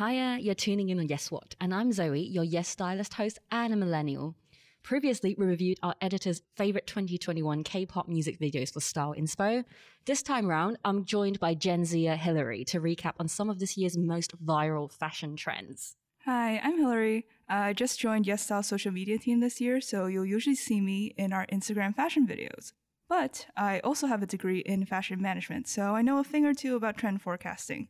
Hiya, 0.00 0.38
you're 0.40 0.54
tuning 0.54 0.88
in 0.88 0.98
on 0.98 1.08
Yes 1.08 1.30
What, 1.30 1.54
and 1.60 1.74
I'm 1.74 1.92
Zoe, 1.92 2.22
your 2.22 2.42
Yes 2.42 2.68
Stylist 2.68 3.12
host 3.12 3.38
and 3.50 3.74
a 3.74 3.76
millennial. 3.76 4.34
Previously, 4.82 5.36
we 5.36 5.44
reviewed 5.44 5.76
our 5.82 5.94
editor's 6.00 6.40
favorite 6.56 6.86
2021 6.86 7.62
K-pop 7.64 8.08
music 8.08 8.40
videos 8.40 8.72
for 8.72 8.80
Style 8.80 9.14
Inspo. 9.14 9.62
This 10.06 10.22
time 10.22 10.46
round, 10.46 10.78
I'm 10.86 11.04
joined 11.04 11.38
by 11.38 11.52
Gen 11.52 11.84
Z 11.84 12.02
Hillary 12.02 12.64
to 12.64 12.80
recap 12.80 13.12
on 13.20 13.28
some 13.28 13.50
of 13.50 13.58
this 13.58 13.76
year's 13.76 13.98
most 13.98 14.32
viral 14.42 14.90
fashion 14.90 15.36
trends. 15.36 15.96
Hi, 16.24 16.58
I'm 16.64 16.78
Hillary. 16.78 17.26
Uh, 17.50 17.56
I 17.56 17.72
just 17.74 18.00
joined 18.00 18.24
YesStyle 18.24 18.64
social 18.64 18.92
media 18.92 19.18
team 19.18 19.40
this 19.40 19.60
year, 19.60 19.82
so 19.82 20.06
you'll 20.06 20.24
usually 20.24 20.56
see 20.56 20.80
me 20.80 21.12
in 21.18 21.34
our 21.34 21.44
Instagram 21.52 21.94
fashion 21.94 22.26
videos. 22.26 22.72
But 23.06 23.48
I 23.54 23.80
also 23.80 24.06
have 24.06 24.22
a 24.22 24.26
degree 24.26 24.60
in 24.60 24.86
fashion 24.86 25.20
management, 25.20 25.68
so 25.68 25.94
I 25.94 26.00
know 26.00 26.16
a 26.16 26.24
thing 26.24 26.46
or 26.46 26.54
two 26.54 26.74
about 26.74 26.96
trend 26.96 27.20
forecasting. 27.20 27.88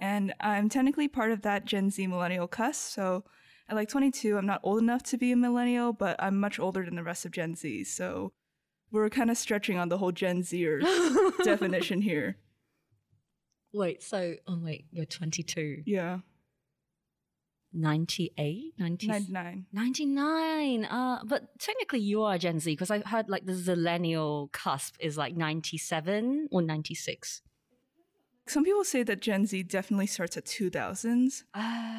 And 0.00 0.34
I'm 0.40 0.68
technically 0.68 1.08
part 1.08 1.32
of 1.32 1.42
that 1.42 1.64
Gen 1.64 1.90
Z 1.90 2.06
millennial 2.06 2.46
cusp, 2.46 2.92
so 2.92 3.24
at 3.68 3.76
like 3.76 3.88
22, 3.88 4.38
I'm 4.38 4.46
not 4.46 4.60
old 4.62 4.80
enough 4.80 5.02
to 5.04 5.18
be 5.18 5.32
a 5.32 5.36
millennial, 5.36 5.92
but 5.92 6.16
I'm 6.18 6.38
much 6.38 6.58
older 6.58 6.84
than 6.84 6.96
the 6.96 7.02
rest 7.02 7.24
of 7.26 7.32
Gen 7.32 7.54
Z, 7.54 7.84
so 7.84 8.32
we're 8.90 9.10
kind 9.10 9.30
of 9.30 9.36
stretching 9.36 9.78
on 9.78 9.88
the 9.88 9.98
whole 9.98 10.12
Gen 10.12 10.42
Zer 10.42 10.80
definition 11.44 12.00
here. 12.00 12.36
Wait, 13.72 14.02
so, 14.02 14.34
oh 14.46 14.58
wait, 14.62 14.86
you're 14.90 15.04
22. 15.04 15.82
Yeah. 15.84 16.20
98? 17.72 18.74
90, 18.78 19.06
99. 19.06 19.66
99. 19.72 20.84
Uh, 20.86 21.18
but 21.24 21.58
technically 21.58 22.00
you 22.00 22.22
are 22.22 22.38
Gen 22.38 22.60
Z 22.60 22.72
because 22.72 22.90
i've 22.90 23.04
heard 23.04 23.28
like 23.28 23.44
the 23.44 23.52
zillennial 23.52 24.50
cusp 24.52 24.96
is 25.00 25.18
like 25.18 25.36
97 25.36 26.48
or 26.50 26.62
96. 26.62 27.42
Some 28.48 28.64
people 28.64 28.84
say 28.84 29.02
that 29.02 29.20
Gen 29.20 29.46
Z 29.46 29.62
definitely 29.64 30.06
starts 30.06 30.36
at 30.36 30.44
2000s. 30.46 31.44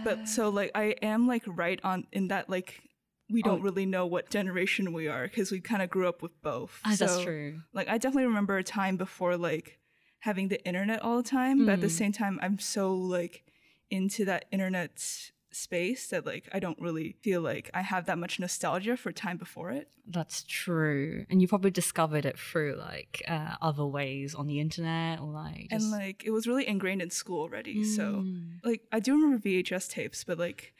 But 0.03 0.27
so 0.29 0.49
like 0.49 0.71
I 0.75 0.95
am 1.01 1.27
like 1.27 1.43
right 1.45 1.79
on 1.83 2.07
in 2.11 2.29
that 2.29 2.49
like 2.49 2.81
we 3.29 3.41
don't 3.43 3.59
Oh. 3.59 3.63
really 3.63 3.85
know 3.85 4.05
what 4.05 4.29
generation 4.29 4.91
we 4.93 5.07
are 5.07 5.23
because 5.27 5.51
we 5.51 5.59
kind 5.59 5.81
of 5.81 5.89
grew 5.89 6.07
up 6.07 6.21
with 6.23 6.41
both. 6.41 6.81
Ah, 6.85 6.95
that's 6.97 7.21
true. 7.21 7.61
Like 7.73 7.87
I 7.89 7.97
definitely 7.97 8.25
remember 8.27 8.57
a 8.57 8.63
time 8.63 8.95
before 8.97 9.37
like 9.37 9.77
having 10.19 10.47
the 10.47 10.63
internet 10.65 11.01
all 11.01 11.17
the 11.17 11.29
time, 11.29 11.65
but 11.65 11.73
at 11.73 11.81
the 11.81 11.87
Mm. 11.87 11.91
same 11.91 12.11
time 12.13 12.39
I'm 12.41 12.59
so 12.59 12.93
like 12.95 13.43
into 13.91 14.25
that 14.25 14.45
internet 14.51 15.31
space 15.51 16.07
that 16.07 16.25
like 16.25 16.47
I 16.53 16.59
don't 16.59 16.79
really 16.79 17.15
feel 17.21 17.41
like 17.41 17.69
I 17.73 17.81
have 17.81 18.05
that 18.05 18.17
much 18.17 18.39
nostalgia 18.39 18.95
for 18.97 19.11
time 19.11 19.37
before 19.37 19.71
it. 19.71 19.89
That's 20.07 20.43
true. 20.47 21.25
And 21.29 21.41
you 21.41 21.47
probably 21.47 21.71
discovered 21.71 22.25
it 22.25 22.37
through 22.37 22.75
like 22.77 23.23
uh, 23.27 23.55
other 23.61 23.85
ways 23.85 24.35
on 24.35 24.47
the 24.47 24.59
internet 24.59 25.19
or 25.19 25.27
like 25.31 25.69
just... 25.69 25.83
And 25.83 25.91
like 25.91 26.23
it 26.25 26.31
was 26.31 26.47
really 26.47 26.67
ingrained 26.67 27.01
in 27.01 27.09
school 27.09 27.41
already. 27.41 27.83
So 27.83 28.03
Mm. 28.23 28.59
like 28.63 28.81
I 28.91 28.99
do 28.99 29.13
remember 29.13 29.37
VHS 29.37 29.89
tapes, 29.89 30.23
but 30.23 30.37
like 30.37 30.73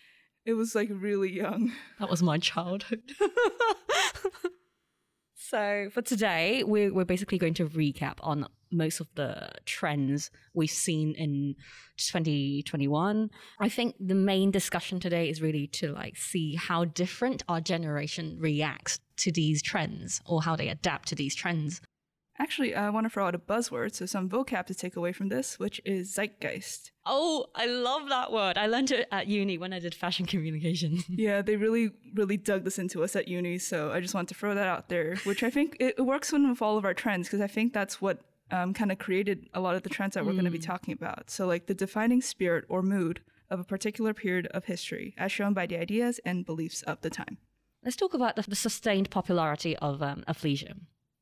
it 0.46 0.54
was 0.54 0.76
like 0.76 0.90
really 0.92 1.32
young. 1.32 1.74
That 2.00 2.10
was 2.10 2.24
my 2.24 2.38
childhood. 2.38 3.04
so 5.36 5.90
for 5.92 6.02
today, 6.02 6.64
we're, 6.64 6.94
we're 6.94 7.06
basically 7.06 7.38
going 7.38 7.54
to 7.56 7.68
recap 7.68 8.18
on 8.22 8.48
most 8.72 9.00
of 9.00 9.08
the 9.16 9.50
trends 9.66 10.32
we've 10.54 10.70
seen 10.70 11.14
in 11.16 11.56
2021. 11.98 13.30
I 13.60 13.70
think 13.70 13.96
the 14.00 14.16
main 14.16 14.52
discussion 14.52 15.00
today 15.00 15.30
is 15.30 15.42
really 15.42 15.68
to 15.68 15.94
like 15.94 16.18
see 16.18 16.56
how 16.56 16.86
different 16.86 17.44
our 17.48 17.62
generation 17.62 18.38
reacts 18.40 19.00
to 19.18 19.32
these 19.32 19.62
trends 19.62 20.22
or 20.26 20.44
how 20.44 20.56
they 20.56 20.70
adapt 20.70 21.10
to 21.10 21.16
these 21.16 21.36
trends. 21.36 21.82
Actually, 22.42 22.74
I 22.74 22.90
want 22.90 23.06
to 23.06 23.10
throw 23.10 23.28
out 23.28 23.36
a 23.36 23.40
buzzword, 23.40 23.94
so 23.94 24.06
some 24.06 24.30
vocab 24.30 24.66
to 24.68 24.74
take 24.74 24.96
away 24.96 25.12
from 25.12 25.28
this, 25.28 25.60
which 25.60 25.82
is 25.84 26.16
zeitgeist. 26.16 26.92
Oh, 27.06 27.48
I 27.54 27.66
love 27.66 28.08
that 28.08 28.32
word. 28.32 28.58
I 28.58 28.68
learned 28.68 28.92
it 28.92 29.10
at 29.12 29.28
uni 29.28 29.58
when 29.58 29.74
I 29.74 29.80
did 29.80 29.94
fashion 29.94 30.26
communication. 30.26 31.00
Yeah, 31.10 31.42
they 31.42 31.58
really, 31.58 31.92
really 32.16 32.38
dug 32.38 32.64
this 32.64 32.80
into 32.80 33.04
us 33.04 33.14
at 33.18 33.28
uni, 33.28 33.58
so 33.58 33.92
I 33.92 34.00
just 34.00 34.14
want 34.14 34.30
to 34.30 34.36
throw 34.36 34.56
that 34.56 34.68
out 34.68 34.88
there, 34.88 35.18
which 35.26 35.44
I 35.44 35.50
think 35.50 35.76
it, 35.82 35.96
it 35.98 36.04
works 36.04 36.32
with 36.32 36.62
all 36.62 36.78
of 36.78 36.86
our 36.86 36.94
trends, 36.94 37.28
because 37.28 37.42
I 37.42 37.48
think 37.48 37.74
that's 37.74 38.02
what 38.02 38.22
um, 38.52 38.74
kind 38.74 38.92
of 38.92 38.98
created 38.98 39.50
a 39.54 39.60
lot 39.60 39.76
of 39.76 39.84
the 39.84 39.90
trends 39.90 40.16
that 40.16 40.26
we're 40.26 40.34
going 40.34 40.46
to 40.46 40.52
be 40.52 40.60
talking 40.60 40.94
about. 40.94 41.30
So, 41.30 41.46
like 41.46 41.68
the 41.68 41.74
defining 41.74 42.22
spirit 42.22 42.66
or 42.70 42.82
mood 42.82 43.22
of 43.50 43.60
a 43.60 43.64
particular 43.64 44.14
period 44.14 44.48
of 44.48 44.66
history, 44.66 45.16
as 45.18 45.32
shown 45.32 45.54
by 45.54 45.66
the 45.66 45.78
ideas 45.78 46.20
and 46.26 46.46
beliefs 46.46 46.82
of 46.84 47.02
the 47.02 47.10
time. 47.10 47.38
Let's 47.84 47.96
talk 47.96 48.14
about 48.14 48.36
the, 48.36 48.44
the 48.44 48.56
sustained 48.56 49.10
popularity 49.10 49.76
of 49.78 50.04
um, 50.04 50.24
athleisure. 50.28 50.74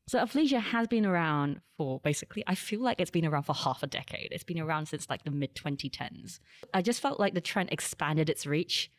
So 0.08 0.20
athleisure 0.20 0.62
has 0.62 0.88
been 0.88 1.06
around 1.06 1.62
for 1.78 2.00
basically, 2.00 2.44
I 2.48 2.56
feel 2.56 2.80
like 2.80 3.00
it's 3.00 3.12
been 3.12 3.26
around 3.26 3.44
for 3.44 3.54
half 3.54 3.84
a 3.84 3.88
decade. 3.88 4.30
It's 4.32 4.44
been 4.44 4.60
around 4.60 4.88
since 4.88 5.10
like 5.10 5.24
the 5.24 5.32
mid 5.32 5.54
2010s. 5.54 6.40
I 6.74 6.82
just 6.82 7.02
felt 7.02 7.20
like 7.20 7.34
the 7.34 7.42
trend 7.42 7.70
expanded 7.72 8.30
its 8.30 8.46
reach, 8.46 8.90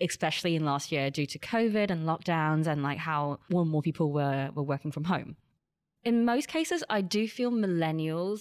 especially 0.00 0.56
in 0.56 0.64
last 0.64 0.90
year 0.90 1.10
due 1.10 1.26
to 1.26 1.38
COVID 1.38 1.90
and 1.90 2.06
lockdowns 2.06 2.66
and 2.66 2.82
like 2.82 2.98
how 2.98 3.38
more 3.48 3.62
and 3.62 3.70
more 3.70 3.82
people 3.82 4.12
were, 4.12 4.50
were 4.52 4.64
working 4.64 4.90
from 4.90 5.04
home. 5.04 5.36
In 6.08 6.24
most 6.24 6.48
cases, 6.48 6.82
I 6.88 7.02
do 7.02 7.28
feel 7.28 7.50
millennials 7.50 8.40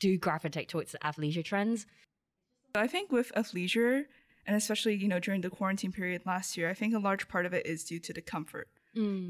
do 0.00 0.18
gravitate 0.18 0.68
towards 0.68 0.92
the 0.92 0.98
athleisure 0.98 1.42
trends. 1.42 1.86
I 2.74 2.86
think 2.86 3.10
with 3.10 3.32
athleisure, 3.34 4.04
and 4.46 4.54
especially 4.54 4.96
you 4.96 5.08
know 5.08 5.18
during 5.18 5.40
the 5.40 5.48
quarantine 5.48 5.92
period 5.92 6.26
last 6.26 6.58
year, 6.58 6.68
I 6.68 6.74
think 6.74 6.94
a 6.94 6.98
large 6.98 7.26
part 7.26 7.46
of 7.46 7.54
it 7.54 7.64
is 7.64 7.84
due 7.84 8.00
to 8.00 8.12
the 8.12 8.20
comfort. 8.20 8.68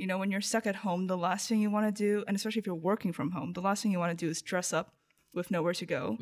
You 0.01 0.07
know, 0.09 0.19
when 0.19 0.33
you're 0.33 0.41
stuck 0.41 0.67
at 0.67 0.77
home, 0.77 1.07
the 1.07 1.17
last 1.17 1.49
thing 1.49 1.61
you 1.61 1.71
want 1.71 1.87
to 1.87 1.93
do, 1.93 2.25
and 2.27 2.37
especially 2.37 2.59
if 2.59 2.67
you're 2.67 2.75
working 2.75 3.13
from 3.13 3.31
home, 3.31 3.53
the 3.53 3.61
last 3.61 3.85
thing 3.85 3.93
you 3.93 4.01
want 4.01 4.19
to 4.19 4.25
do 4.27 4.31
is 4.31 4.43
dress 4.43 4.73
up 4.73 4.93
with 5.33 5.53
nowhere 5.53 5.75
to 5.75 5.87
go. 5.87 6.17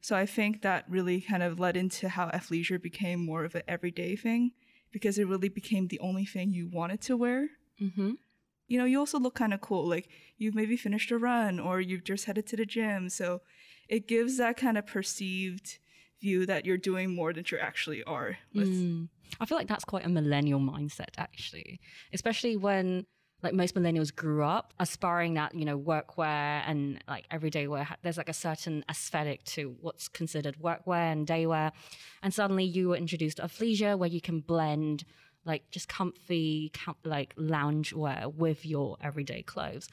So 0.00 0.14
I 0.14 0.26
think 0.26 0.62
that 0.62 0.84
really 0.88 1.20
kind 1.20 1.42
of 1.42 1.58
led 1.58 1.76
into 1.76 2.08
how 2.08 2.28
athleisure 2.28 2.80
became 2.80 3.18
more 3.26 3.42
of 3.44 3.56
an 3.56 3.62
everyday 3.66 4.14
thing 4.14 4.52
because 4.92 5.18
it 5.18 5.26
really 5.26 5.48
became 5.48 5.88
the 5.88 5.98
only 5.98 6.24
thing 6.24 6.52
you 6.52 6.68
wanted 6.68 7.00
to 7.02 7.16
wear. 7.16 7.48
Mm-hmm. 7.82 8.12
You 8.70 8.78
know, 8.78 8.84
you 8.84 9.00
also 9.00 9.18
look 9.18 9.34
kind 9.34 9.52
of 9.52 9.60
cool. 9.60 9.86
Like 9.86 10.08
you've 10.38 10.54
maybe 10.54 10.76
finished 10.76 11.10
a 11.10 11.18
run 11.18 11.58
or 11.58 11.80
you've 11.80 12.04
just 12.04 12.26
headed 12.26 12.46
to 12.46 12.56
the 12.56 12.64
gym. 12.64 13.08
So 13.08 13.42
it 13.88 14.06
gives 14.06 14.36
that 14.38 14.56
kind 14.56 14.78
of 14.78 14.86
perceived 14.86 15.80
view 16.20 16.46
that 16.46 16.64
you're 16.64 16.78
doing 16.78 17.12
more 17.12 17.32
than 17.32 17.44
you 17.50 17.58
actually 17.58 18.04
are. 18.04 18.38
Mm. 18.54 19.08
I 19.40 19.46
feel 19.46 19.58
like 19.58 19.66
that's 19.66 19.84
quite 19.84 20.06
a 20.06 20.08
millennial 20.08 20.60
mindset, 20.60 21.18
actually, 21.18 21.80
especially 22.12 22.56
when 22.56 23.06
like 23.42 23.54
most 23.54 23.74
millennials 23.74 24.14
grew 24.14 24.44
up 24.44 24.74
aspiring 24.78 25.34
that 25.34 25.54
you 25.54 25.64
know 25.64 25.78
workwear 25.78 26.62
and 26.66 27.02
like 27.08 27.24
everyday 27.30 27.66
wear. 27.66 27.88
There's 28.02 28.18
like 28.18 28.28
a 28.28 28.34
certain 28.34 28.84
aesthetic 28.88 29.42
to 29.44 29.74
what's 29.80 30.06
considered 30.08 30.58
workwear 30.62 31.10
and 31.10 31.26
daywear, 31.26 31.72
and 32.22 32.32
suddenly 32.32 32.64
you 32.64 32.90
were 32.90 32.96
introduced 32.96 33.38
to 33.38 33.44
athleisure 33.44 33.98
where 33.98 34.08
you 34.08 34.20
can 34.20 34.40
blend 34.40 35.04
like 35.50 35.70
just 35.70 35.88
comfy, 35.88 36.70
com- 36.72 36.96
like 37.04 37.34
lounge 37.36 37.92
wear 37.92 38.28
with 38.28 38.64
your 38.64 38.96
everyday 39.02 39.42
clothes. 39.42 39.88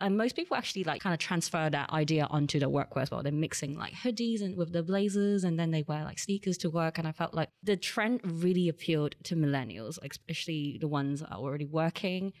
And 0.00 0.18
most 0.18 0.34
people 0.36 0.56
actually 0.56 0.84
like 0.84 1.00
kind 1.00 1.14
of 1.14 1.20
transfer 1.20 1.70
that 1.70 1.90
idea 1.90 2.26
onto 2.28 2.58
the 2.58 2.68
workwear 2.68 3.02
as 3.02 3.10
well. 3.10 3.22
They're 3.22 3.32
mixing 3.46 3.78
like 3.78 3.94
hoodies 3.94 4.42
and 4.42 4.56
with 4.56 4.72
the 4.72 4.82
blazers, 4.82 5.44
and 5.44 5.58
then 5.58 5.70
they 5.70 5.82
wear 5.82 6.02
like 6.04 6.18
sneakers 6.18 6.58
to 6.58 6.70
work. 6.70 6.98
And 6.98 7.06
I 7.06 7.12
felt 7.12 7.32
like 7.32 7.50
the 7.62 7.76
trend 7.76 8.20
really 8.24 8.68
appealed 8.68 9.14
to 9.24 9.36
millennials, 9.36 9.98
especially 10.02 10.78
the 10.80 10.88
ones 10.88 11.20
that 11.20 11.30
are 11.30 11.38
already 11.38 11.64
working. 11.64 12.32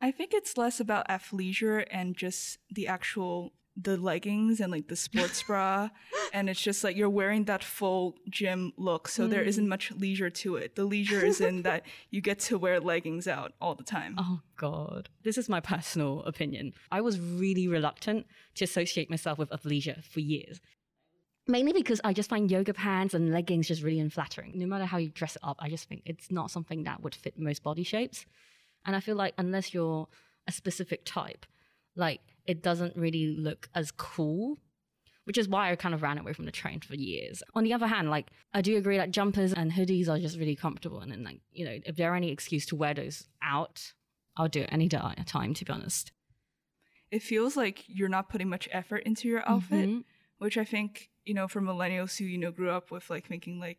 I 0.00 0.10
think 0.10 0.32
it's 0.34 0.58
less 0.58 0.78
about 0.78 1.08
athleisure 1.08 1.86
and 1.90 2.14
just 2.14 2.58
the 2.70 2.86
actual 2.86 3.52
the 3.76 3.96
leggings 3.96 4.60
and 4.60 4.72
like 4.72 4.88
the 4.88 4.96
sports 4.96 5.42
bra 5.42 5.88
and 6.32 6.48
it's 6.48 6.60
just 6.60 6.82
like 6.82 6.96
you're 6.96 7.10
wearing 7.10 7.44
that 7.44 7.62
full 7.62 8.16
gym 8.30 8.72
look 8.76 9.06
so 9.06 9.26
there 9.26 9.44
mm. 9.44 9.48
isn't 9.48 9.68
much 9.68 9.92
leisure 9.92 10.30
to 10.30 10.56
it 10.56 10.76
the 10.76 10.84
leisure 10.84 11.24
is 11.24 11.40
in 11.40 11.62
that 11.62 11.84
you 12.10 12.20
get 12.20 12.38
to 12.38 12.56
wear 12.56 12.80
leggings 12.80 13.28
out 13.28 13.52
all 13.60 13.74
the 13.74 13.84
time 13.84 14.16
Oh 14.18 14.40
God, 14.56 15.08
this 15.22 15.36
is 15.36 15.48
my 15.48 15.60
personal 15.60 16.22
opinion. 16.22 16.72
I 16.90 17.00
was 17.00 17.20
really 17.20 17.68
reluctant 17.68 18.26
to 18.54 18.64
associate 18.64 19.10
myself 19.10 19.38
with 19.38 19.50
athleisure 19.50 20.02
for 20.04 20.20
years. 20.20 20.60
Mainly 21.46 21.72
because 21.72 22.00
I 22.02 22.12
just 22.12 22.30
find 22.30 22.50
yoga 22.50 22.74
pants 22.74 23.14
and 23.14 23.32
leggings 23.32 23.68
just 23.68 23.82
really 23.82 24.00
unflattering. 24.00 24.52
No 24.56 24.66
matter 24.66 24.84
how 24.84 24.98
you 24.98 25.10
dress 25.10 25.36
it 25.36 25.42
up, 25.44 25.56
I 25.60 25.68
just 25.68 25.88
think 25.88 26.02
it's 26.06 26.30
not 26.30 26.50
something 26.50 26.84
that 26.84 27.02
would 27.02 27.14
fit 27.14 27.38
most 27.38 27.62
body 27.62 27.84
shapes. 27.84 28.26
And 28.84 28.96
I 28.96 29.00
feel 29.00 29.16
like 29.16 29.34
unless 29.38 29.72
you're 29.72 30.08
a 30.48 30.52
specific 30.52 31.02
type, 31.04 31.46
like 31.94 32.20
it 32.46 32.62
doesn't 32.62 32.96
really 32.96 33.26
look 33.36 33.68
as 33.74 33.90
cool. 33.90 34.58
Which 35.24 35.38
is 35.38 35.48
why 35.48 35.72
I 35.72 35.76
kind 35.76 35.92
of 35.92 36.02
ran 36.02 36.18
away 36.18 36.32
from 36.34 36.44
the 36.44 36.52
trend 36.52 36.84
for 36.84 36.94
years. 36.94 37.42
On 37.54 37.64
the 37.64 37.72
other 37.72 37.88
hand, 37.88 38.10
like 38.10 38.28
I 38.54 38.60
do 38.62 38.76
agree 38.76 38.96
that 38.96 39.10
jumpers 39.10 39.52
and 39.52 39.72
hoodies 39.72 40.08
are 40.08 40.20
just 40.20 40.38
really 40.38 40.54
comfortable, 40.54 41.00
and 41.00 41.10
then 41.10 41.24
like 41.24 41.40
you 41.50 41.64
know, 41.64 41.78
if 41.84 41.96
there 41.96 42.12
are 42.12 42.16
any 42.16 42.30
excuse 42.30 42.64
to 42.66 42.76
wear 42.76 42.94
those 42.94 43.26
out, 43.42 43.92
I'll 44.36 44.46
do 44.48 44.60
it 44.60 44.68
any 44.70 44.88
time. 44.88 45.52
To 45.54 45.64
be 45.64 45.72
honest, 45.72 46.12
it 47.10 47.22
feels 47.24 47.56
like 47.56 47.82
you're 47.88 48.08
not 48.08 48.28
putting 48.28 48.48
much 48.48 48.68
effort 48.70 49.02
into 49.04 49.26
your 49.28 49.48
outfit 49.48 49.88
Mhm. 49.88 50.04
which 50.38 50.56
i 50.58 50.64
think 50.64 51.10
you 51.24 51.34
know 51.34 51.48
for 51.48 51.60
millennials 51.60 52.18
who 52.18 52.24
you 52.24 52.36
know 52.38 52.50
grew 52.50 52.70
up 52.70 52.90
with 52.90 53.08
like 53.10 53.26
thinking 53.26 53.58
like 53.60 53.78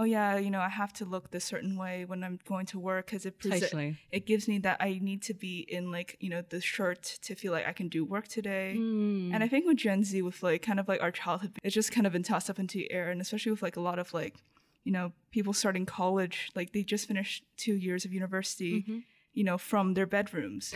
oh 0.00 0.04
yeah, 0.04 0.38
you 0.38 0.48
know, 0.50 0.60
I 0.60 0.68
have 0.68 0.92
to 0.94 1.04
look 1.04 1.30
this 1.32 1.44
certain 1.44 1.76
way 1.76 2.04
when 2.04 2.22
I'm 2.24 2.38
going 2.46 2.66
to 2.66 2.78
work 2.78 3.06
because 3.06 3.26
it 3.26 3.38
prese- 3.40 3.60
Totally. 3.62 3.96
it 4.12 4.24
gives 4.26 4.46
me 4.48 4.58
that 4.60 4.76
I 4.80 4.98
need 5.02 5.22
to 5.22 5.34
be 5.34 5.66
in 5.68 5.90
like 5.90 6.16
you 6.20 6.30
know 6.30 6.42
the 6.48 6.60
shirt 6.60 7.02
to 7.22 7.34
feel 7.34 7.52
like 7.52 7.66
I 7.66 7.72
can 7.72 7.88
do 7.88 8.04
work 8.04 8.28
today. 8.28 8.76
Mm. 8.78 9.34
And 9.34 9.42
I 9.44 9.48
think 9.48 9.66
with 9.66 9.76
Gen 9.78 10.04
Z, 10.04 10.22
with 10.22 10.42
like 10.42 10.62
kind 10.62 10.80
of 10.80 10.86
like 10.88 11.02
our 11.02 11.10
childhood, 11.10 11.52
it's 11.64 11.74
just 11.74 11.90
kind 11.92 12.06
of 12.06 12.12
been 12.12 12.22
tossed 12.22 12.48
up 12.48 12.58
into 12.58 12.78
the 12.78 12.90
air, 12.92 13.10
and 13.10 13.20
especially 13.20 13.52
with 13.52 13.62
like 13.62 13.76
a 13.76 13.80
lot 13.80 13.98
of 13.98 14.14
like, 14.14 14.36
you 14.84 14.92
know, 14.92 15.12
people 15.32 15.52
starting 15.52 15.84
college, 15.84 16.50
like 16.54 16.72
they 16.72 16.82
just 16.84 17.08
finished 17.08 17.42
two 17.56 17.74
years 17.74 18.04
of 18.04 18.12
university, 18.12 18.84
Mhm. 18.88 19.02
you 19.34 19.44
know, 19.44 19.58
from 19.58 19.94
their 19.94 20.06
bedrooms. 20.06 20.74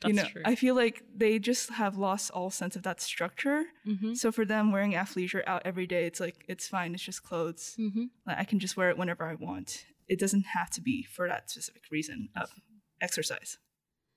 That's 0.00 0.08
you 0.08 0.14
know, 0.22 0.28
true. 0.28 0.42
I 0.44 0.54
feel 0.54 0.74
like 0.74 1.02
they 1.14 1.38
just 1.38 1.70
have 1.70 1.96
lost 1.96 2.30
all 2.32 2.50
sense 2.50 2.76
of 2.76 2.82
that 2.82 3.00
structure. 3.00 3.64
Mhm. 3.86 4.16
So 4.16 4.30
for 4.32 4.44
them, 4.44 4.72
wearing 4.72 4.92
athleisure 4.92 5.42
out 5.46 5.62
every 5.64 5.86
day, 5.86 6.04
it's 6.06 6.20
like 6.20 6.44
it's 6.48 6.68
fine. 6.68 6.94
It's 6.94 7.02
just 7.02 7.22
clothes. 7.22 7.76
Mhm. 7.78 8.10
Like 8.26 8.38
I 8.38 8.44
can 8.44 8.58
just 8.58 8.76
wear 8.76 8.90
it 8.90 8.98
whenever 8.98 9.24
I 9.24 9.34
want. 9.34 9.86
It 10.08 10.18
doesn't 10.18 10.44
have 10.46 10.70
to 10.70 10.80
be 10.80 11.02
for 11.04 11.28
that 11.28 11.50
specific 11.50 11.82
reason 11.90 12.28
of 12.36 12.50
exercise. 13.00 13.58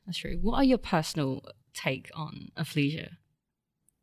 That's 0.05 0.17
true. 0.17 0.37
What 0.41 0.55
are 0.55 0.63
your 0.63 0.77
personal 0.77 1.43
take 1.73 2.09
on 2.13 2.49
athleisure? 2.57 3.11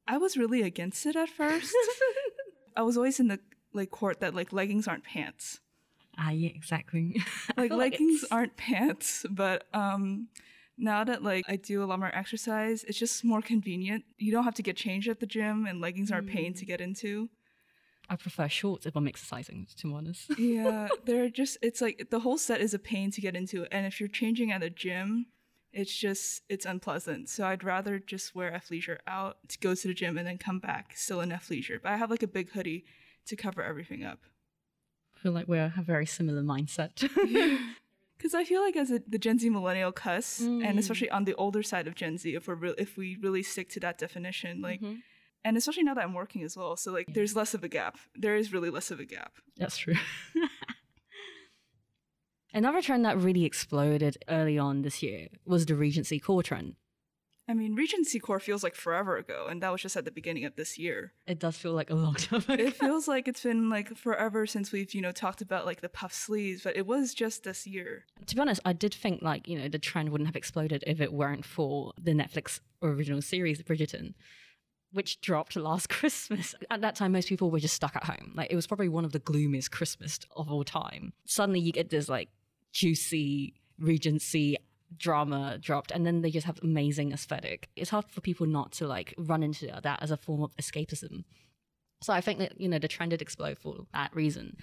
I 0.07 0.19
was 0.19 0.37
really 0.37 0.63
against 0.63 1.07
it 1.07 1.17
at 1.17 1.29
first. 1.31 1.75
I 2.77 2.83
was 2.83 2.97
always 2.97 3.21
in 3.21 3.29
the 3.29 3.41
like 3.73 3.91
court 3.91 4.21
that 4.21 4.35
like 4.35 4.53
leggings 4.53 4.87
aren't 4.89 5.05
pants. 5.05 5.61
Ah, 6.17 6.31
yeah, 6.31 6.51
exactly. 6.55 7.21
Like 7.57 7.73
leggings 7.73 8.23
it's- 8.23 8.33
aren't 8.33 8.57
pants, 8.57 9.27
but 9.31 9.67
um 9.75 10.29
now 10.77 11.05
that 11.05 11.23
like 11.23 11.45
I 11.49 11.57
do 11.57 11.83
a 11.83 11.87
lot 11.87 11.99
more 11.99 12.15
exercise, 12.15 12.85
it's 12.85 12.99
just 12.99 13.25
more 13.25 13.43
convenient. 13.43 14.05
You 14.19 14.33
don't 14.33 14.45
have 14.45 14.55
to 14.57 14.63
get 14.63 14.77
changed 14.77 15.09
at 15.09 15.21
the 15.21 15.27
gym 15.27 15.67
and 15.67 15.81
leggings 15.81 16.11
aren't 16.11 16.29
pain 16.29 16.53
Mm. 16.53 16.59
to 16.59 16.67
get 16.67 16.81
into. 16.81 17.29
I 18.09 18.17
prefer 18.17 18.49
shorts 18.49 18.85
if 18.85 18.97
I'm 18.97 19.09
exercising, 19.09 19.67
to 19.79 19.87
be 19.89 19.95
honest. 19.95 20.31
Yeah, 20.39 20.89
they're 21.07 21.31
just 21.31 21.57
it's 21.63 21.81
like 21.81 22.09
the 22.11 22.21
whole 22.21 22.37
set 22.39 22.61
is 22.61 22.75
a 22.75 22.79
pain 22.79 23.11
to 23.13 23.21
get 23.21 23.35
into 23.37 23.67
and 23.73 23.87
if 23.87 23.99
you're 24.01 24.09
changing 24.09 24.53
at 24.53 24.63
a 24.63 24.69
gym, 24.71 25.27
it's 25.73 25.97
just 25.97 26.43
it's 26.49 26.67
unpleasant. 26.67 27.29
So 27.31 27.47
I'd 27.47 27.65
rather 27.65 27.99
just 27.99 28.35
wear 28.35 28.51
athleisure 28.53 28.99
out 29.07 29.37
to 29.49 29.59
go 29.59 29.75
to 29.75 29.89
the 29.89 29.95
gym 29.95 30.19
and 30.19 30.27
then 30.27 30.39
come 30.39 30.59
back 30.59 30.93
still 30.97 31.21
in 31.21 31.31
athleisure. 31.31 31.81
But 31.83 31.93
I 31.93 31.97
have 31.97 32.11
like 32.11 32.23
a 32.23 32.29
big 32.29 32.51
hoodie 32.51 32.85
to 33.27 33.37
cover 33.37 33.63
everything 33.63 34.05
up. 34.05 34.21
I 35.17 35.21
feel 35.21 35.33
like 35.33 35.49
we 35.49 35.57
have 35.57 35.79
a 35.79 35.83
very 35.83 36.05
similar 36.07 36.43
mindset. 36.43 37.09
Because 38.17 38.35
I 38.35 38.45
feel 38.45 38.63
like 38.63 38.77
as 38.77 38.91
a, 38.91 39.01
the 39.07 39.19
Gen 39.19 39.39
Z 39.39 39.49
millennial 39.51 39.93
cuss, 39.93 40.41
and 40.41 40.63
Mm. 40.63 40.79
especially 40.79 41.11
on 41.11 41.25
the 41.25 41.35
older 41.35 41.63
side 41.63 41.87
of 41.87 41.95
Gen 41.95 42.17
Z, 42.17 42.35
if 42.35 42.47
we're 42.49 42.55
re- 42.55 42.75
if 42.79 42.97
we 42.97 43.17
really 43.21 43.43
stick 43.43 43.69
to 43.71 43.81
that 43.81 43.99
definition, 43.99 44.61
like, 44.63 44.81
Mhm. 44.81 45.03
and 45.45 45.57
especially 45.57 45.83
now 45.83 45.95
that 45.95 46.05
I'm 46.05 46.15
working 46.15 46.43
as 46.43 46.57
well, 46.57 46.77
so 46.77 46.93
like, 46.93 47.09
there's 47.13 47.35
less 47.37 47.55
of 47.55 47.63
a 47.65 47.69
gap. 47.69 47.99
There 48.15 48.37
is 48.37 48.53
really 48.53 48.71
less 48.71 48.91
of 48.91 49.01
a 49.01 49.05
gap. 49.05 49.33
That's 49.57 49.77
true. 49.77 49.95
Another 52.53 52.81
trend 52.83 53.05
that 53.05 53.19
really 53.19 53.45
exploded 53.45 54.17
early 54.29 54.59
on 54.59 54.83
this 54.83 55.03
year 55.03 55.27
was 55.45 55.67
the 55.67 55.75
Regency 55.75 56.21
core 56.21 56.43
trend. 56.43 56.77
I 57.47 57.53
mean, 57.53 57.75
Regency 57.75 58.19
Core 58.19 58.41
feels 58.41 58.63
like 58.63 58.75
forever 58.75 59.17
ago, 59.19 59.47
and 59.51 59.63
that 59.63 59.71
was 59.71 59.83
just 59.83 59.97
at 59.97 60.07
the 60.07 60.11
beginning 60.11 60.47
of 60.47 60.57
this 60.57 60.79
year. 60.79 61.13
It 61.27 61.39
does 61.39 61.57
feel 61.59 61.73
like 61.73 61.91
a 61.91 61.95
long 61.95 62.15
time 62.15 62.43
ago. 62.49 62.55
It 62.55 62.75
feels 62.75 63.07
like 63.07 63.29
it's 63.29 63.43
been 63.43 63.69
like 63.69 63.95
forever 63.97 64.47
since 64.47 64.73
we've 64.73 64.95
you 64.95 65.03
know 65.03 65.13
talked 65.13 65.43
about 65.43 65.67
like 65.67 65.83
the 65.83 65.91
puff 65.91 66.13
sleeves, 66.15 66.63
but 66.63 66.77
it 66.77 66.87
was 66.87 67.13
just 67.13 67.45
this 67.45 67.67
year. 67.67 68.07
to 68.27 68.35
be 68.35 68.41
honest, 68.41 68.61
I 68.65 68.73
did 68.73 68.95
think 68.95 69.21
like, 69.23 69.47
you 69.47 69.59
know, 69.59 69.69
the 69.69 69.79
trend 69.79 70.09
wouldn't 70.11 70.29
have 70.29 70.37
exploded 70.37 70.85
if 70.87 71.01
it 71.01 71.13
weren't 71.13 71.45
for 71.45 71.93
the 72.01 72.13
Netflix 72.13 72.61
original 72.83 73.21
series, 73.21 73.63
Bridgerton, 73.63 74.15
which 74.93 75.21
dropped 75.21 75.55
last 75.57 75.89
Christmas. 75.91 76.55
At 76.71 76.81
that 76.81 76.95
time, 76.95 77.13
most 77.13 77.29
people 77.29 77.51
were 77.51 77.61
just 77.61 77.75
stuck 77.75 77.95
at 77.95 78.05
home. 78.05 78.33
Like, 78.35 78.51
it 78.51 78.57
was 78.57 78.67
probably 78.67 78.89
one 78.89 79.05
of 79.05 79.13
the 79.13 79.19
gloomiest 79.19 79.71
Christmas 79.71 80.19
of 80.35 80.51
all 80.51 80.65
time. 80.65 81.13
Suddenly, 81.27 81.61
you 81.61 81.73
get 81.73 81.91
this 81.91 82.09
like 82.09 82.31
juicy 82.73 83.55
Regency 83.79 84.57
drama 84.99 85.59
dropped, 85.59 85.91
and 85.91 86.07
then 86.07 86.23
they 86.23 86.31
just 86.31 86.47
have 86.47 86.59
amazing 86.63 87.13
aesthetic. 87.13 87.69
It's 87.77 87.91
hard 87.91 88.07
for 88.09 88.21
people 88.21 88.47
not 88.47 88.73
to 88.73 88.87
like 88.87 89.15
run 89.19 89.43
into 89.43 89.67
that 89.67 90.03
as 90.03 90.11
a 90.11 90.17
form 90.17 90.43
of 90.43 90.57
escapism. 90.57 91.25
So 92.03 92.13
I 92.13 92.21
think 92.21 92.39
that, 92.39 92.61
you 92.61 92.69
know, 92.69 92.79
the 92.79 92.89
trend 92.89 93.11
did 93.11 93.23
explode 93.23 93.59
for 93.59 93.87
that 93.93 94.15
reason. 94.15 94.57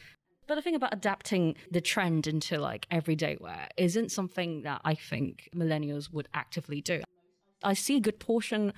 But 0.48 0.56
the 0.56 0.62
thing 0.62 0.76
about 0.76 0.94
adapting 0.94 1.56
the 1.72 1.82
trend 1.82 2.28
into 2.28 2.60
like 2.60 2.86
everyday 2.92 3.38
wear 3.40 3.70
isn't 3.78 4.12
something 4.12 4.64
that 4.64 4.82
I 4.84 4.96
think 4.96 5.50
millennials 5.56 6.12
would 6.12 6.28
actively 6.34 6.82
do. 6.82 7.02
I 7.64 7.74
see 7.74 7.98
a 7.98 8.02
good 8.02 8.20
portion 8.20 8.74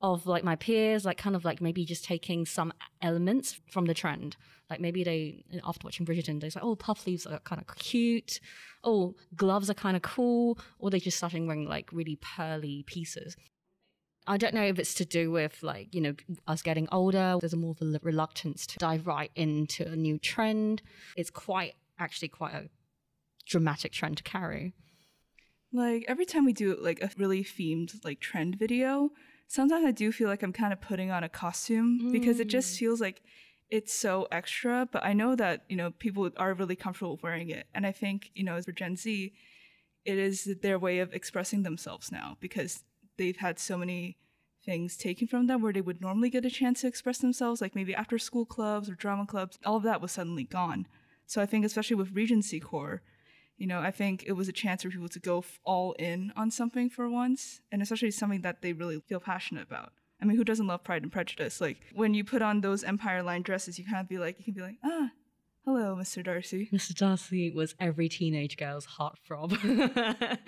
of 0.00 0.26
like 0.26 0.44
my 0.44 0.56
peers, 0.56 1.04
like 1.04 1.18
kind 1.18 1.34
of 1.34 1.44
like 1.44 1.60
maybe 1.60 1.84
just 1.84 2.04
taking 2.04 2.46
some 2.46 2.72
elements 3.02 3.60
from 3.70 3.86
the 3.86 3.94
trend. 3.94 4.36
Like 4.70 4.80
maybe 4.80 5.02
they, 5.02 5.44
after 5.66 5.84
watching 5.84 6.06
Bridgerton, 6.06 6.40
they 6.40 6.50
say, 6.50 6.60
oh, 6.62 6.76
puff 6.76 7.00
sleeves 7.00 7.26
are 7.26 7.38
kind 7.40 7.60
of 7.60 7.74
cute. 7.76 8.38
Oh, 8.84 9.14
gloves 9.34 9.70
are 9.70 9.74
kind 9.74 9.96
of 9.96 10.02
cool. 10.02 10.58
Or 10.78 10.90
they 10.90 11.00
just 11.00 11.16
starting 11.16 11.46
wearing 11.46 11.66
like 11.66 11.90
really 11.92 12.16
pearly 12.16 12.84
pieces. 12.86 13.36
I 14.26 14.36
don't 14.36 14.52
know 14.52 14.64
if 14.64 14.78
it's 14.78 14.92
to 14.94 15.06
do 15.06 15.30
with 15.30 15.62
like, 15.62 15.94
you 15.94 16.02
know, 16.02 16.14
us 16.46 16.60
getting 16.60 16.86
older. 16.92 17.38
There's 17.40 17.54
a 17.54 17.56
more 17.56 17.74
of 17.80 17.80
a 17.80 17.98
reluctance 18.02 18.66
to 18.66 18.78
dive 18.78 19.06
right 19.06 19.30
into 19.34 19.88
a 19.88 19.96
new 19.96 20.18
trend. 20.18 20.82
It's 21.16 21.30
quite, 21.30 21.76
actually, 21.98 22.28
quite 22.28 22.54
a 22.54 22.68
dramatic 23.46 23.92
trend 23.92 24.18
to 24.18 24.22
carry. 24.22 24.74
Like 25.72 26.04
every 26.08 26.26
time 26.26 26.44
we 26.44 26.52
do 26.52 26.76
like 26.78 27.00
a 27.00 27.10
really 27.16 27.42
themed 27.42 28.04
like 28.04 28.20
trend 28.20 28.58
video, 28.58 29.10
sometimes 29.48 29.84
I 29.84 29.90
do 29.90 30.12
feel 30.12 30.28
like 30.28 30.42
I'm 30.42 30.52
kind 30.52 30.72
of 30.72 30.80
putting 30.80 31.10
on 31.10 31.24
a 31.24 31.28
costume 31.28 32.12
because 32.12 32.38
it 32.38 32.48
just 32.48 32.74
mm. 32.74 32.78
feels 32.78 33.00
like 33.00 33.22
it's 33.70 33.92
so 33.92 34.28
extra. 34.30 34.88
But 34.90 35.04
I 35.04 35.12
know 35.14 35.34
that 35.34 35.64
you 35.68 35.76
know 35.76 35.90
people 35.90 36.30
are 36.36 36.54
really 36.54 36.76
comfortable 36.76 37.18
wearing 37.22 37.50
it, 37.50 37.66
and 37.74 37.84
I 37.84 37.92
think 37.92 38.30
you 38.34 38.44
know 38.44 38.60
for 38.62 38.72
Gen 38.72 38.96
Z, 38.96 39.32
it 40.04 40.18
is 40.18 40.56
their 40.62 40.78
way 40.78 41.00
of 41.00 41.12
expressing 41.12 41.64
themselves 41.64 42.12
now 42.12 42.36
because 42.40 42.84
they've 43.16 43.38
had 43.38 43.58
so 43.58 43.76
many 43.76 44.16
things 44.64 44.96
taken 44.96 45.26
from 45.26 45.46
them 45.46 45.62
where 45.62 45.72
they 45.72 45.80
would 45.80 46.00
normally 46.00 46.30
get 46.30 46.44
a 46.44 46.50
chance 46.50 46.82
to 46.82 46.86
express 46.86 47.18
themselves, 47.18 47.60
like 47.60 47.74
maybe 47.74 47.94
after 47.94 48.18
school 48.18 48.44
clubs 48.44 48.88
or 48.88 48.94
drama 48.94 49.26
clubs. 49.26 49.58
All 49.64 49.76
of 49.76 49.82
that 49.84 50.00
was 50.00 50.12
suddenly 50.12 50.44
gone. 50.44 50.86
So 51.26 51.40
I 51.42 51.46
think 51.46 51.64
especially 51.64 51.96
with 51.96 52.14
Regency 52.14 52.60
Core, 52.60 53.02
you 53.58 53.66
know, 53.66 53.80
I 53.80 53.90
think 53.90 54.24
it 54.26 54.32
was 54.32 54.48
a 54.48 54.52
chance 54.52 54.82
for 54.82 54.90
people 54.90 55.08
to 55.08 55.18
go 55.18 55.44
all 55.64 55.92
in 55.94 56.32
on 56.36 56.50
something 56.50 56.88
for 56.88 57.10
once, 57.10 57.60
and 57.70 57.82
especially 57.82 58.12
something 58.12 58.42
that 58.42 58.62
they 58.62 58.72
really 58.72 59.00
feel 59.00 59.20
passionate 59.20 59.64
about. 59.64 59.92
I 60.20 60.24
mean, 60.24 60.36
who 60.36 60.44
doesn't 60.44 60.66
love 60.66 60.84
Pride 60.84 61.02
and 61.02 61.12
Prejudice? 61.12 61.60
Like 61.60 61.78
when 61.92 62.14
you 62.14 62.24
put 62.24 62.40
on 62.40 62.60
those 62.60 62.82
Empire 62.84 63.22
line 63.22 63.42
dresses, 63.42 63.78
you 63.78 63.84
kind 63.84 64.00
of 64.00 64.08
be 64.08 64.18
like, 64.18 64.38
you 64.38 64.44
can 64.44 64.54
be 64.54 64.62
like, 64.62 64.78
ah, 64.84 65.10
hello, 65.64 65.96
Mr. 65.96 66.24
Darcy. 66.24 66.68
Mr. 66.72 66.94
Darcy 66.94 67.50
was 67.50 67.74
every 67.78 68.08
teenage 68.08 68.56
girl's 68.56 68.86
heartthrob. 68.86 69.58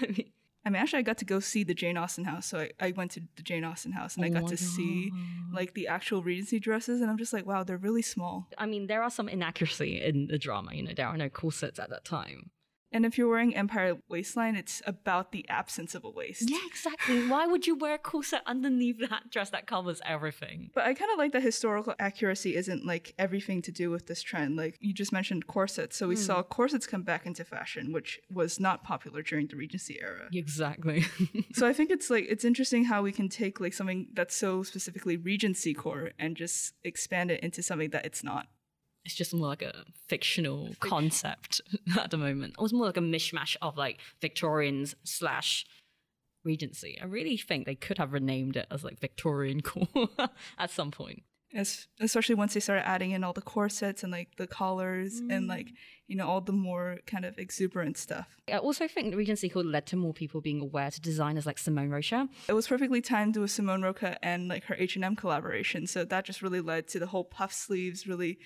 I 0.00 0.06
mean, 0.06 0.30
I 0.64 0.70
mean, 0.70 0.82
actually, 0.82 0.98
I 0.98 1.02
got 1.02 1.18
to 1.18 1.24
go 1.24 1.40
see 1.40 1.64
the 1.64 1.72
Jane 1.72 1.96
Austen 1.96 2.24
house, 2.24 2.46
so 2.46 2.58
I, 2.58 2.70
I 2.78 2.92
went 2.92 3.12
to 3.12 3.22
the 3.36 3.42
Jane 3.42 3.64
Austen 3.64 3.92
house 3.92 4.16
and 4.16 4.24
I 4.24 4.28
Oh 4.28 4.32
got 4.32 4.42
my 4.42 4.48
to 4.50 4.56
see 4.58 5.10
like 5.50 5.72
the 5.72 5.88
actual 5.88 6.22
Regency 6.22 6.58
dresses, 6.60 7.00
and 7.00 7.10
I'm 7.10 7.16
just 7.16 7.32
like, 7.32 7.46
wow, 7.46 7.64
they're 7.64 7.78
really 7.78 8.02
small. 8.02 8.48
I 8.58 8.66
mean, 8.66 8.86
there 8.86 9.02
are 9.02 9.10
some 9.10 9.30
inaccuracy 9.30 9.98
in 10.02 10.26
the 10.26 10.36
drama. 10.36 10.74
You 10.74 10.82
know, 10.82 10.92
there 10.94 11.06
are 11.06 11.16
no 11.16 11.30
corsets 11.30 11.78
at 11.78 11.88
that 11.88 12.04
time. 12.04 12.50
And 12.92 13.04
if 13.04 13.18
you're 13.18 13.28
wearing 13.28 13.54
Empire 13.54 13.96
waistline, 14.08 14.56
it's 14.56 14.80
about 14.86 15.32
the 15.32 15.48
absence 15.48 15.94
of 15.94 16.04
a 16.04 16.10
waist. 16.10 16.50
Yeah, 16.50 16.58
exactly. 16.66 17.28
Why 17.28 17.46
would 17.46 17.66
you 17.66 17.74
wear 17.74 17.94
a 17.94 17.98
corset 17.98 18.42
underneath 18.46 18.98
that 19.10 19.30
dress 19.30 19.50
that 19.50 19.66
covers 19.66 20.00
everything? 20.04 20.70
But 20.74 20.84
I 20.84 20.94
kind 20.94 21.10
of 21.10 21.18
like 21.18 21.32
that 21.32 21.42
historical 21.42 21.94
accuracy 21.98 22.56
isn't 22.56 22.86
like 22.86 23.14
everything 23.18 23.62
to 23.62 23.72
do 23.72 23.90
with 23.90 24.06
this 24.06 24.22
trend. 24.22 24.56
Like 24.56 24.78
you 24.80 24.94
just 24.94 25.12
mentioned 25.12 25.46
corsets. 25.46 25.96
So 25.96 26.08
we 26.08 26.14
hmm. 26.14 26.20
saw 26.20 26.42
corsets 26.42 26.86
come 26.86 27.02
back 27.02 27.26
into 27.26 27.44
fashion, 27.44 27.92
which 27.92 28.20
was 28.32 28.58
not 28.58 28.84
popular 28.84 29.22
during 29.22 29.46
the 29.46 29.56
Regency 29.56 29.98
era. 30.00 30.28
Exactly. 30.32 31.04
so 31.52 31.66
I 31.66 31.72
think 31.72 31.90
it's 31.90 32.08
like 32.10 32.26
it's 32.28 32.44
interesting 32.44 32.84
how 32.84 33.02
we 33.02 33.12
can 33.12 33.28
take 33.28 33.60
like 33.60 33.74
something 33.74 34.08
that's 34.14 34.34
so 34.34 34.62
specifically 34.62 35.16
Regency 35.16 35.74
core 35.74 36.12
and 36.18 36.36
just 36.36 36.74
expand 36.84 37.30
it 37.30 37.40
into 37.40 37.62
something 37.62 37.90
that 37.90 38.06
it's 38.06 38.24
not. 38.24 38.46
It's 39.08 39.16
just 39.16 39.32
more 39.32 39.48
like 39.48 39.62
a 39.62 39.86
fictional 40.06 40.74
concept 40.80 41.62
at 41.98 42.10
the 42.10 42.18
moment. 42.18 42.56
It 42.58 42.62
was 42.62 42.74
more 42.74 42.84
like 42.84 42.98
a 42.98 43.00
mishmash 43.00 43.56
of 43.62 43.78
like 43.78 44.00
Victorians 44.20 44.94
slash 45.02 45.64
Regency. 46.44 46.98
I 47.00 47.06
really 47.06 47.38
think 47.38 47.64
they 47.64 47.74
could 47.74 47.96
have 47.96 48.12
renamed 48.12 48.58
it 48.58 48.66
as 48.70 48.84
like 48.84 49.00
Victorian 49.00 49.62
core 49.62 50.08
at 50.58 50.70
some 50.70 50.90
point. 50.90 51.22
As, 51.54 51.86
especially 52.00 52.34
once 52.34 52.52
they 52.52 52.60
started 52.60 52.86
adding 52.86 53.12
in 53.12 53.24
all 53.24 53.32
the 53.32 53.40
corsets 53.40 54.02
and 54.02 54.12
like 54.12 54.36
the 54.36 54.46
collars 54.46 55.20
and 55.20 55.44
mm. 55.44 55.48
like 55.48 55.68
you 56.06 56.14
know 56.14 56.28
all 56.28 56.42
the 56.42 56.52
more 56.52 56.98
kind 57.06 57.24
of 57.24 57.38
exuberant 57.38 57.96
stuff. 57.96 58.28
I 58.52 58.58
also 58.58 58.86
think 58.86 59.12
the 59.12 59.16
Regency 59.16 59.48
core 59.48 59.64
led 59.64 59.86
to 59.86 59.96
more 59.96 60.12
people 60.12 60.42
being 60.42 60.60
aware 60.60 60.90
to 60.90 61.00
designers 61.00 61.46
like 61.46 61.56
Simone 61.56 61.88
Rocha. 61.88 62.28
It 62.46 62.52
was 62.52 62.68
perfectly 62.68 63.00
timed 63.00 63.38
with 63.38 63.50
Simone 63.50 63.80
Rocha 63.80 64.22
and 64.22 64.48
like 64.48 64.64
her 64.64 64.76
H 64.78 64.96
and 64.96 65.04
M 65.06 65.16
collaboration, 65.16 65.86
so 65.86 66.04
that 66.04 66.26
just 66.26 66.42
really 66.42 66.60
led 66.60 66.86
to 66.88 66.98
the 66.98 67.06
whole 67.06 67.24
puff 67.24 67.54
sleeves 67.54 68.06
really 68.06 68.38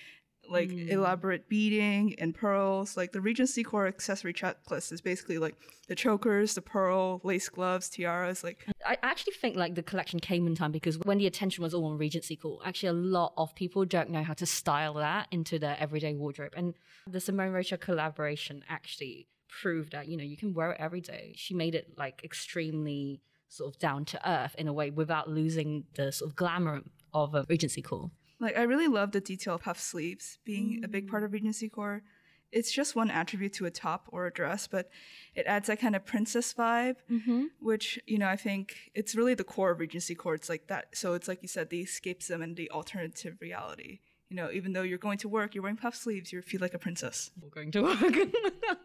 like 0.49 0.69
Mm. 0.69 0.89
elaborate 0.89 1.47
beading 1.49 2.15
and 2.19 2.35
pearls. 2.35 2.97
Like 2.97 3.11
the 3.11 3.21
Regency 3.21 3.63
core 3.63 3.87
accessory 3.87 4.33
checklist 4.33 4.91
is 4.91 5.01
basically 5.01 5.37
like 5.37 5.55
the 5.87 5.95
chokers, 5.95 6.53
the 6.55 6.61
pearl, 6.61 7.21
lace 7.23 7.49
gloves, 7.49 7.89
tiaras. 7.89 8.43
Like 8.43 8.65
I 8.85 8.97
actually 9.03 9.33
think 9.33 9.55
like 9.55 9.75
the 9.75 9.83
collection 9.83 10.19
came 10.19 10.45
in 10.47 10.55
time 10.55 10.71
because 10.71 10.97
when 10.99 11.17
the 11.17 11.27
attention 11.27 11.63
was 11.63 11.73
all 11.73 11.85
on 11.85 11.97
Regency 11.97 12.35
core, 12.35 12.59
actually 12.65 12.89
a 12.89 12.93
lot 12.93 13.33
of 13.37 13.55
people 13.55 13.85
don't 13.85 14.09
know 14.09 14.23
how 14.23 14.33
to 14.33 14.45
style 14.45 14.95
that 14.95 15.27
into 15.31 15.57
their 15.59 15.77
everyday 15.79 16.13
wardrobe. 16.13 16.53
And 16.55 16.73
the 17.07 17.19
Simone 17.19 17.51
Rocha 17.53 17.77
collaboration 17.77 18.63
actually 18.69 19.27
proved 19.49 19.91
that, 19.93 20.07
you 20.07 20.17
know, 20.17 20.23
you 20.23 20.35
can 20.37 20.53
wear 20.53 20.71
it 20.71 20.77
every 20.79 21.01
day. 21.01 21.33
She 21.35 21.53
made 21.53 21.75
it 21.75 21.93
like 21.97 22.21
extremely 22.23 23.21
sort 23.49 23.73
of 23.73 23.79
down 23.79 24.03
to 24.03 24.29
earth 24.29 24.55
in 24.57 24.67
a 24.67 24.73
way 24.73 24.89
without 24.89 25.29
losing 25.29 25.85
the 25.95 26.11
sort 26.11 26.29
of 26.31 26.35
glamour 26.35 26.81
of 27.13 27.35
a 27.35 27.45
Regency 27.47 27.81
core. 27.81 28.09
Like 28.43 28.57
I 28.57 28.63
really 28.63 28.87
love 28.87 29.11
the 29.11 29.21
detail 29.21 29.55
of 29.55 29.61
puff 29.61 29.79
sleeves 29.79 30.37
being 30.45 30.81
a 30.83 30.87
big 30.87 31.07
part 31.07 31.23
of 31.23 31.31
Regency 31.33 31.69
core. 31.69 32.03
It's 32.51 32.71
just 32.71 32.95
one 32.95 33.09
attribute 33.09 33.53
to 33.53 33.65
a 33.65 33.71
top 33.71 34.01
or 34.13 34.27
a 34.27 34.31
dress, 34.39 34.67
but 34.67 34.89
it 35.33 35.45
adds 35.47 35.67
that 35.67 35.79
kind 35.79 35.95
of 35.95 36.05
princess 36.05 36.53
vibe, 36.53 36.97
Mm-hmm. 37.09 37.43
which 37.59 37.99
you 38.05 38.19
know 38.19 38.27
I 38.27 38.35
think 38.35 38.75
it's 38.93 39.15
really 39.15 39.33
the 39.33 39.43
core 39.43 39.71
of 39.71 39.79
Regency 39.79 40.13
core. 40.13 40.35
It's 40.35 40.49
like 40.49 40.67
that. 40.67 40.83
So 40.93 41.13
it's 41.13 41.27
like 41.27 41.41
you 41.41 41.47
said, 41.47 41.69
the 41.71 41.83
escapism 41.83 42.43
and 42.43 42.55
the 42.55 42.69
alternative 42.69 43.37
reality. 43.41 43.99
You 44.29 44.35
know, 44.37 44.49
even 44.51 44.73
though 44.73 44.81
you're 44.83 44.97
going 45.07 45.19
to 45.19 45.29
work, 45.29 45.53
you're 45.55 45.61
wearing 45.63 45.77
puff 45.77 45.95
sleeves, 45.95 46.31
you 46.31 46.41
feel 46.41 46.61
like 46.61 46.73
a 46.73 46.79
princess. 46.79 47.31
We're 47.41 47.49
going 47.49 47.71
to 47.73 47.81
work. 47.83 48.17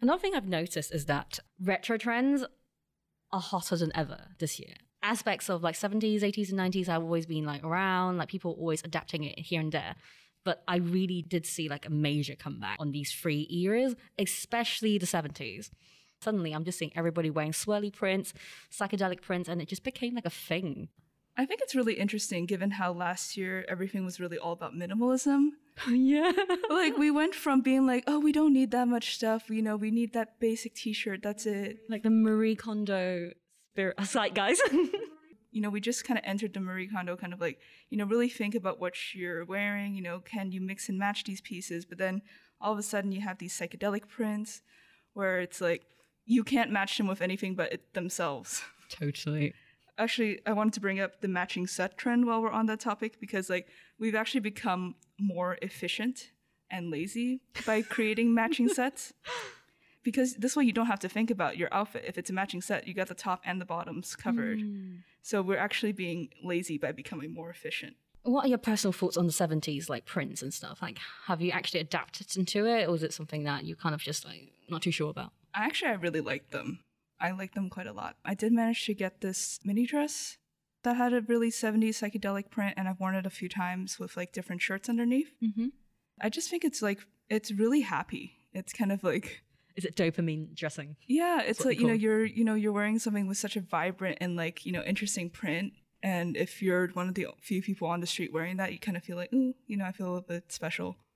Another 0.00 0.20
thing 0.20 0.34
I've 0.34 0.48
noticed 0.48 0.92
is 0.92 1.06
that 1.06 1.38
retro 1.60 1.96
trends 1.96 2.44
are 3.32 3.40
hotter 3.40 3.76
than 3.76 3.92
ever 3.94 4.28
this 4.38 4.58
year. 4.58 4.74
Aspects 5.04 5.50
of 5.50 5.62
like 5.62 5.74
70s, 5.74 6.22
80s, 6.22 6.50
and 6.50 6.58
90s 6.58 6.86
have 6.86 7.02
always 7.02 7.26
been 7.26 7.44
like 7.44 7.62
around, 7.62 8.16
like 8.16 8.28
people 8.28 8.56
always 8.58 8.82
adapting 8.82 9.22
it 9.22 9.38
here 9.38 9.60
and 9.60 9.70
there. 9.70 9.96
But 10.44 10.62
I 10.66 10.76
really 10.76 11.20
did 11.22 11.44
see 11.44 11.68
like 11.68 11.84
a 11.86 11.90
major 11.90 12.34
comeback 12.34 12.78
on 12.80 12.90
these 12.90 13.12
three 13.12 13.46
eras, 13.50 13.94
especially 14.18 14.96
the 14.96 15.06
70s. 15.06 15.70
Suddenly, 16.22 16.52
I'm 16.52 16.64
just 16.64 16.78
seeing 16.78 16.92
everybody 16.96 17.28
wearing 17.28 17.52
swirly 17.52 17.92
prints, 17.92 18.32
psychedelic 18.72 19.20
prints, 19.20 19.46
and 19.46 19.60
it 19.60 19.68
just 19.68 19.84
became 19.84 20.14
like 20.14 20.24
a 20.24 20.30
thing. 20.30 20.88
I 21.36 21.44
think 21.44 21.60
it's 21.62 21.74
really 21.74 21.94
interesting 21.94 22.46
given 22.46 22.70
how 22.70 22.92
last 22.92 23.36
year 23.36 23.66
everything 23.68 24.04
was 24.06 24.20
really 24.20 24.38
all 24.38 24.52
about 24.52 24.72
minimalism. 24.72 25.48
yeah. 25.90 26.32
like 26.70 26.96
we 26.96 27.10
went 27.10 27.34
from 27.34 27.60
being 27.60 27.86
like, 27.86 28.04
oh, 28.06 28.20
we 28.20 28.32
don't 28.32 28.54
need 28.54 28.70
that 28.70 28.88
much 28.88 29.16
stuff. 29.16 29.50
You 29.50 29.60
know, 29.60 29.76
we 29.76 29.90
need 29.90 30.14
that 30.14 30.40
basic 30.40 30.74
T-shirt. 30.74 31.22
That's 31.22 31.44
it. 31.44 31.80
like 31.90 32.04
the 32.04 32.10
Marie 32.10 32.56
Kondo 32.56 33.32
spirit 33.74 33.96
aside, 33.98 34.34
guys. 34.34 34.60
You 35.50 35.60
know, 35.60 35.70
we 35.70 35.80
just 35.80 36.04
kind 36.04 36.18
of 36.18 36.24
entered 36.26 36.52
the 36.52 36.58
Marie 36.58 36.88
Kondo 36.88 37.16
kind 37.16 37.32
of 37.32 37.40
like, 37.40 37.60
you 37.88 37.96
know, 37.96 38.06
really 38.06 38.28
think 38.28 38.56
about 38.56 38.80
what 38.80 39.14
you're 39.14 39.44
wearing. 39.44 39.94
You 39.94 40.02
know, 40.02 40.18
can 40.18 40.50
you 40.50 40.60
mix 40.60 40.88
and 40.88 40.98
match 40.98 41.22
these 41.22 41.40
pieces? 41.40 41.84
But 41.84 41.98
then 41.98 42.22
all 42.60 42.72
of 42.72 42.78
a 42.80 42.82
sudden 42.82 43.12
you 43.12 43.20
have 43.20 43.38
these 43.38 43.56
psychedelic 43.56 44.08
prints 44.08 44.62
where 45.12 45.38
it's 45.38 45.60
like 45.60 45.84
you 46.26 46.42
can't 46.42 46.72
match 46.72 46.98
them 46.98 47.06
with 47.06 47.22
anything 47.22 47.54
but 47.54 47.72
it 47.72 47.94
themselves. 47.94 48.64
totally. 48.88 49.54
Actually, 49.96 50.40
I 50.44 50.52
wanted 50.54 50.72
to 50.72 50.80
bring 50.80 50.98
up 50.98 51.20
the 51.20 51.28
matching 51.28 51.68
set 51.68 51.96
trend 51.96 52.26
while 52.26 52.42
we're 52.42 52.50
on 52.50 52.66
that 52.66 52.80
topic 52.80 53.20
because 53.20 53.48
like 53.48 53.68
we've 53.96 54.16
actually 54.16 54.40
become 54.40 54.96
more 55.20 55.56
efficient 55.62 56.32
and 56.68 56.90
lazy 56.90 57.42
by 57.64 57.82
creating 57.82 58.34
matching 58.34 58.68
sets. 58.68 59.12
Because 60.04 60.34
this 60.34 60.54
way 60.54 60.64
you 60.64 60.72
don't 60.72 60.86
have 60.86 61.00
to 61.00 61.08
think 61.08 61.30
about 61.30 61.56
your 61.56 61.72
outfit. 61.72 62.04
If 62.06 62.18
it's 62.18 62.30
a 62.30 62.32
matching 62.32 62.60
set, 62.60 62.86
you 62.86 62.94
got 62.94 63.08
the 63.08 63.14
top 63.14 63.40
and 63.44 63.60
the 63.60 63.64
bottoms 63.64 64.14
covered. 64.14 64.60
So 65.22 65.42
we're 65.42 65.58
actually 65.58 65.92
being 65.92 66.28
lazy 66.42 66.78
by 66.78 66.92
becoming 66.92 67.32
more 67.32 67.50
efficient. 67.50 67.96
What 68.22 68.44
are 68.44 68.48
your 68.48 68.58
personal 68.58 68.92
thoughts 68.92 69.16
on 69.16 69.26
the 69.26 69.32
70s, 69.32 69.88
like 69.88 70.06
prints 70.06 70.40
and 70.40 70.52
stuff? 70.52 70.80
Like, 70.80 70.98
have 71.26 71.42
you 71.42 71.50
actually 71.50 71.80
adapted 71.80 72.36
into 72.36 72.66
it, 72.66 72.88
or 72.88 72.94
is 72.94 73.02
it 73.02 73.12
something 73.12 73.44
that 73.44 73.64
you 73.64 73.76
kind 73.76 73.94
of 73.94 74.00
just 74.00 74.24
like 74.24 74.52
not 74.70 74.82
too 74.82 74.90
sure 74.90 75.10
about? 75.10 75.32
Actually, 75.54 75.90
I 75.90 75.94
really 75.94 76.20
like 76.20 76.50
them. 76.50 76.80
I 77.20 77.30
like 77.30 77.54
them 77.54 77.70
quite 77.70 77.86
a 77.86 77.92
lot. 77.92 78.16
I 78.24 78.34
did 78.34 78.52
manage 78.52 78.86
to 78.86 78.94
get 78.94 79.20
this 79.20 79.60
mini 79.64 79.86
dress 79.86 80.38
that 80.82 80.96
had 80.96 81.14
a 81.14 81.20
really 81.22 81.50
70s 81.50 82.00
psychedelic 82.00 82.50
print, 82.50 82.74
and 82.76 82.88
I've 82.88 83.00
worn 83.00 83.14
it 83.14 83.26
a 83.26 83.30
few 83.30 83.48
times 83.48 83.98
with 83.98 84.16
like 84.16 84.32
different 84.32 84.62
shirts 84.62 84.88
underneath. 84.88 85.32
Mm-hmm. 85.42 85.68
I 86.20 86.28
just 86.28 86.50
think 86.50 86.64
it's 86.64 86.82
like, 86.82 87.06
it's 87.28 87.52
really 87.52 87.82
happy. 87.82 88.32
It's 88.52 88.72
kind 88.72 88.92
of 88.92 89.04
like, 89.04 89.43
Is 89.76 89.84
it 89.84 89.96
dopamine 89.96 90.54
dressing? 90.54 90.96
Yeah, 91.06 91.42
it's 91.42 91.64
like 91.64 91.80
you 91.80 91.86
know 91.86 91.92
you're 91.92 92.24
you 92.24 92.44
know 92.44 92.54
you're 92.54 92.72
wearing 92.72 92.98
something 92.98 93.26
with 93.26 93.38
such 93.38 93.56
a 93.56 93.60
vibrant 93.60 94.18
and 94.20 94.36
like 94.36 94.64
you 94.64 94.72
know 94.72 94.82
interesting 94.82 95.30
print, 95.30 95.72
and 96.02 96.36
if 96.36 96.62
you're 96.62 96.88
one 96.88 97.08
of 97.08 97.14
the 97.14 97.26
few 97.40 97.60
people 97.62 97.88
on 97.88 98.00
the 98.00 98.06
street 98.06 98.32
wearing 98.32 98.56
that, 98.58 98.72
you 98.72 98.78
kind 98.78 98.96
of 98.96 99.02
feel 99.02 99.16
like 99.16 99.32
ooh, 99.32 99.54
you 99.66 99.76
know, 99.76 99.84
I 99.84 99.92
feel 99.92 100.06
a 100.06 100.12
little 100.14 100.28
bit 100.28 100.52
special. 100.52 100.96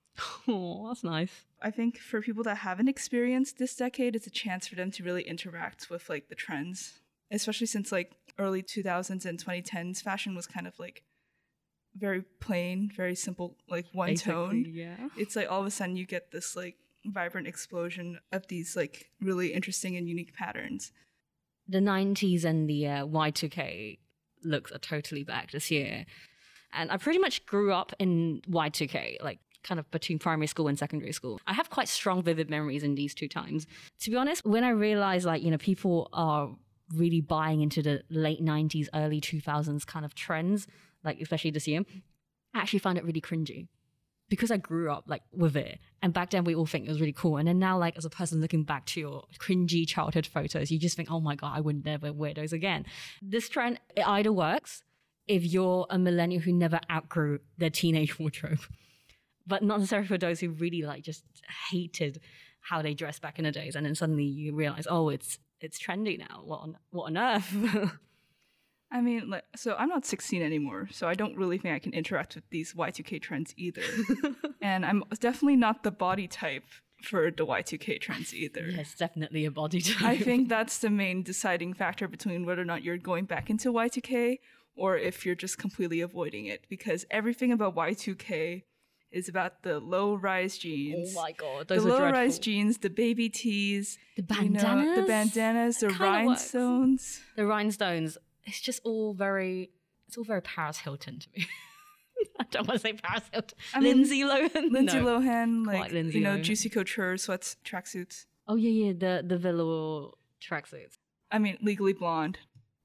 Oh, 0.48 0.88
that's 0.88 1.04
nice. 1.04 1.44
I 1.62 1.70
think 1.70 1.98
for 1.98 2.20
people 2.20 2.42
that 2.44 2.56
haven't 2.58 2.88
experienced 2.88 3.58
this 3.58 3.76
decade, 3.76 4.16
it's 4.16 4.26
a 4.26 4.30
chance 4.30 4.66
for 4.66 4.74
them 4.74 4.90
to 4.92 5.04
really 5.04 5.22
interact 5.22 5.90
with 5.90 6.08
like 6.08 6.28
the 6.28 6.34
trends, 6.34 6.98
especially 7.30 7.68
since 7.68 7.92
like 7.92 8.16
early 8.36 8.62
2000s 8.62 9.24
and 9.24 9.38
2010s 9.44 10.02
fashion 10.02 10.34
was 10.34 10.46
kind 10.48 10.66
of 10.66 10.76
like 10.80 11.04
very 11.96 12.22
plain, 12.40 12.90
very 12.94 13.14
simple, 13.14 13.56
like 13.68 13.86
one 13.92 14.14
tone 14.16 14.64
Yeah. 14.68 15.08
it's 15.16 15.36
like 15.36 15.50
all 15.50 15.60
of 15.60 15.66
a 15.66 15.70
sudden 15.70 15.94
you 15.96 16.06
get 16.06 16.30
this 16.32 16.56
like 16.56 16.76
vibrant 17.06 17.46
explosion 17.46 18.18
of 18.32 18.46
these 18.48 18.76
like 18.76 19.10
really 19.20 19.52
interesting 19.52 19.96
and 19.96 20.08
unique 20.08 20.34
patterns. 20.34 20.92
The 21.68 21.78
90s 21.78 22.44
and 22.44 22.68
the 22.68 22.86
uh, 22.86 23.06
Y2K 23.06 23.98
looks 24.44 24.72
are 24.72 24.78
totally 24.78 25.24
back 25.24 25.50
this 25.50 25.70
year. 25.70 26.06
And 26.72 26.90
I 26.90 26.96
pretty 26.96 27.18
much 27.18 27.44
grew 27.46 27.72
up 27.72 27.92
in 27.98 28.42
Y2K, 28.48 29.22
like 29.22 29.38
kind 29.62 29.78
of 29.78 29.90
between 29.90 30.18
primary 30.18 30.46
school 30.46 30.68
and 30.68 30.78
secondary 30.78 31.12
school. 31.12 31.40
I 31.46 31.52
have 31.54 31.70
quite 31.70 31.88
strong, 31.88 32.22
vivid 32.22 32.50
memories 32.50 32.82
in 32.82 32.94
these 32.94 33.14
two 33.14 33.28
times. 33.28 33.66
To 34.00 34.10
be 34.10 34.16
honest, 34.16 34.44
when 34.44 34.64
I 34.64 34.70
realized, 34.70 35.26
like, 35.26 35.42
you 35.42 35.50
know, 35.50 35.58
people 35.58 36.08
are 36.12 36.50
really 36.94 37.20
buying 37.20 37.60
into 37.60 37.82
the 37.82 38.02
late 38.08 38.42
90s, 38.42 38.88
early 38.94 39.20
2000s 39.20 39.86
kind 39.86 40.04
of 40.04 40.14
trends, 40.14 40.66
like, 41.04 41.20
especially 41.20 41.50
this 41.50 41.66
year, 41.66 41.82
I 42.54 42.60
actually 42.60 42.78
found 42.78 42.98
it 42.98 43.04
really 43.04 43.20
cringy 43.20 43.68
because 44.28 44.50
I 44.50 44.56
grew 44.56 44.90
up 44.90 45.04
like 45.06 45.22
with 45.32 45.56
it. 45.56 45.78
And 46.02 46.12
back 46.12 46.30
then 46.30 46.44
we 46.44 46.54
all 46.54 46.66
think 46.66 46.86
it 46.86 46.90
was 46.90 47.00
really 47.00 47.12
cool. 47.12 47.36
And 47.38 47.48
then 47.48 47.58
now, 47.58 47.78
like 47.78 47.96
as 47.96 48.04
a 48.04 48.10
person 48.10 48.40
looking 48.40 48.64
back 48.64 48.86
to 48.86 49.00
your 49.00 49.24
cringy 49.38 49.86
childhood 49.86 50.26
photos, 50.26 50.70
you 50.70 50.78
just 50.78 50.96
think, 50.96 51.10
oh 51.10 51.20
my 51.20 51.34
God, 51.34 51.56
I 51.56 51.60
would 51.60 51.84
never 51.84 52.12
wear 52.12 52.34
those 52.34 52.52
again. 52.52 52.86
This 53.22 53.48
trend, 53.48 53.80
it 53.96 54.06
either 54.06 54.32
works 54.32 54.82
if 55.26 55.44
you're 55.44 55.86
a 55.90 55.98
millennial 55.98 56.42
who 56.42 56.52
never 56.52 56.80
outgrew 56.90 57.40
their 57.56 57.70
teenage 57.70 58.18
wardrobe, 58.18 58.60
but 59.46 59.62
not 59.62 59.78
necessarily 59.78 60.08
for 60.08 60.18
those 60.18 60.40
who 60.40 60.50
really 60.50 60.82
like 60.82 61.02
just 61.02 61.24
hated 61.70 62.20
how 62.60 62.82
they 62.82 62.94
dressed 62.94 63.22
back 63.22 63.38
in 63.38 63.44
the 63.44 63.52
days. 63.52 63.76
And 63.76 63.86
then 63.86 63.94
suddenly 63.94 64.24
you 64.24 64.54
realize, 64.54 64.86
oh, 64.88 65.08
it's 65.08 65.38
it's 65.60 65.78
trendy 65.78 66.18
now. 66.18 66.42
What 66.44 66.60
on 66.60 66.76
what 66.90 67.06
on 67.06 67.16
earth? 67.16 67.98
I 68.90 69.00
mean, 69.02 69.28
like, 69.28 69.44
so 69.54 69.74
I'm 69.78 69.88
not 69.90 70.06
16 70.06 70.40
anymore, 70.42 70.88
so 70.90 71.06
I 71.06 71.14
don't 71.14 71.36
really 71.36 71.58
think 71.58 71.74
I 71.74 71.78
can 71.78 71.92
interact 71.92 72.34
with 72.34 72.44
these 72.50 72.72
Y2K 72.74 73.20
trends 73.20 73.52
either. 73.56 73.82
and 74.62 74.84
I'm 74.86 75.04
definitely 75.20 75.56
not 75.56 75.82
the 75.82 75.90
body 75.90 76.26
type 76.26 76.64
for 77.02 77.30
the 77.30 77.44
Y2K 77.46 78.00
trends 78.00 78.34
either. 78.34 78.62
yes, 78.68 78.94
definitely 78.94 79.44
a 79.44 79.50
body 79.50 79.80
type. 79.82 80.02
I 80.02 80.16
think 80.16 80.48
that's 80.54 80.78
the 80.78 80.90
main 80.90 81.22
deciding 81.22 81.74
factor 81.74 82.08
between 82.08 82.46
whether 82.46 82.62
or 82.62 82.64
not 82.64 82.82
you're 82.82 82.96
going 82.96 83.26
back 83.26 83.50
into 83.50 83.72
Y2K 83.72 84.38
or 84.74 84.96
if 84.96 85.26
you're 85.26 85.34
just 85.34 85.58
completely 85.58 86.00
avoiding 86.00 86.46
it 86.46 86.64
because 86.68 87.04
everything 87.10 87.52
about 87.52 87.76
Y2K 87.76 88.62
is 89.10 89.28
about 89.28 89.62
the 89.62 89.80
low 89.80 90.14
rise 90.14 90.58
jeans. 90.58 91.14
Oh 91.16 91.20
my 91.22 91.32
god, 91.32 91.68
the 91.68 91.76
those 91.76 91.86
are 91.86 91.88
low 91.88 92.10
rise 92.10 92.38
jeans, 92.38 92.78
the 92.78 92.90
baby 92.90 93.28
tees, 93.28 93.98
The 94.16 94.22
you 94.42 94.50
know, 94.50 94.94
the 94.96 95.02
bandanas? 95.02 95.06
bandanas, 95.08 95.76
the 95.78 95.88
Kinda 95.88 96.04
works. 96.26 96.54
rhinestones. 96.54 97.20
the 97.36 97.46
rhinestones. 97.46 98.18
It's 98.48 98.60
just 98.60 98.80
all 98.84 99.14
very. 99.14 99.70
It's 100.06 100.16
all 100.16 100.24
very 100.24 100.42
Paris 100.42 100.78
Hilton 100.78 101.18
to 101.20 101.28
me. 101.36 101.46
I 102.40 102.44
don't 102.50 102.66
want 102.66 102.80
to 102.80 102.86
say 102.86 102.94
Paris 102.94 103.24
Hilton. 103.32 103.58
I 103.74 103.80
mean, 103.80 103.96
Lindsay 103.98 104.22
Lohan. 104.22 104.70
Lindsay 104.72 105.00
No. 105.00 105.20
Lohan, 105.20 105.64
quite 105.64 105.80
like 105.80 105.92
Lindsay 105.92 106.18
you 106.18 106.24
know, 106.24 106.36
Lohan. 106.36 106.42
Juicy 106.42 106.68
Couture 106.68 107.16
sweats, 107.18 107.56
tracksuits. 107.64 108.24
Oh 108.46 108.56
yeah, 108.56 108.70
yeah. 108.70 108.92
The 108.92 109.24
the 109.26 109.36
velour 109.36 110.12
tracksuits. 110.42 110.98
I 111.30 111.38
mean, 111.38 111.58
Legally 111.60 111.92
Blonde. 111.92 112.38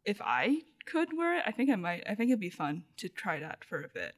If 0.05 0.21
I 0.21 0.61
could 0.85 1.15
wear 1.15 1.37
it, 1.37 1.43
I 1.45 1.51
think 1.51 1.69
I 1.69 1.75
might. 1.75 2.03
I 2.07 2.15
think 2.15 2.29
it'd 2.29 2.39
be 2.39 2.49
fun 2.49 2.83
to 2.97 3.07
try 3.07 3.39
that 3.39 3.63
for 3.63 3.81
a 3.81 3.87
bit, 3.87 4.15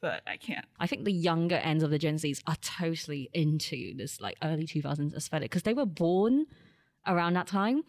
but 0.00 0.22
I 0.26 0.36
can't. 0.36 0.64
I 0.78 0.86
think 0.86 1.04
the 1.04 1.12
younger 1.12 1.56
ends 1.56 1.82
of 1.82 1.90
the 1.90 1.98
Gen 1.98 2.16
Zs 2.16 2.42
are 2.46 2.56
totally 2.60 3.28
into 3.34 3.94
this 3.96 4.20
like 4.20 4.36
early 4.42 4.66
2000s 4.66 5.14
aesthetic 5.16 5.50
because 5.50 5.64
they 5.64 5.74
were 5.74 5.86
born 5.86 6.46
around 7.06 7.34
that 7.34 7.48
time, 7.48 7.82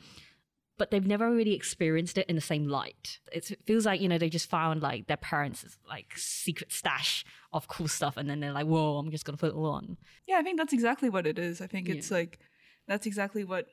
but 0.77 0.91
they've 0.91 1.05
never 1.05 1.31
really 1.31 1.53
experienced 1.53 2.17
it 2.17 2.27
in 2.27 2.36
the 2.36 2.41
same 2.41 2.67
light. 2.67 3.19
It's, 3.31 3.51
it 3.51 3.60
feels 3.65 3.86
like, 3.86 4.01
you 4.01 4.07
know, 4.07 4.17
they 4.17 4.29
just 4.29 4.50
found 4.50 4.81
like 4.81 5.07
their 5.07 5.17
parents' 5.17 5.77
like 5.88 6.17
secret 6.17 6.72
stash 6.72 7.25
of 7.51 7.67
cool 7.67 7.88
stuff 7.88 8.17
and 8.17 8.29
then 8.29 8.39
they're 8.39 8.51
like, 8.51 8.67
whoa, 8.67 8.98
I'm 8.98 9.12
just 9.12 9.25
going 9.25 9.38
to 9.38 9.39
put 9.39 9.51
it 9.51 9.55
all 9.55 9.72
on. 9.72 9.98
Yeah, 10.27 10.38
I 10.38 10.43
think 10.43 10.57
that's 10.57 10.74
exactly 10.74 11.10
what 11.10 11.25
it 11.25 11.39
is. 11.39 11.62
I 11.62 11.67
think 11.67 11.89
it's 11.89 12.12
like 12.12 12.39
that's 12.88 13.05
exactly 13.05 13.43
what 13.43 13.67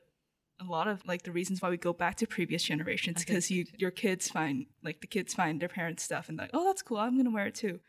a 0.59 0.63
lot 0.63 0.87
of 0.87 1.05
like 1.05 1.23
the 1.23 1.31
reasons 1.31 1.61
why 1.61 1.69
we 1.69 1.77
go 1.77 1.93
back 1.93 2.15
to 2.15 2.27
previous 2.27 2.63
generations 2.63 3.25
because 3.25 3.51
you 3.51 3.65
your 3.77 3.91
kids 3.91 4.29
find 4.29 4.65
like 4.83 5.01
the 5.01 5.07
kids 5.07 5.33
find 5.33 5.61
their 5.61 5.69
parents' 5.69 6.03
stuff 6.03 6.29
and 6.29 6.37
like, 6.37 6.51
oh, 6.53 6.65
that's 6.65 6.81
cool. 6.81 6.97
I'm 6.97 7.17
gonna 7.17 7.31
wear 7.31 7.47
it 7.47 7.55
too. 7.55 7.79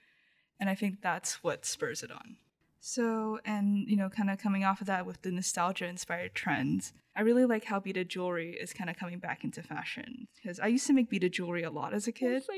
And 0.58 0.68
I 0.68 0.74
think 0.74 1.00
that's 1.02 1.42
what 1.44 1.64
spurs 1.64 2.02
it 2.02 2.10
on. 2.10 2.36
So, 2.80 3.40
and 3.44 3.88
you 3.88 3.96
know, 3.96 4.08
kind 4.08 4.30
of 4.30 4.38
coming 4.38 4.64
off 4.64 4.80
of 4.80 4.86
that 4.86 5.06
with 5.06 5.22
the 5.22 5.32
nostalgia 5.32 5.86
inspired 5.86 6.34
trends, 6.34 6.92
I 7.16 7.22
really 7.22 7.46
like 7.46 7.64
how 7.64 7.80
beaded 7.80 8.10
jewelry 8.10 8.52
is 8.60 8.72
kind 8.74 8.90
of 8.90 8.96
coming 8.96 9.18
back 9.18 9.42
into 9.42 9.62
fashion. 9.62 10.28
Because 10.36 10.60
I 10.60 10.66
used 10.66 10.86
to 10.88 10.92
make 10.92 11.08
beaded 11.08 11.32
jewelry 11.32 11.62
a 11.62 11.70
lot 11.70 11.94
as 11.94 12.06
a 12.06 12.12
kid. 12.12 12.42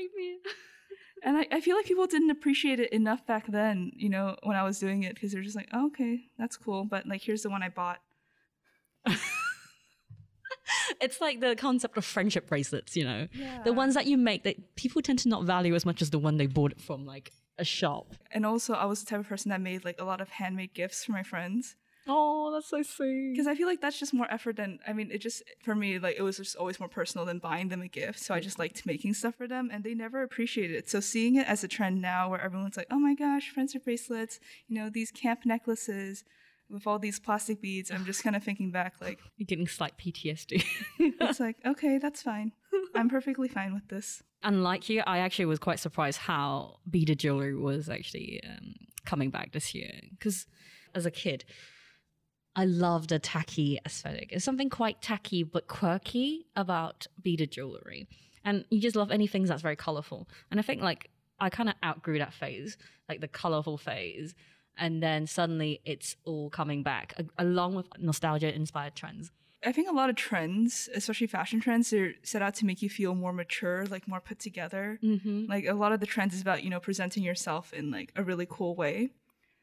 and 1.23 1.37
I, 1.37 1.47
I 1.51 1.61
feel 1.61 1.75
like 1.77 1.85
people 1.85 2.07
didn't 2.07 2.29
appreciate 2.29 2.79
it 2.79 2.91
enough 2.91 3.25
back 3.25 3.47
then, 3.47 3.91
you 3.95 4.09
know, 4.09 4.35
when 4.43 4.57
I 4.57 4.63
was 4.63 4.77
doing 4.79 5.03
it, 5.03 5.15
because 5.15 5.31
they're 5.31 5.41
just 5.41 5.55
like, 5.55 5.69
oh, 5.73 5.87
okay, 5.87 6.25
that's 6.37 6.57
cool. 6.57 6.83
But 6.83 7.07
like, 7.07 7.21
here's 7.21 7.43
the 7.43 7.49
one 7.49 7.63
I 7.63 7.69
bought. 7.69 7.99
it's 11.01 11.21
like 11.21 11.39
the 11.39 11.55
concept 11.55 11.97
of 11.97 12.05
friendship 12.05 12.47
bracelets, 12.47 12.95
you 12.95 13.03
know, 13.03 13.27
Yeah. 13.33 13.63
the 13.63 13.73
ones 13.73 13.93
that 13.95 14.05
you 14.07 14.17
make 14.17 14.43
that 14.43 14.75
people 14.75 15.01
tend 15.01 15.19
to 15.19 15.29
not 15.29 15.45
value 15.45 15.75
as 15.75 15.85
much 15.85 16.01
as 16.01 16.09
the 16.09 16.19
one 16.19 16.37
they 16.37 16.47
bought 16.47 16.71
it 16.71 16.81
from 16.81 17.05
like 17.05 17.31
a 17.57 17.63
shop. 17.65 18.15
And 18.31 18.45
also, 18.45 18.73
I 18.73 18.85
was 18.85 19.01
the 19.03 19.09
type 19.09 19.19
of 19.21 19.27
person 19.27 19.49
that 19.49 19.61
made 19.61 19.85
like 19.85 19.99
a 19.99 20.05
lot 20.05 20.21
of 20.21 20.29
handmade 20.29 20.73
gifts 20.73 21.05
for 21.05 21.11
my 21.11 21.23
friends. 21.23 21.75
Oh, 22.07 22.51
that's 22.51 22.67
so 22.69 22.81
sweet. 22.81 23.31
because 23.33 23.45
I 23.47 23.55
feel 23.55 23.67
like 23.67 23.81
that's 23.81 23.99
just 23.99 24.13
more 24.13 24.25
effort 24.31 24.55
than 24.55 24.79
I 24.87 24.93
mean 24.93 25.11
it 25.11 25.19
just 25.19 25.43
for 25.63 25.75
me 25.75 25.99
like 25.99 26.15
it 26.17 26.21
was 26.23 26.37
just 26.37 26.55
always 26.55 26.79
more 26.79 26.89
personal 26.89 27.25
than 27.25 27.39
buying 27.39 27.69
them 27.69 27.81
a 27.81 27.87
gift 27.87 28.19
so 28.19 28.33
I 28.33 28.39
just 28.39 28.57
liked 28.57 28.85
making 28.85 29.13
stuff 29.13 29.35
for 29.35 29.47
them 29.47 29.69
and 29.71 29.83
they 29.83 29.93
never 29.93 30.23
appreciated 30.23 30.75
it 30.75 30.89
so 30.89 30.99
seeing 30.99 31.35
it 31.35 31.47
as 31.47 31.63
a 31.63 31.67
trend 31.67 32.01
now 32.01 32.29
where 32.29 32.41
everyone's 32.41 32.77
like 32.77 32.87
oh 32.89 32.99
my 32.99 33.13
gosh 33.13 33.49
friendship 33.51 33.83
bracelets 33.83 34.39
you 34.67 34.75
know 34.79 34.89
these 34.89 35.11
camp 35.11 35.41
necklaces 35.45 36.23
with 36.69 36.87
all 36.87 36.99
these 36.99 37.19
plastic 37.19 37.61
beads 37.61 37.91
I'm 37.91 38.05
just 38.05 38.23
kind 38.23 38.35
of 38.35 38.43
thinking 38.43 38.71
back 38.71 38.95
like 39.01 39.19
You're 39.37 39.45
getting 39.45 39.67
slight 39.67 39.97
PTSD. 39.97 40.63
it's 40.99 41.39
like 41.39 41.57
okay 41.65 41.97
that's 41.99 42.21
fine 42.23 42.53
I'm 42.95 43.09
perfectly 43.09 43.47
fine 43.49 43.73
with 43.73 43.87
this 43.89 44.23
Unlike 44.41 44.87
you, 44.89 45.03
I 45.05 45.17
actually 45.17 45.47
was 45.47 45.59
quite 45.59 45.79
surprised 45.79 46.17
how 46.17 46.77
beaded 46.89 47.19
jewelry 47.19 47.53
was 47.57 47.89
actually 47.89 48.41
um, 48.47 48.73
coming 49.05 49.31
back 49.31 49.51
this 49.51 49.75
year. 49.75 49.91
Because 50.11 50.47
as 50.95 51.05
a 51.05 51.11
kid, 51.11 51.43
I 52.55 52.65
loved 52.65 53.11
a 53.11 53.19
tacky 53.19 53.79
aesthetic. 53.85 54.29
It's 54.31 54.43
something 54.45 54.69
quite 54.69 55.01
tacky 55.01 55.43
but 55.43 55.67
quirky 55.67 56.45
about 56.55 57.07
beaded 57.21 57.51
jewelry. 57.51 58.07
And 58.43 58.65
you 58.69 58.81
just 58.81 58.95
love 58.95 59.11
anything 59.11 59.43
that's 59.45 59.61
very 59.61 59.75
colorful. 59.75 60.27
And 60.51 60.59
I 60.59 60.63
think 60.63 60.81
like 60.81 61.09
I 61.39 61.49
kind 61.49 61.69
of 61.69 61.75
outgrew 61.83 62.19
that 62.19 62.33
phase, 62.33 62.77
like 63.07 63.21
the 63.21 63.27
colorful 63.27 63.77
phase. 63.77 64.33
And 64.77 65.01
then 65.03 65.27
suddenly 65.27 65.81
it's 65.85 66.15
all 66.25 66.49
coming 66.49 66.83
back 66.83 67.13
along 67.37 67.75
with 67.75 67.87
nostalgia 67.97 68.53
inspired 68.53 68.95
trends. 68.95 69.31
I 69.65 69.73
think 69.73 69.89
a 69.89 69.93
lot 69.93 70.09
of 70.09 70.15
trends 70.15 70.87
especially 70.95 71.27
fashion 71.27 71.59
trends 71.59 71.89
they're 71.89 72.13
set 72.23 72.41
out 72.41 72.55
to 72.55 72.65
make 72.65 72.81
you 72.81 72.89
feel 72.89 73.13
more 73.13 73.33
mature 73.33 73.85
like 73.87 74.07
more 74.07 74.21
put 74.21 74.39
together 74.39 74.97
Mm-hmm. 75.03 75.47
like 75.49 75.65
a 75.65 75.73
lot 75.73 75.91
of 75.91 75.99
the 75.99 76.05
trends 76.05 76.33
is 76.33 76.39
about 76.41 76.63
you 76.63 76.69
know 76.69 76.79
presenting 76.79 77.23
yourself 77.23 77.73
in 77.73 77.91
like 77.91 78.13
a 78.15 78.23
really 78.23 78.47
cool 78.49 78.73
way 78.73 79.09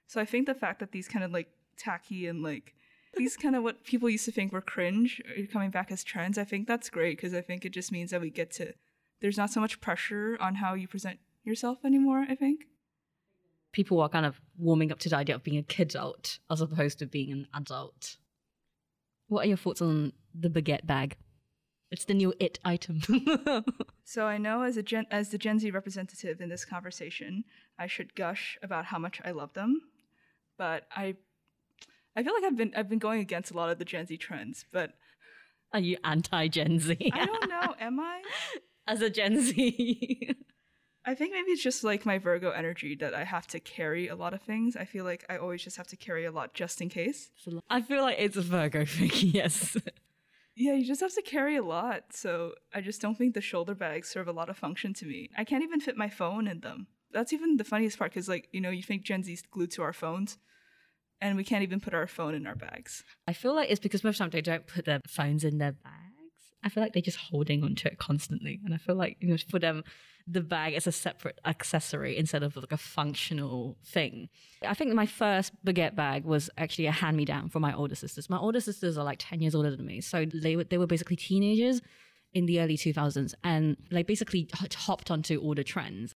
so 0.07 0.21
i 0.21 0.27
think 0.27 0.45
the 0.45 0.55
fact 0.55 0.81
that 0.81 0.93
these 0.93 1.09
kind 1.09 1.25
of 1.25 1.31
like 1.33 1.49
tacky 1.77 2.27
and 2.27 2.43
like 2.43 2.75
these 3.15 3.37
kind 3.37 3.57
of 3.57 3.63
what 3.63 3.85
people 3.85 4.11
used 4.11 4.27
to 4.27 4.33
think 4.33 4.53
were 4.53 4.61
cringe 4.61 5.23
are 5.39 5.47
coming 5.47 5.71
back 5.71 5.91
as 5.91 6.05
trends 6.05 6.39
i 6.39 6.45
think 6.45 6.67
that's 6.67 6.91
great 6.91 7.17
because 7.17 7.35
i 7.35 7.41
think 7.41 7.65
it 7.65 7.73
just 7.73 7.93
means 7.93 8.11
that 8.11 8.21
we 8.21 8.31
get 8.31 8.51
to 8.51 8.73
there's 9.21 9.39
not 9.39 9.51
so 9.51 9.61
much 9.61 9.81
pressure 9.81 10.37
on 10.41 10.57
how 10.57 10.75
you 10.75 10.87
present 10.87 11.19
yourself 11.45 11.79
anymore 11.85 12.27
i 12.29 12.35
think 12.35 12.67
people 13.77 14.01
are 14.01 14.09
kind 14.09 14.25
of 14.25 14.41
warming 14.57 14.91
up 14.91 14.99
to 14.99 15.11
the 15.11 15.17
idea 15.17 15.35
of 15.35 15.45
being 15.45 15.59
a 15.59 15.63
kidult 15.63 16.39
as 16.51 16.63
opposed 16.63 16.99
to 16.99 17.05
being 17.05 17.31
an 17.31 17.47
adult. 17.55 18.17
What 19.29 19.45
are 19.45 19.49
your 19.49 19.59
thoughts 19.59 19.83
on 19.83 20.15
the 20.35 20.49
baguette 20.49 20.87
bag? 20.87 21.19
It's 21.91 22.07
the 22.07 22.15
new 22.15 22.33
it 22.41 22.59
item. 22.65 23.03
so 24.05 24.25
i 24.25 24.39
know 24.39 24.63
as 24.63 24.77
a 24.77 24.83
gen 24.83 25.05
as 25.11 25.29
the 25.29 25.39
gen 25.39 25.59
z 25.59 25.71
representative 25.71 26.41
in 26.41 26.49
this 26.49 26.65
conversation 26.65 27.45
i 27.79 27.87
should 27.87 28.15
gush 28.15 28.59
about 28.63 28.87
how 28.87 28.99
much 28.99 29.21
i 29.25 29.31
love 29.31 29.53
them 29.55 29.81
but 30.57 30.85
i 30.97 31.15
i 32.17 32.23
feel 32.23 32.35
like 32.35 32.45
i've 32.45 32.57
been 32.57 32.73
i've 32.77 32.89
been 32.89 32.99
going 32.99 33.21
against 33.21 33.53
a 33.53 33.55
lot 33.55 33.71
of 33.71 33.79
the 33.79 33.85
gen 33.85 34.07
z 34.07 34.17
trends 34.17 34.65
but 34.73 34.95
are 35.73 35.81
you 35.81 35.97
anti 36.05 36.49
Gen 36.49 36.79
Z? 36.79 36.97
i 37.13 37.25
don't 37.27 37.49
know 37.49 37.75
am 37.81 38.01
i 38.01 38.23
As 38.87 39.03
a 39.03 39.11
Gen 39.11 39.41
Z. 39.41 40.31
I 41.05 41.15
think 41.15 41.33
maybe 41.33 41.51
it's 41.51 41.63
just 41.63 41.85
like 41.85 42.07
my 42.07 42.19
Virgo 42.19 42.51
energy 42.51 42.95
that 42.97 43.15
I 43.15 43.25
have 43.25 43.47
to 43.49 43.61
carry 43.61 44.09
a 44.09 44.17
lot 44.17 44.35
of 44.35 44.43
things. 44.43 44.77
I 44.77 44.85
feel 44.85 45.05
like 45.05 45.25
I 45.29 45.37
always 45.37 45.63
just 45.63 45.77
have 45.77 45.87
to 45.89 45.97
carry 45.97 46.25
a 46.25 46.33
lot 46.33 46.55
just 46.55 46.81
in 46.81 46.89
case. 46.89 47.31
I 47.69 47.81
feel 47.81 48.03
like 48.03 48.17
it's 48.19 48.37
a 48.37 48.43
Virgo 48.43 48.85
thing, 48.85 49.11
yes. 49.15 49.77
Yeah, 50.55 50.73
you 50.75 50.85
just 50.85 51.01
have 51.01 51.15
to 51.15 51.23
carry 51.23 51.57
a 51.57 51.65
lot. 51.65 52.13
So 52.13 52.55
I 52.75 52.81
just 52.81 53.01
don't 53.01 53.17
think 53.17 53.35
the 53.35 53.41
shoulder 53.41 53.75
bags 53.75 54.09
serve 54.09 54.29
a 54.29 54.33
lot 54.33 54.49
of 54.49 54.57
function 54.57 54.95
to 54.95 55.07
me. 55.07 55.31
I 55.37 55.45
can't 55.45 55.63
even 55.65 55.81
fit 55.81 55.97
my 55.97 56.09
phone 56.09 56.47
in 56.49 56.61
them. 56.61 56.87
That's 57.13 57.33
even 57.33 57.57
the 57.57 57.65
funniest 57.65 57.99
part 57.99 58.13
because, 58.13 58.29
like, 58.29 58.49
you 58.53 58.61
know, 58.61 58.71
you 58.71 58.83
think 58.83 59.03
Gen 59.03 59.23
Z's 59.23 59.43
glued 59.43 59.71
to 59.73 59.83
our 59.83 59.93
phones 59.93 60.39
and 61.21 61.37
we 61.37 61.45
can't 61.45 61.63
even 61.63 61.81
put 61.81 61.95
our 61.95 62.07
phone 62.07 62.35
in 62.35 62.47
our 62.47 62.55
bags. 62.55 63.05
I 63.27 63.33
feel 63.33 63.55
like 63.55 63.71
it's 63.71 63.81
because 63.81 64.05
most 64.05 64.15
of 64.15 64.19
the 64.19 64.25
time 64.25 64.31
they 64.31 64.43
don't 64.43 64.67
put 64.67 64.85
their 64.85 65.01
phones 65.09 65.45
in 65.45 65.59
their 65.59 65.73
bags. 65.73 66.03
I 66.63 66.69
feel 66.69 66.83
like 66.83 66.93
they're 66.93 67.03
just 67.03 67.19
holding 67.19 67.63
onto 67.63 67.87
it 67.87 67.99
constantly. 67.99 68.61
And 68.65 68.75
I 68.75 68.79
feel 68.79 68.97
like, 68.97 69.17
you 69.21 69.29
know, 69.29 69.37
for 69.49 69.59
them, 69.59 69.85
the 70.27 70.41
bag 70.41 70.75
is 70.75 70.89
a 70.89 70.93
separate 70.93 71.39
accessory 71.45 72.17
instead 72.17 72.43
of 72.43 72.57
like 72.57 72.73
a 72.73 72.77
functional 72.77 73.77
thing. 73.85 74.29
I 74.67 74.75
think 74.75 74.93
my 74.93 75.07
first 75.07 75.53
baguette 75.65 75.95
bag 75.95 76.25
was 76.25 76.51
actually 76.59 76.87
a 76.87 76.93
hand 76.93 77.17
me 77.17 77.25
down 77.25 77.49
from 77.49 77.63
my 77.63 77.73
older 77.73 77.95
sisters. 77.95 78.29
My 78.29 78.39
older 78.39 78.61
sisters 78.61 78.99
are 78.99 79.05
like 79.05 79.19
10 79.21 79.41
years 79.41 79.55
older 79.55 79.75
than 79.75 79.87
me. 79.87 80.01
So 80.01 80.25
they 80.25 80.57
were, 80.57 80.65
they 80.65 80.79
were 80.79 80.89
basically 80.89 81.17
teenagers 81.17 81.81
in 82.35 82.47
the 82.47 82.61
early 82.61 82.77
2000s 82.77 83.35
and 83.45 83.77
they 83.91 84.03
basically 84.03 84.49
hopped 84.75 85.11
onto 85.11 85.39
all 85.39 85.55
the 85.55 85.63
trends. 85.63 86.15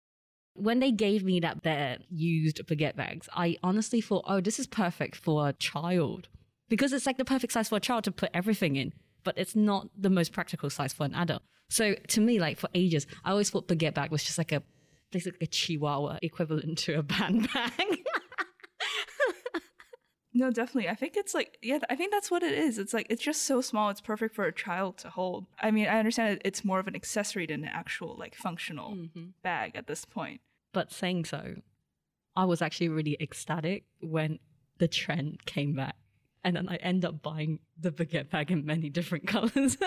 When 0.57 0.81
they 0.81 0.91
gave 0.91 1.25
me 1.25 1.41
that 1.41 1.63
their 1.63 1.99
used 2.11 2.67
baguette 2.67 2.97
bags, 2.97 3.29
I 3.35 3.57
honestly 3.63 4.01
thought, 4.01 4.25
oh, 4.27 4.41
this 4.41 4.59
is 4.59 4.67
perfect 4.67 5.17
for 5.17 5.49
a 5.49 5.53
child 5.53 6.29
because 6.69 6.93
it's 6.93 7.07
like 7.07 7.19
the 7.19 7.25
perfect 7.25 7.53
size 7.53 7.69
for 7.69 7.77
a 7.77 7.81
child 7.81 8.05
to 8.05 8.13
put 8.13 8.31
everything 8.35 8.77
in, 8.77 8.93
but 9.25 9.37
it's 9.37 9.55
not 9.55 9.89
the 9.97 10.11
most 10.11 10.33
practical 10.33 10.71
size 10.71 10.93
for 10.93 11.05
an 11.05 11.15
adult. 11.15 11.43
So 11.69 11.95
to 11.95 12.21
me, 12.21 12.39
like 12.41 12.59
for 12.59 12.69
ages, 12.75 13.07
I 13.25 13.31
always 13.31 13.51
thought 13.51 13.69
baguette 13.69 13.95
bag 13.95 14.11
was 14.11 14.25
just 14.25 14.39
like 14.39 14.53
a 14.53 14.63
basically 15.13 15.39
a 15.43 15.47
chihuahua 15.47 16.19
equivalent 16.23 16.79
to 16.79 16.99
a 16.99 17.03
band 17.05 17.49
bag. 17.53 17.99
No, 20.37 20.51
definitely. 20.51 20.91
I 20.91 20.95
think 20.95 21.17
it's 21.17 21.33
like, 21.33 21.57
yeah, 21.63 21.79
I 21.89 21.97
think 21.97 22.13
that's 22.13 22.31
what 22.31 22.43
it 22.43 22.53
is. 22.53 22.79
It's 22.79 22.93
like, 22.93 23.07
it's 23.09 23.23
just 23.23 23.45
so 23.45 23.63
small. 23.63 23.89
It's 23.89 24.03
perfect 24.03 24.35
for 24.35 24.45
a 24.45 24.53
child 24.53 24.99
to 24.99 25.09
hold. 25.09 25.47
I 25.59 25.71
mean, 25.71 25.87
I 25.87 25.99
understand 25.99 26.35
it, 26.35 26.43
it's 26.45 26.63
more 26.63 26.79
of 26.79 26.87
an 26.87 26.95
accessory 26.95 27.47
than 27.47 27.65
an 27.65 27.71
actual, 27.73 28.17
like, 28.19 28.35
functional 28.35 28.91
mm-hmm. 28.91 29.29
bag 29.43 29.73
at 29.77 29.87
this 29.87 30.05
point. 30.05 30.43
But 30.77 30.93
saying 30.93 31.25
so, 31.25 31.55
I 32.37 32.45
was 32.45 32.61
actually 32.61 32.91
really 32.91 33.17
ecstatic 33.19 33.85
when 34.03 34.41
the 34.77 34.87
trend 34.87 35.47
came 35.47 35.75
back. 35.75 35.97
And 36.45 36.55
then 36.55 36.69
I 36.69 36.77
end 36.77 37.03
up 37.07 37.23
buying 37.23 37.61
the 37.81 37.91
baguette 37.91 38.29
bag 38.29 38.51
in 38.51 38.67
many 38.67 38.91
different 38.91 39.27
colors. 39.35 39.79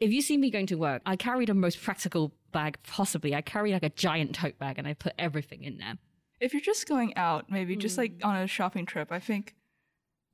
if 0.00 0.10
you 0.10 0.22
see 0.22 0.38
me 0.38 0.50
going 0.50 0.68
to 0.68 0.76
work, 0.76 1.02
I 1.04 1.16
carry 1.16 1.44
the 1.44 1.52
most 1.52 1.82
practical 1.82 2.32
bag 2.50 2.78
possibly. 2.82 3.34
I 3.34 3.42
carry 3.42 3.72
like 3.72 3.82
a 3.82 3.90
giant 3.90 4.36
tote 4.36 4.58
bag 4.58 4.78
and 4.78 4.88
I 4.88 4.94
put 4.94 5.12
everything 5.18 5.64
in 5.64 5.76
there. 5.76 5.98
If 6.40 6.54
you're 6.54 6.62
just 6.62 6.88
going 6.88 7.14
out, 7.18 7.50
maybe 7.50 7.76
just 7.76 7.98
like 7.98 8.16
mm. 8.20 8.24
on 8.24 8.36
a 8.36 8.46
shopping 8.46 8.86
trip, 8.86 9.12
I 9.12 9.18
think 9.18 9.54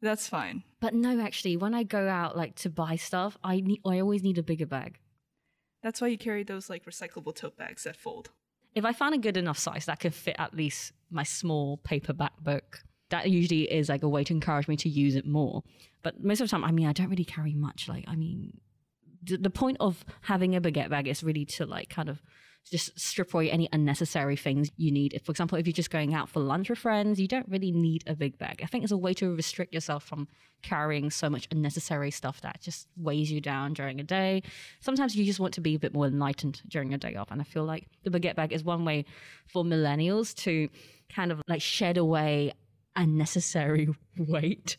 that's 0.01 0.29
fine. 0.29 0.63
But 0.79 0.95
no, 0.95 1.19
actually, 1.19 1.57
when 1.57 1.75
I 1.75 1.83
go 1.83 2.07
out 2.07 2.37
like 2.37 2.55
to 2.61 2.71
buy 2.71 2.95
stuff, 2.95 3.37
I 3.43 3.59
need 3.59 3.81
I 3.85 3.99
always 3.99 4.23
need 4.23 4.39
a 4.39 4.45
bigger 4.45 4.67
bag. 4.67 5.01
That's 5.83 6.01
why 6.01 6.07
you 6.07 6.19
carry 6.19 6.45
those 6.45 6.71
like 6.71 6.85
recyclable 6.85 7.35
tote 7.35 7.57
bags 7.57 7.83
that 7.83 7.97
fold. 7.97 8.31
If 8.77 8.85
I 8.85 8.93
find 8.93 9.15
a 9.15 9.19
good 9.19 9.39
enough 9.39 9.59
size 9.59 9.87
that 9.87 10.01
can 10.01 10.13
fit 10.13 10.37
at 10.39 10.55
least 10.55 10.93
my 11.11 11.23
small 11.23 11.79
paperback 11.79 12.39
book, 12.41 12.85
that 13.09 13.31
usually 13.31 13.63
is 13.63 13.89
like 13.89 14.03
a 14.03 14.09
way 14.09 14.23
to 14.23 14.35
encourage 14.35 14.69
me 14.69 14.77
to 14.77 14.89
use 14.89 15.17
it 15.17 15.27
more. 15.27 15.63
But 16.03 16.23
most 16.23 16.41
of 16.41 16.47
the 16.47 16.51
time, 16.51 16.63
I 16.63 16.73
mean, 16.73 16.87
I 16.87 16.93
don't 16.93 17.09
really 17.09 17.25
carry 17.25 17.55
much. 17.55 17.89
Like, 17.89 18.05
I 18.07 18.17
mean, 18.17 18.61
the, 19.25 19.51
point 19.51 19.79
of 19.81 20.05
having 20.21 20.55
a 20.55 20.61
baguette 20.61 20.91
bag 20.91 21.09
is 21.09 21.25
really 21.25 21.47
to 21.47 21.65
like 21.65 21.89
kind 21.89 22.11
of 22.11 22.21
just 22.71 22.99
strip 22.99 23.33
away 23.33 23.51
any 23.51 23.69
unnecessary 23.73 24.37
things 24.37 24.71
you 24.77 24.91
need. 24.91 25.15
If, 25.15 25.25
for 25.25 25.31
example, 25.31 25.57
if 25.59 25.67
you're 25.67 25.73
just 25.73 25.91
going 25.91 26.15
out 26.15 26.29
for 26.29 26.41
lunch 26.41 26.69
with 26.69 26.79
friends, 26.79 27.21
you 27.21 27.29
don't 27.29 27.49
really 27.49 27.71
need 27.71 28.03
a 28.07 28.15
big 28.15 28.39
bag. 28.39 28.61
I 28.63 28.67
think 28.67 28.83
it's 28.83 28.93
a 28.93 28.97
way 28.97 29.15
to 29.15 29.35
restrict 29.35 29.73
yourself 29.73 30.05
from 30.05 30.27
carrying 30.63 31.11
so 31.11 31.31
much 31.31 31.47
unnecessary 31.51 32.11
stuff 32.11 32.41
that 32.41 32.61
just 32.61 32.89
weighs 32.97 33.31
you 33.31 33.41
down 33.41 33.73
during 33.73 34.01
a 34.01 34.05
day. 34.05 34.43
Sometimes 34.81 35.15
you 35.15 35.25
just 35.25 35.39
want 35.39 35.55
to 35.55 35.61
be 35.61 35.77
a 35.77 35.79
bit 35.79 35.95
more 35.95 36.07
enlightened 36.07 36.61
during 36.69 36.91
your 36.91 36.99
day 36.99 37.15
off. 37.15 37.31
And 37.31 37.41
I 37.41 37.45
feel 37.45 37.65
like 37.65 37.87
the 38.03 38.11
baguette 38.11 38.37
bag 38.37 38.53
is 38.53 38.65
one 38.65 38.85
way 38.85 39.05
for 39.47 39.63
millennials 39.63 40.35
to 40.43 40.69
kind 41.09 41.31
of 41.31 41.41
like 41.47 41.63
shed 41.63 41.97
away 41.97 42.53
unnecessary 42.97 43.89
weight. 44.19 44.77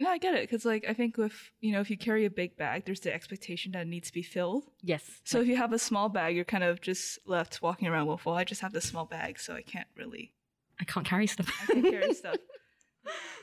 No, 0.00 0.08
I 0.08 0.16
get 0.16 0.34
it 0.34 0.48
because 0.48 0.64
like 0.64 0.86
I 0.88 0.94
think 0.94 1.18
with 1.18 1.34
you 1.60 1.72
know 1.72 1.80
if 1.80 1.90
you 1.90 1.98
carry 1.98 2.24
a 2.24 2.30
big 2.30 2.56
bag, 2.56 2.86
there's 2.86 3.00
the 3.00 3.12
expectation 3.14 3.72
that 3.72 3.82
it 3.82 3.88
needs 3.88 4.08
to 4.08 4.14
be 4.14 4.22
filled. 4.22 4.64
Yes. 4.82 5.20
So 5.24 5.40
if 5.40 5.46
you 5.46 5.56
have 5.56 5.74
a 5.74 5.78
small 5.78 6.08
bag, 6.08 6.34
you're 6.34 6.44
kind 6.46 6.64
of 6.64 6.80
just 6.80 7.18
left 7.26 7.60
walking 7.60 7.86
around 7.86 8.06
with, 8.06 8.24
well, 8.24 8.34
I 8.34 8.44
just 8.44 8.62
have 8.62 8.72
this 8.72 8.86
small 8.86 9.04
bag, 9.04 9.38
so 9.38 9.54
I 9.54 9.62
can't 9.62 9.88
really 9.96 10.32
I 10.80 10.84
can't 10.84 11.06
carry 11.06 11.26
stuff. 11.26 11.52
I 11.62 11.74
can't 11.74 11.90
carry 11.90 12.14
stuff. 12.22 12.36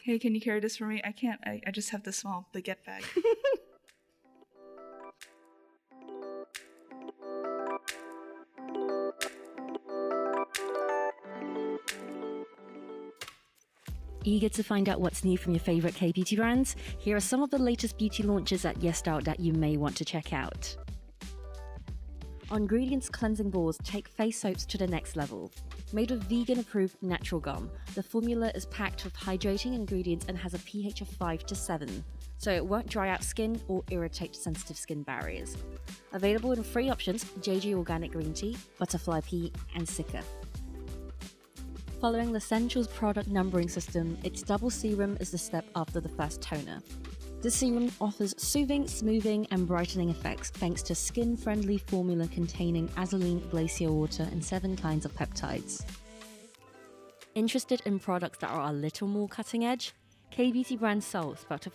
Hey, 0.04 0.18
can 0.18 0.34
you 0.34 0.42
carry 0.42 0.60
this 0.60 0.78
for 0.78 0.86
me? 0.88 1.02
I 1.04 1.12
can't. 1.12 1.40
I, 1.46 1.62
I 1.68 1.72
just 1.72 1.92
have 1.92 2.04
this 2.04 2.18
small 2.18 2.50
baguette 2.56 2.84
bag. 2.86 3.04
Eager 14.28 14.50
to 14.50 14.62
find 14.62 14.90
out 14.90 15.00
what's 15.00 15.24
new 15.24 15.38
from 15.38 15.54
your 15.54 15.62
favorite 15.62 15.96
K 15.96 16.12
beauty 16.12 16.36
brands? 16.36 16.76
Here 17.00 17.16
are 17.16 17.22
some 17.22 17.42
of 17.42 17.50
the 17.50 17.58
latest 17.58 17.98
beauty 17.98 18.24
launches 18.24 18.66
at 18.66 18.78
YesStyle 18.82 19.24
that 19.24 19.40
you 19.40 19.54
may 19.54 19.78
want 19.78 19.96
to 19.96 20.04
check 20.04 20.34
out. 20.34 20.76
Ingredients 22.52 23.08
cleansing 23.08 23.50
balls 23.50 23.78
take 23.86 24.10
face 24.10 24.38
soaps 24.38 24.66
to 24.66 24.78
the 24.78 24.86
next 24.86 25.16
level. 25.16 25.50
Made 25.94 26.12
with 26.12 26.24
vegan 26.24 26.60
approved 26.60 27.02
natural 27.02 27.40
gum, 27.40 27.72
the 27.96 28.04
formula 28.04 28.52
is 28.54 28.66
packed 28.66 29.06
with 29.06 29.16
hydrating 29.16 29.74
ingredients 29.74 30.26
and 30.28 30.38
has 30.38 30.54
a 30.54 30.60
pH 30.60 31.00
of 31.00 31.08
5 31.08 31.46
to 31.46 31.56
7, 31.56 32.04
so 32.38 32.52
it 32.52 32.66
won't 32.66 32.88
dry 32.88 33.08
out 33.08 33.24
skin 33.24 33.62
or 33.70 33.82
irritate 33.92 34.36
sensitive 34.36 34.78
skin 34.78 35.04
barriers. 35.04 35.56
Available 36.12 36.52
in 36.52 36.64
three 36.64 36.90
options 36.90 37.24
JG 37.40 37.74
Organic 37.74 38.12
Green 38.12 38.34
Tea, 38.34 38.58
Butterfly 38.78 39.22
Pea, 39.22 39.54
and 39.76 39.88
Cica. 39.88 40.22
Following 42.00 42.32
the 42.32 42.38
Essentials 42.38 42.88
product 42.88 43.28
numbering 43.28 43.68
system, 43.68 44.20
its 44.24 44.44
double 44.44 44.70
serum 44.70 45.18
is 45.20 45.32
the 45.32 45.38
step 45.40 45.66
after 45.76 46.00
the 46.00 46.10
first 46.10 46.44
toner. 46.44 46.80
This 47.42 47.56
serum 47.56 47.92
offers 48.00 48.36
soothing, 48.38 48.88
smoothing, 48.88 49.48
and 49.50 49.66
brightening 49.66 50.12
effects 50.12 50.52
thanks 50.52 50.84
to 50.84 50.94
skin 50.94 51.36
friendly 51.36 51.80
formula 51.80 52.28
containing 52.28 52.88
azulene 52.90 53.50
glacier 53.50 53.92
water 53.92 54.28
and 54.32 54.46
seven 54.46 54.76
kinds 54.76 55.06
of 55.06 55.14
peptides. 55.16 55.84
Interested 57.34 57.82
in 57.86 57.98
products 57.98 58.38
that 58.40 58.52
are 58.52 58.70
a 58.70 58.74
little 58.74 59.08
more 59.08 59.28
cutting 59.28 59.66
edge? 59.66 59.94
KBT 60.32 60.78
brand 60.78 61.04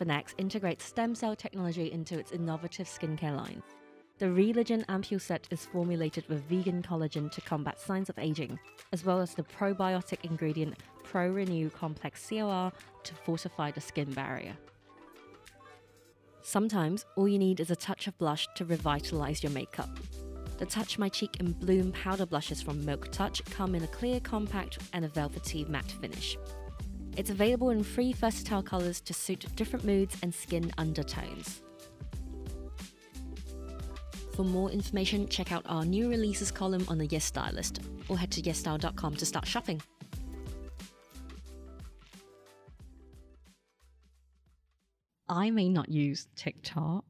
an 0.01 0.11
X, 0.11 0.37
integrates 0.39 0.85
stem 0.85 1.17
cell 1.17 1.35
technology 1.35 1.91
into 1.91 2.17
its 2.17 2.31
innovative 2.31 2.87
skincare 2.87 3.37
line. 3.37 3.61
The 4.23 4.29
Religen 4.29 4.87
Ampule 4.87 5.21
set 5.21 5.49
is 5.51 5.67
formulated 5.67 6.29
with 6.29 6.45
vegan 6.45 6.81
collagen 6.81 7.29
to 7.33 7.41
combat 7.41 7.81
signs 7.81 8.09
of 8.09 8.17
aging, 8.21 8.57
as 8.93 9.05
well 9.05 9.19
as 9.19 9.35
the 9.35 9.43
probiotic 9.43 10.25
ingredient 10.25 10.77
Pro 11.03 11.29
Renew 11.29 11.71
Complex 11.71 12.29
COR 12.29 12.71
to 13.03 13.15
fortify 13.15 13.73
the 13.73 13.81
skin 13.81 14.13
barrier. 14.13 14.57
Sometimes 16.41 17.05
all 17.17 17.27
you 17.27 17.37
need 17.37 17.59
is 17.59 17.73
a 17.73 17.75
touch 17.75 18.07
of 18.07 18.17
blush 18.19 18.47
to 18.55 18.65
revitalize 18.65 19.43
your 19.43 19.51
makeup. 19.51 19.91
The 20.59 20.67
Touch 20.67 21.01
My 21.01 21.09
Cheek 21.09 21.41
and 21.41 21.59
Bloom 21.59 21.91
powder 21.91 22.25
blushes 22.25 22.63
from 22.63 22.85
Milk 22.85 23.11
Touch 23.11 23.45
come 23.47 23.75
in 23.75 23.83
a 23.83 23.89
clear, 23.89 24.21
compact, 24.21 24.79
and 24.93 25.05
a 25.05 25.09
velvety 25.09 25.65
matte 25.65 25.91
finish. 26.01 26.39
It's 27.17 27.31
available 27.31 27.71
in 27.71 27.83
three 27.83 28.13
versatile 28.13 28.63
colors 28.63 29.01
to 29.01 29.15
suit 29.15 29.47
different 29.57 29.85
moods 29.85 30.17
and 30.23 30.33
skin 30.33 30.71
undertones. 30.79 31.63
For 34.35 34.45
more 34.45 34.71
information, 34.71 35.29
check 35.29 35.53
out 35.53 35.63
our 35.67 35.85
new 35.85 36.09
releases 36.09 36.51
column 36.51 36.87
on 36.89 36.97
the 36.97 37.07
Yes 37.07 37.27
Stylist 37.27 37.81
or 38.09 38.17
head 38.17 38.31
to 38.33 38.43
yesstyle.com 38.43 39.17
to 39.17 39.27
start 39.27 39.47
shopping. 39.47 39.83
I 45.29 45.51
may 45.51 45.69
not 45.69 45.89
use 45.89 46.29
TikTok, 46.35 47.05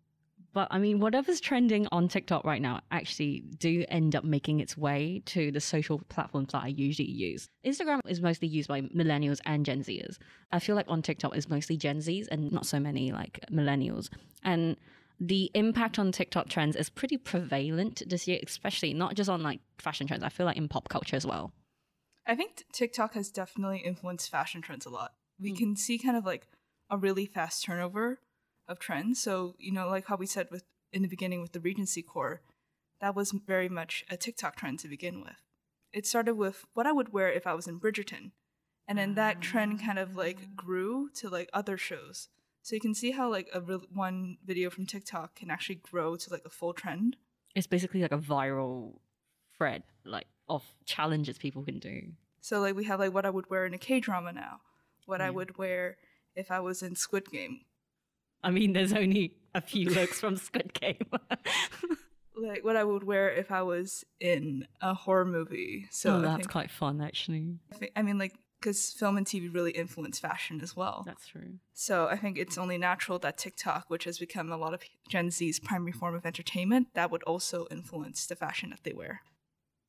but 0.52 0.68
I 0.70 0.78
mean, 0.78 1.00
whatever's 1.00 1.40
trending 1.40 1.86
on 1.92 2.08
TikTok 2.08 2.44
right 2.44 2.60
now 2.60 2.80
actually 2.90 3.44
do 3.58 3.84
end 3.88 4.14
up 4.14 4.24
making 4.24 4.60
its 4.60 4.76
way 4.76 5.22
to 5.26 5.50
the 5.50 5.60
social 5.60 6.00
platforms 6.08 6.52
that 6.52 6.62
I 6.62 6.68
usually 6.68 7.10
use. 7.10 7.48
Instagram 7.64 8.00
is 8.06 8.20
mostly 8.20 8.48
used 8.48 8.68
by 8.68 8.82
millennials 8.82 9.40
and 9.44 9.64
Gen 9.64 9.82
Zers. 9.82 10.18
I 10.50 10.58
feel 10.58 10.76
like 10.76 10.86
on 10.88 11.02
TikTok 11.02 11.36
is 11.36 11.48
mostly 11.48 11.76
Gen 11.76 11.98
Zs 11.98 12.26
and 12.30 12.52
not 12.52 12.66
so 12.66 12.78
many 12.78 13.12
like 13.12 13.40
millennials. 13.50 14.08
And 14.42 14.76
the 15.20 15.50
impact 15.54 15.98
on 15.98 16.12
TikTok 16.12 16.48
trends 16.48 16.76
is 16.76 16.88
pretty 16.90 17.16
prevalent 17.16 18.02
this 18.06 18.26
year, 18.26 18.40
especially 18.42 18.94
not 18.94 19.14
just 19.14 19.30
on 19.30 19.42
like 19.42 19.60
fashion 19.78 20.06
trends. 20.06 20.22
I 20.24 20.28
feel 20.28 20.46
like 20.46 20.56
in 20.56 20.68
pop 20.68 20.88
culture 20.88 21.16
as 21.16 21.26
well. 21.26 21.52
I 22.26 22.34
think 22.34 22.64
TikTok 22.72 23.14
has 23.14 23.30
definitely 23.30 23.78
influenced 23.78 24.30
fashion 24.30 24.62
trends 24.62 24.86
a 24.86 24.90
lot. 24.90 25.12
We 25.40 25.52
mm. 25.52 25.58
can 25.58 25.76
see 25.76 25.98
kind 25.98 26.16
of 26.16 26.24
like 26.24 26.48
a 26.90 26.96
really 26.96 27.26
fast 27.26 27.64
turnover 27.64 28.20
of 28.68 28.78
trends. 28.78 29.20
So, 29.20 29.54
you 29.58 29.72
know, 29.72 29.88
like 29.88 30.06
how 30.06 30.16
we 30.16 30.26
said 30.26 30.48
with 30.50 30.64
in 30.92 31.02
the 31.02 31.08
beginning 31.08 31.40
with 31.40 31.52
the 31.52 31.60
Regency 31.60 32.02
core, 32.02 32.42
that 33.00 33.16
was 33.16 33.32
very 33.32 33.68
much 33.68 34.04
a 34.10 34.16
TikTok 34.16 34.56
trend 34.56 34.78
to 34.80 34.88
begin 34.88 35.20
with. 35.20 35.42
It 35.92 36.06
started 36.06 36.34
with 36.34 36.64
what 36.74 36.86
I 36.86 36.92
would 36.92 37.12
wear 37.12 37.30
if 37.30 37.46
I 37.46 37.54
was 37.54 37.66
in 37.66 37.80
Bridgerton. 37.80 38.30
And 38.86 38.98
then 38.98 39.14
that 39.14 39.40
trend 39.40 39.82
kind 39.82 39.98
of 39.98 40.16
like 40.16 40.54
grew 40.54 41.08
to 41.14 41.28
like 41.28 41.48
other 41.52 41.76
shows. 41.76 42.28
So 42.62 42.76
you 42.76 42.80
can 42.80 42.94
see 42.94 43.10
how 43.10 43.30
like 43.30 43.48
a 43.52 43.60
one 43.60 44.38
video 44.44 44.70
from 44.70 44.86
TikTok 44.86 45.34
can 45.34 45.50
actually 45.50 45.80
grow 45.82 46.16
to 46.16 46.30
like 46.30 46.42
a 46.44 46.50
full 46.50 46.72
trend. 46.72 47.16
It's 47.54 47.66
basically 47.66 48.02
like 48.02 48.12
a 48.12 48.18
viral 48.18 48.98
thread 49.56 49.82
like 50.04 50.26
of 50.48 50.64
challenges 50.84 51.38
people 51.38 51.62
can 51.64 51.78
do. 51.78 52.12
So 52.40 52.60
like 52.60 52.76
we 52.76 52.84
have 52.84 53.00
like 53.00 53.12
what 53.12 53.26
I 53.26 53.30
would 53.30 53.50
wear 53.50 53.66
in 53.66 53.74
a 53.74 53.78
K 53.78 54.00
drama 54.00 54.32
now, 54.32 54.60
what 55.06 55.20
yeah. 55.20 55.26
I 55.26 55.30
would 55.30 55.58
wear 55.58 55.96
if 56.34 56.50
I 56.50 56.60
was 56.60 56.82
in 56.82 56.96
Squid 56.96 57.30
Game. 57.30 57.60
I 58.44 58.50
mean, 58.50 58.72
there's 58.72 58.92
only 58.92 59.36
a 59.54 59.60
few 59.60 59.88
looks 59.90 60.20
from 60.20 60.36
Squid 60.36 60.72
Game. 60.74 61.06
like 62.36 62.64
what 62.64 62.76
I 62.76 62.84
would 62.84 63.04
wear 63.04 63.30
if 63.30 63.50
I 63.52 63.62
was 63.62 64.04
in 64.20 64.66
a 64.80 64.94
horror 64.94 65.24
movie. 65.24 65.86
So 65.90 66.16
oh, 66.16 66.20
that's 66.20 66.38
think, 66.38 66.50
quite 66.50 66.70
fun, 66.70 67.00
actually. 67.00 67.58
I, 67.72 67.76
think, 67.76 67.92
I 67.94 68.02
mean, 68.02 68.18
like 68.18 68.34
because 68.62 68.92
film 68.92 69.16
and 69.16 69.26
TV 69.26 69.52
really 69.52 69.72
influence 69.72 70.18
fashion 70.18 70.60
as 70.62 70.76
well. 70.76 71.02
That's 71.04 71.26
true. 71.26 71.58
So 71.74 72.06
I 72.06 72.16
think 72.16 72.38
it's 72.38 72.56
only 72.56 72.78
natural 72.78 73.18
that 73.18 73.36
TikTok, 73.36 73.86
which 73.88 74.04
has 74.04 74.18
become 74.18 74.52
a 74.52 74.56
lot 74.56 74.72
of 74.72 74.82
Gen 75.08 75.30
Z's 75.30 75.58
primary 75.58 75.92
form 75.92 76.14
of 76.14 76.24
entertainment, 76.24 76.88
that 76.94 77.10
would 77.10 77.22
also 77.24 77.66
influence 77.70 78.26
the 78.26 78.36
fashion 78.36 78.70
that 78.70 78.84
they 78.84 78.92
wear 78.92 79.22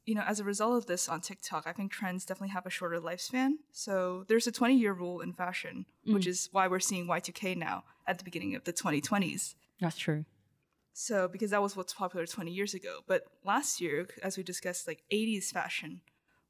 you 0.05 0.15
know, 0.15 0.23
as 0.27 0.39
a 0.39 0.43
result 0.43 0.77
of 0.77 0.86
this 0.86 1.07
on 1.07 1.21
TikTok, 1.21 1.65
I 1.65 1.71
think 1.71 1.91
trends 1.91 2.25
definitely 2.25 2.49
have 2.49 2.65
a 2.65 2.69
shorter 2.69 2.99
lifespan. 2.99 3.51
So 3.71 4.25
there's 4.27 4.47
a 4.47 4.51
20 4.51 4.75
year 4.75 4.93
rule 4.93 5.21
in 5.21 5.33
fashion, 5.33 5.86
mm. 6.07 6.13
which 6.13 6.27
is 6.27 6.49
why 6.51 6.67
we're 6.67 6.79
seeing 6.79 7.07
Y2K 7.07 7.55
now 7.55 7.83
at 8.05 8.17
the 8.17 8.23
beginning 8.23 8.55
of 8.55 8.65
the 8.65 8.73
2020s. 8.73 9.55
That's 9.79 9.97
true. 9.97 10.25
So, 10.95 11.27
because 11.27 11.49
that 11.49 11.62
was 11.62 11.75
what's 11.75 11.93
popular 11.93 12.27
20 12.27 12.51
years 12.51 12.75
ago. 12.75 12.99
But 13.07 13.23
last 13.43 13.81
year, 13.81 14.07
as 14.21 14.38
we 14.38 14.43
discussed, 14.43 14.88
like 14.88 15.03
80s 15.12 15.45
fashion 15.45 16.01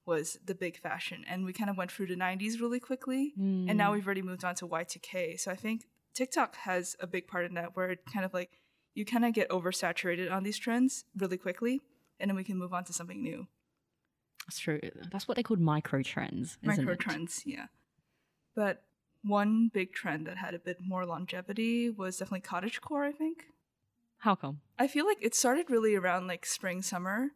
was 0.06 0.38
the 0.46 0.56
big 0.56 0.78
fashion. 0.80 1.24
And 1.28 1.46
we 1.46 1.54
kind 1.54 1.70
of 1.70 1.78
went 1.78 1.92
through 1.92 2.08
the 2.08 2.16
90s 2.16 2.60
really 2.60 2.80
quickly. 2.80 3.34
Mm. 3.40 3.70
And 3.70 3.78
now 3.78 3.92
mm. 3.92 3.94
we've 3.94 4.06
already 4.06 4.22
moved 4.22 4.44
on 4.44 4.56
to 4.56 4.68
Y2K. 4.68 5.40
So 5.40 5.52
I 5.52 5.56
think 5.56 5.86
TikTok 6.14 6.56
has 6.58 6.96
a 7.00 7.08
big 7.08 7.28
part 7.28 7.46
in 7.46 7.54
that 7.56 7.76
where 7.76 7.92
it 7.92 8.00
kind 8.12 8.26
of 8.26 8.34
like, 8.34 8.60
you 8.96 9.06
kind 9.06 9.26
of 9.26 9.34
get 9.34 9.50
oversaturated 9.50 10.32
on 10.32 10.44
these 10.44 10.58
trends 10.58 11.06
really 11.18 11.38
quickly 11.38 11.82
and 12.20 12.30
then 12.30 12.36
we 12.36 12.44
can 12.44 12.58
move 12.58 12.74
on 12.74 12.84
to 12.86 12.94
something 12.94 13.22
new. 13.22 13.48
That's 14.46 14.60
true. 14.60 14.80
That's 15.12 15.28
what 15.28 15.38
they 15.38 15.44
called 15.44 15.60
micro 15.60 16.04
trends. 16.04 16.58
Micro 16.62 16.96
trends, 16.96 17.44
yeah. 17.46 17.68
But 18.56 18.84
one 19.24 19.72
big 19.74 19.94
trend 19.94 20.28
that 20.28 20.38
had 20.38 20.54
a 20.54 20.60
bit 20.60 20.78
more 20.86 21.06
longevity 21.06 21.90
was 21.90 22.18
definitely 22.18 22.42
cottagecore, 22.42 23.08
I 23.08 23.12
think. 23.12 23.46
How 24.20 24.36
come? 24.36 24.62
I 24.78 24.88
feel 24.88 25.06
like 25.06 25.18
it 25.22 25.36
started 25.36 25.70
really 25.70 25.96
around 25.96 26.28
like 26.28 26.46
spring, 26.46 26.82
summer. 26.82 27.32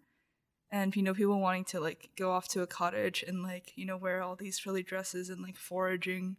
And 0.71 0.95
you 0.95 1.01
know, 1.01 1.13
people 1.13 1.39
wanting 1.39 1.65
to 1.65 1.80
like 1.80 2.10
go 2.17 2.32
off 2.32 2.47
to 2.49 2.62
a 2.62 2.67
cottage 2.67 3.23
and 3.25 3.43
like, 3.43 3.71
you 3.75 3.86
know, 3.86 3.97
wear 3.97 4.21
all 4.21 4.36
these 4.36 4.60
frilly 4.60 4.84
dresses 4.84 5.30
and 5.30 5.41
like 5.41 5.58
foraging. 5.58 6.38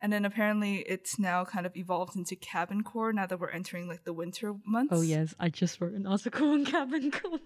And 0.00 0.12
then 0.12 0.24
apparently 0.24 0.78
it's 0.80 1.18
now 1.18 1.44
kind 1.44 1.66
of 1.66 1.76
evolved 1.76 2.14
into 2.14 2.36
cabin 2.36 2.84
core 2.84 3.12
now 3.12 3.26
that 3.26 3.40
we're 3.40 3.50
entering 3.50 3.88
like 3.88 4.04
the 4.04 4.12
winter 4.12 4.54
months. 4.64 4.92
Oh 4.92 5.00
yes, 5.00 5.34
I 5.40 5.48
just 5.48 5.80
wrote 5.80 5.94
an 5.94 6.06
article 6.06 6.50
on 6.50 6.64
cabin 6.64 7.10
core. 7.10 7.40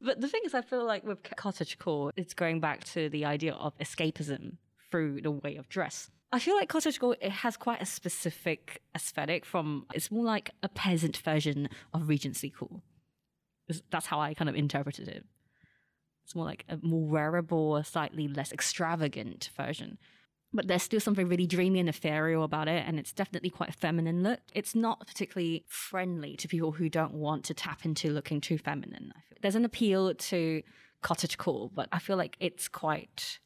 but 0.00 0.20
the 0.20 0.28
thing 0.28 0.40
is, 0.46 0.54
I 0.54 0.62
feel 0.62 0.86
like 0.86 1.04
with 1.04 1.22
cottage 1.36 1.78
core, 1.78 2.10
it's 2.16 2.32
going 2.32 2.60
back 2.60 2.84
to 2.84 3.10
the 3.10 3.26
idea 3.26 3.52
of 3.52 3.76
escapism 3.78 4.56
through 4.90 5.20
the 5.20 5.30
way 5.30 5.56
of 5.56 5.68
dress. 5.68 6.10
I 6.32 6.38
feel 6.38 6.56
like 6.56 6.68
cottage 6.70 6.98
core 6.98 7.16
it 7.20 7.30
has 7.30 7.56
quite 7.56 7.82
a 7.82 7.86
specific 7.86 8.80
aesthetic. 8.94 9.44
From 9.44 9.84
it's 9.92 10.10
more 10.10 10.24
like 10.24 10.52
a 10.62 10.70
peasant 10.70 11.18
version 11.18 11.68
of 11.92 12.08
Regency 12.08 12.48
core. 12.48 12.80
That's 13.90 14.06
how 14.06 14.20
I 14.20 14.32
kind 14.34 14.48
of 14.48 14.56
interpreted 14.56 15.08
it. 15.08 15.24
It's 16.24 16.34
more 16.34 16.46
like 16.46 16.64
a 16.68 16.78
more 16.82 17.06
wearable, 17.06 17.82
slightly 17.84 18.28
less 18.28 18.52
extravagant 18.52 19.50
version 19.56 19.98
but 20.54 20.68
there's 20.68 20.84
still 20.84 21.00
something 21.00 21.28
really 21.28 21.46
dreamy 21.46 21.80
and 21.80 21.88
ethereal 21.88 22.44
about 22.44 22.68
it. 22.68 22.84
And 22.86 22.98
it's 22.98 23.12
definitely 23.12 23.50
quite 23.50 23.70
a 23.70 23.72
feminine 23.72 24.22
look. 24.22 24.38
It's 24.54 24.74
not 24.74 25.04
particularly 25.06 25.64
friendly 25.66 26.36
to 26.36 26.48
people 26.48 26.72
who 26.72 26.88
don't 26.88 27.14
want 27.14 27.44
to 27.46 27.54
tap 27.54 27.84
into 27.84 28.10
looking 28.10 28.40
too 28.40 28.56
feminine. 28.56 29.12
There's 29.42 29.56
an 29.56 29.64
appeal 29.64 30.14
to 30.14 30.62
cottage 31.02 31.36
core, 31.36 31.70
but 31.74 31.88
I 31.92 31.98
feel 31.98 32.16
like 32.16 32.36
it's 32.38 32.68
quite 32.68 33.40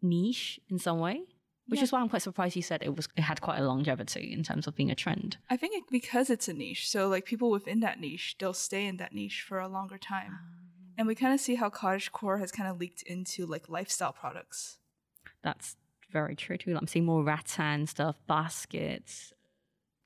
niche 0.00 0.58
in 0.70 0.78
some 0.78 0.98
way. 0.98 1.20
Which 1.66 1.78
yeah. 1.78 1.84
is 1.84 1.92
why 1.92 2.00
I'm 2.00 2.10
quite 2.10 2.20
surprised 2.20 2.56
you 2.56 2.62
said 2.62 2.82
it 2.82 2.94
was 2.94 3.08
it 3.16 3.22
had 3.22 3.40
quite 3.40 3.58
a 3.58 3.64
longevity 3.64 4.34
in 4.34 4.42
terms 4.42 4.66
of 4.66 4.74
being 4.74 4.90
a 4.90 4.94
trend. 4.94 5.38
I 5.48 5.56
think 5.56 5.74
it, 5.74 5.84
because 5.90 6.28
it's 6.28 6.46
a 6.46 6.52
niche, 6.52 6.90
so 6.90 7.08
like 7.08 7.24
people 7.24 7.50
within 7.50 7.80
that 7.80 7.98
niche, 7.98 8.36
they'll 8.38 8.52
stay 8.52 8.84
in 8.84 8.98
that 8.98 9.14
niche 9.14 9.42
for 9.48 9.60
a 9.60 9.68
longer 9.68 9.96
time. 9.96 10.32
Ah. 10.34 10.63
And 10.96 11.06
we 11.06 11.14
kind 11.14 11.34
of 11.34 11.40
see 11.40 11.56
how 11.56 11.70
cottage 11.70 12.12
core 12.12 12.38
has 12.38 12.52
kind 12.52 12.68
of 12.68 12.78
leaked 12.78 13.02
into 13.02 13.46
like 13.46 13.68
lifestyle 13.68 14.12
products. 14.12 14.78
That's 15.42 15.76
very 16.10 16.36
true 16.36 16.56
too. 16.56 16.76
I'm 16.76 16.86
seeing 16.86 17.04
more 17.04 17.22
rattan 17.22 17.86
stuff, 17.86 18.16
baskets, 18.26 19.32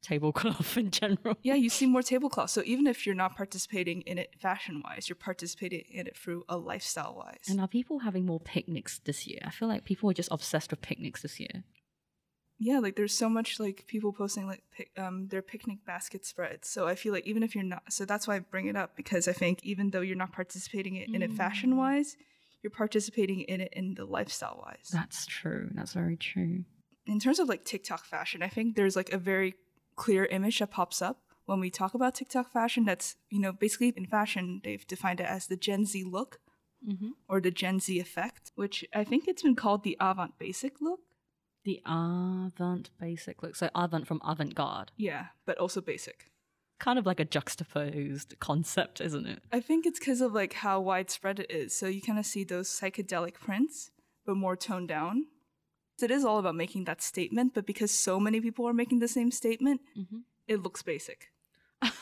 tablecloth 0.02 0.76
in 0.76 0.90
general. 0.90 1.36
Yeah, 1.42 1.54
you 1.54 1.68
see 1.68 1.86
more 1.86 2.02
tablecloth. 2.02 2.50
So 2.50 2.62
even 2.64 2.86
if 2.86 3.06
you're 3.06 3.14
not 3.14 3.36
participating 3.36 4.02
in 4.02 4.18
it 4.18 4.34
fashion 4.40 4.82
wise, 4.84 5.08
you're 5.08 5.16
participating 5.16 5.84
in 5.90 6.06
it 6.06 6.16
through 6.16 6.44
a 6.48 6.56
lifestyle 6.56 7.14
wise. 7.16 7.44
And 7.48 7.60
are 7.60 7.68
people 7.68 8.00
having 8.00 8.26
more 8.26 8.40
picnics 8.40 9.00
this 9.04 9.26
year? 9.26 9.40
I 9.44 9.50
feel 9.50 9.68
like 9.68 9.84
people 9.84 10.10
are 10.10 10.14
just 10.14 10.30
obsessed 10.32 10.70
with 10.70 10.80
picnics 10.80 11.22
this 11.22 11.38
year. 11.38 11.64
Yeah, 12.58 12.78
like 12.80 12.96
there's 12.96 13.14
so 13.14 13.28
much 13.28 13.60
like 13.60 13.84
people 13.86 14.12
posting 14.12 14.46
like 14.46 14.62
pic- 14.76 14.90
um 14.98 15.28
their 15.28 15.42
picnic 15.42 15.84
basket 15.86 16.24
spreads. 16.26 16.68
So 16.68 16.86
I 16.88 16.94
feel 16.94 17.12
like 17.12 17.26
even 17.26 17.42
if 17.42 17.54
you're 17.54 17.64
not, 17.64 17.92
so 17.92 18.04
that's 18.04 18.26
why 18.26 18.36
I 18.36 18.38
bring 18.40 18.66
it 18.66 18.76
up 18.76 18.96
because 18.96 19.28
I 19.28 19.32
think 19.32 19.60
even 19.62 19.90
though 19.90 20.00
you're 20.00 20.16
not 20.16 20.32
participating 20.32 20.96
in 20.96 21.22
it 21.22 21.32
fashion 21.32 21.76
wise, 21.76 22.16
you're 22.62 22.70
participating 22.70 23.40
in 23.42 23.60
it 23.60 23.72
in 23.72 23.94
the 23.94 24.04
lifestyle 24.04 24.62
wise. 24.64 24.88
That's 24.92 25.24
true. 25.26 25.70
That's 25.74 25.92
very 25.92 26.16
true. 26.16 26.64
In 27.06 27.20
terms 27.20 27.38
of 27.38 27.48
like 27.48 27.64
TikTok 27.64 28.04
fashion, 28.04 28.42
I 28.42 28.48
think 28.48 28.74
there's 28.76 28.96
like 28.96 29.12
a 29.12 29.18
very 29.18 29.54
clear 29.96 30.24
image 30.26 30.58
that 30.58 30.70
pops 30.70 31.00
up 31.00 31.20
when 31.46 31.60
we 31.60 31.70
talk 31.70 31.94
about 31.94 32.14
TikTok 32.16 32.52
fashion. 32.52 32.84
That's 32.84 33.16
you 33.30 33.40
know 33.40 33.52
basically 33.52 33.92
in 33.96 34.06
fashion 34.06 34.60
they've 34.64 34.86
defined 34.86 35.20
it 35.20 35.26
as 35.26 35.46
the 35.46 35.56
Gen 35.56 35.84
Z 35.86 36.02
look 36.04 36.40
Mm-hmm. 36.86 37.08
or 37.28 37.40
the 37.40 37.50
Gen 37.50 37.80
Z 37.80 37.98
effect, 37.98 38.52
which 38.54 38.84
I 38.94 39.02
think 39.02 39.26
it's 39.26 39.42
been 39.42 39.56
called 39.56 39.82
the 39.82 39.96
avant 39.98 40.38
basic 40.38 40.80
look. 40.80 41.00
The 41.68 41.82
avant 41.84 42.88
basic 42.98 43.42
look. 43.42 43.54
So 43.54 43.68
avant 43.74 44.06
from 44.06 44.22
avant 44.24 44.54
garde. 44.54 44.90
Yeah, 44.96 45.26
but 45.44 45.58
also 45.58 45.82
basic. 45.82 46.30
Kind 46.80 46.98
of 46.98 47.04
like 47.04 47.20
a 47.20 47.26
juxtaposed 47.26 48.38
concept, 48.40 49.02
isn't 49.02 49.26
it? 49.26 49.42
I 49.52 49.60
think 49.60 49.84
it's 49.84 49.98
because 49.98 50.22
of 50.22 50.32
like 50.32 50.54
how 50.54 50.80
widespread 50.80 51.38
it 51.40 51.50
is. 51.50 51.74
So 51.74 51.86
you 51.86 52.00
kind 52.00 52.18
of 52.18 52.24
see 52.24 52.42
those 52.42 52.68
psychedelic 52.70 53.34
prints, 53.34 53.90
but 54.24 54.36
more 54.36 54.56
toned 54.56 54.88
down. 54.88 55.26
So 55.98 56.04
It 56.06 56.10
is 56.10 56.24
all 56.24 56.38
about 56.38 56.54
making 56.54 56.84
that 56.84 57.02
statement, 57.02 57.52
but 57.52 57.66
because 57.66 57.90
so 57.90 58.18
many 58.18 58.40
people 58.40 58.66
are 58.66 58.72
making 58.72 59.00
the 59.00 59.08
same 59.08 59.30
statement, 59.30 59.82
Mhm. 59.94 60.22
it 60.46 60.62
looks 60.62 60.82
basic. 60.82 61.30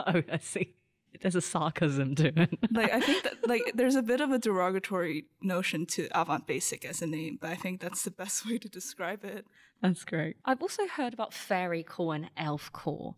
Oh, 0.00 0.22
I 0.32 0.38
see. 0.38 0.74
There's 1.22 1.34
a 1.36 1.40
sarcasm 1.40 2.14
to 2.16 2.28
it. 2.42 2.58
Like 2.72 2.92
I 2.92 3.00
think 3.00 3.24
that 3.24 3.46
like 3.48 3.72
there's 3.74 3.94
a 3.96 4.02
bit 4.02 4.20
of 4.20 4.30
a 4.30 4.38
derogatory 4.38 5.26
notion 5.42 5.86
to 5.86 6.08
avant 6.12 6.46
basic 6.46 6.84
as 6.84 7.02
a 7.02 7.06
name, 7.06 7.38
but 7.40 7.50
I 7.50 7.56
think 7.56 7.80
that's 7.80 8.02
the 8.04 8.10
best 8.10 8.46
way 8.48 8.58
to 8.58 8.68
describe 8.68 9.24
it. 9.24 9.44
That's 9.82 10.04
great. 10.04 10.36
I've 10.44 10.62
also 10.62 10.86
heard 10.86 11.12
about 11.14 11.32
fairy 11.34 11.82
core 11.82 12.14
and 12.14 12.30
elf 12.36 12.72
core. 12.72 13.14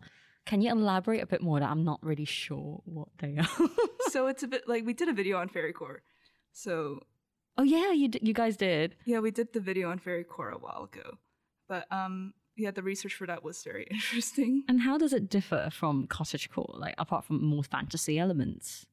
Can 0.46 0.60
you 0.60 0.70
elaborate 0.72 1.22
a 1.22 1.26
bit 1.26 1.42
more? 1.42 1.60
That 1.60 1.70
I'm 1.70 1.84
not 1.84 2.00
really 2.02 2.24
sure 2.24 2.82
what 2.84 3.08
they 3.18 3.36
are. 3.38 3.68
so 4.10 4.26
it's 4.26 4.42
a 4.42 4.48
bit 4.48 4.68
like 4.68 4.84
we 4.84 4.94
did 4.94 5.08
a 5.08 5.12
video 5.12 5.38
on 5.38 5.48
fairycore. 5.48 5.98
So 6.52 7.00
oh 7.56 7.62
yeah, 7.62 7.92
you 7.92 8.08
d- 8.08 8.20
you 8.22 8.34
guys 8.34 8.56
did. 8.56 8.96
yeah, 9.04 9.20
we 9.20 9.30
did 9.30 9.52
the 9.52 9.60
video 9.60 9.90
on 9.90 9.98
fairycore 10.00 10.50
a 10.52 10.58
while 10.58 10.88
ago, 10.92 11.18
but 11.68 11.86
um 11.92 12.34
yeah, 12.56 12.70
the 12.70 12.82
research 12.82 13.14
for 13.14 13.26
that 13.26 13.42
was 13.42 13.62
very 13.62 13.84
interesting. 13.90 14.64
And 14.68 14.82
how 14.82 14.98
does 14.98 15.12
it 15.12 15.28
differ 15.28 15.70
from 15.72 16.06
cottagecore? 16.06 16.78
Like 16.78 16.94
apart 16.98 17.24
from 17.24 17.44
more 17.44 17.62
fantasy 17.62 18.18
elements, 18.18 18.86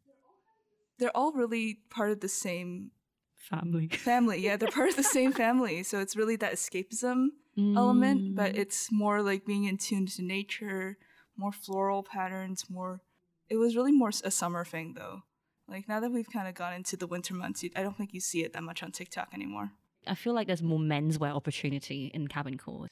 They're 0.98 1.16
all 1.16 1.32
really 1.32 1.80
part 1.90 2.12
of 2.12 2.20
the 2.20 2.30
same 2.30 2.92
family 3.36 3.88
family. 3.94 4.40
Yeah, 4.40 4.58
they're 4.58 4.70
part 4.70 4.90
of 4.90 4.96
the 4.96 5.04
same 5.04 5.32
family. 5.34 5.84
So 5.84 6.00
it's 6.00 6.16
really 6.16 6.36
that 6.38 6.54
escapism 6.54 7.28
element, 7.58 8.36
but 8.36 8.54
mm. 8.54 8.58
it's 8.58 8.90
more 8.90 9.22
like 9.22 9.46
being 9.46 9.66
in 9.66 9.78
tune 9.78 10.06
to 10.06 10.22
nature, 10.22 10.98
more 11.36 11.52
floral 11.52 12.04
patterns, 12.04 12.66
more. 12.70 13.02
It 13.50 13.58
was 13.58 13.76
really 13.76 13.92
more 13.92 14.12
a 14.24 14.32
summer 14.32 14.64
thing 14.64 14.94
though. 14.96 15.24
Like 15.68 15.88
now 15.88 16.00
that 16.00 16.12
we've 16.12 16.30
kind 16.32 16.48
of 16.48 16.56
gone 16.56 16.74
into 16.74 16.98
the 16.98 17.08
winter 17.08 17.34
months, 17.34 17.64
I 17.76 17.84
don't 17.84 17.98
think 17.98 18.14
you 18.14 18.22
see 18.22 18.44
it 18.44 18.54
that 18.54 18.64
much 18.64 18.82
on 18.82 18.92
TikTok 18.92 19.30
anymore. 19.34 19.72
I 20.08 20.16
feel 20.16 20.34
like 20.34 20.48
there's 20.48 20.64
more 20.64 20.80
menswear 20.80 21.36
opportunity 21.36 22.10
in 22.14 22.28
cabin 22.28 22.58
core. 22.58 22.88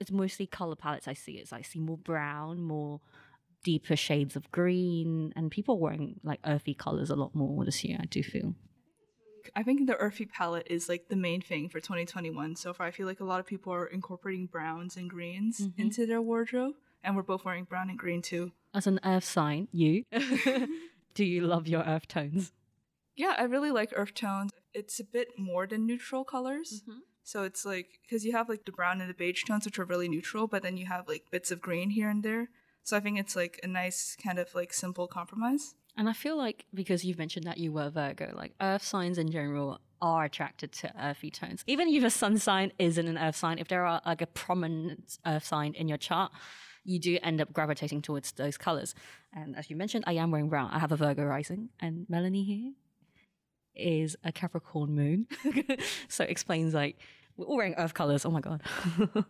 It's 0.00 0.10
mostly 0.10 0.46
color 0.46 0.76
palettes 0.76 1.08
I 1.08 1.14
see. 1.14 1.32
It's 1.32 1.52
I 1.52 1.62
see 1.62 1.78
more 1.80 1.96
brown, 1.98 2.62
more 2.62 3.00
deeper 3.64 3.96
shades 3.96 4.36
of 4.36 4.50
green, 4.52 5.32
and 5.36 5.50
people 5.50 5.78
wearing 5.78 6.20
like 6.22 6.40
earthy 6.44 6.74
colors 6.74 7.10
a 7.10 7.16
lot 7.16 7.34
more 7.34 7.64
this 7.64 7.82
year. 7.84 7.98
I 8.00 8.06
do 8.06 8.22
feel. 8.22 8.54
I 9.54 9.62
think 9.62 9.86
the 9.86 9.96
earthy 9.96 10.26
palette 10.26 10.66
is 10.68 10.88
like 10.88 11.08
the 11.08 11.14
main 11.16 11.40
thing 11.40 11.68
for 11.68 11.78
2021 11.80 12.56
so 12.56 12.72
far. 12.74 12.86
I 12.86 12.90
feel 12.90 13.06
like 13.06 13.20
a 13.20 13.24
lot 13.24 13.38
of 13.40 13.46
people 13.46 13.72
are 13.72 13.86
incorporating 13.86 14.46
browns 14.46 14.96
and 14.96 15.08
greens 15.08 15.60
Mhm. 15.60 15.72
into 15.78 16.04
their 16.06 16.20
wardrobe, 16.20 16.74
and 17.04 17.14
we're 17.14 17.22
both 17.22 17.44
wearing 17.44 17.64
brown 17.64 17.88
and 17.88 17.98
green 17.98 18.22
too. 18.22 18.52
As 18.74 18.86
an 18.88 18.98
earth 19.04 19.24
sign, 19.24 19.68
you 19.72 20.04
do 21.14 21.24
you 21.24 21.42
love 21.42 21.68
your 21.68 21.82
earth 21.82 22.08
tones? 22.08 22.52
Yeah, 23.14 23.34
I 23.38 23.44
really 23.44 23.70
like 23.70 23.92
earth 23.96 24.14
tones. 24.14 24.50
It's 24.74 25.00
a 25.00 25.04
bit 25.04 25.28
more 25.38 25.66
than 25.66 25.86
neutral 25.86 26.24
colors. 26.24 26.82
Mm-hmm. 26.82 26.98
So 27.26 27.42
it's 27.42 27.66
like 27.66 27.98
because 28.02 28.24
you 28.24 28.30
have 28.32 28.48
like 28.48 28.66
the 28.66 28.72
brown 28.72 29.00
and 29.00 29.10
the 29.10 29.14
beige 29.14 29.42
tones, 29.42 29.64
which 29.64 29.80
are 29.80 29.84
really 29.84 30.08
neutral, 30.08 30.46
but 30.46 30.62
then 30.62 30.76
you 30.76 30.86
have 30.86 31.08
like 31.08 31.24
bits 31.32 31.50
of 31.50 31.60
green 31.60 31.90
here 31.90 32.08
and 32.08 32.22
there. 32.22 32.50
So 32.84 32.96
I 32.96 33.00
think 33.00 33.18
it's 33.18 33.34
like 33.34 33.58
a 33.64 33.66
nice 33.66 34.16
kind 34.22 34.38
of 34.38 34.54
like 34.54 34.72
simple 34.72 35.08
compromise. 35.08 35.74
And 35.96 36.08
I 36.08 36.12
feel 36.12 36.36
like 36.36 36.66
because 36.72 37.04
you've 37.04 37.18
mentioned 37.18 37.44
that 37.44 37.58
you 37.58 37.72
were 37.72 37.90
Virgo, 37.90 38.32
like 38.36 38.52
earth 38.60 38.84
signs 38.84 39.18
in 39.18 39.28
general 39.32 39.80
are 40.00 40.24
attracted 40.24 40.70
to 40.70 40.92
earthy 41.04 41.32
tones. 41.32 41.64
Even 41.66 41.88
if 41.88 42.04
a 42.04 42.10
sun 42.10 42.38
sign 42.38 42.70
isn't 42.78 43.08
an 43.08 43.18
earth 43.18 43.34
sign, 43.34 43.58
if 43.58 43.66
there 43.66 43.84
are 43.84 44.00
like 44.06 44.22
a 44.22 44.26
prominent 44.28 45.18
earth 45.26 45.44
sign 45.44 45.74
in 45.74 45.88
your 45.88 45.98
chart, 45.98 46.30
you 46.84 47.00
do 47.00 47.18
end 47.24 47.40
up 47.40 47.52
gravitating 47.52 48.02
towards 48.02 48.30
those 48.32 48.56
colors. 48.56 48.94
And 49.32 49.56
as 49.56 49.68
you 49.68 49.74
mentioned, 49.74 50.04
I 50.06 50.12
am 50.12 50.30
wearing 50.30 50.48
brown. 50.48 50.70
I 50.70 50.78
have 50.78 50.92
a 50.92 50.96
Virgo 50.96 51.24
rising, 51.24 51.70
and 51.80 52.06
Melanie 52.08 52.44
here 52.44 52.72
is 53.76 54.16
a 54.24 54.32
Capricorn 54.32 54.94
moon. 54.94 55.26
so 56.08 56.24
it 56.24 56.30
explains 56.30 56.74
like 56.74 56.98
we're 57.36 57.46
all 57.46 57.56
wearing 57.56 57.74
earth 57.76 57.94
colors. 57.94 58.24
Oh 58.24 58.30
my 58.30 58.40
god. 58.40 58.62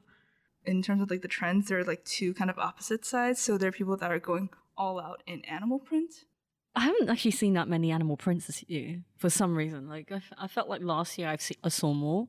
In 0.64 0.82
terms 0.82 1.00
of 1.02 1.10
like 1.10 1.22
the 1.22 1.28
trends, 1.28 1.68
there 1.68 1.78
are 1.78 1.84
like 1.84 2.04
two 2.04 2.34
kind 2.34 2.50
of 2.50 2.58
opposite 2.58 3.04
sides. 3.04 3.40
So 3.40 3.56
there 3.56 3.68
are 3.68 3.72
people 3.72 3.96
that 3.98 4.10
are 4.10 4.18
going 4.18 4.48
all 4.76 5.00
out 5.00 5.22
in 5.26 5.44
animal 5.44 5.78
print. 5.78 6.12
I 6.74 6.80
haven't 6.80 7.08
actually 7.08 7.30
seen 7.30 7.54
that 7.54 7.68
many 7.68 7.90
animal 7.92 8.16
prints 8.16 8.48
this 8.48 8.62
year 8.68 9.02
for 9.16 9.30
some 9.30 9.56
reason. 9.56 9.88
Like 9.88 10.10
I, 10.12 10.16
f- 10.16 10.32
I 10.36 10.46
felt 10.48 10.68
like 10.68 10.82
last 10.82 11.16
year 11.18 11.28
I've 11.28 11.40
seen, 11.40 11.56
I 11.62 11.68
saw 11.68 11.94
more. 11.94 12.26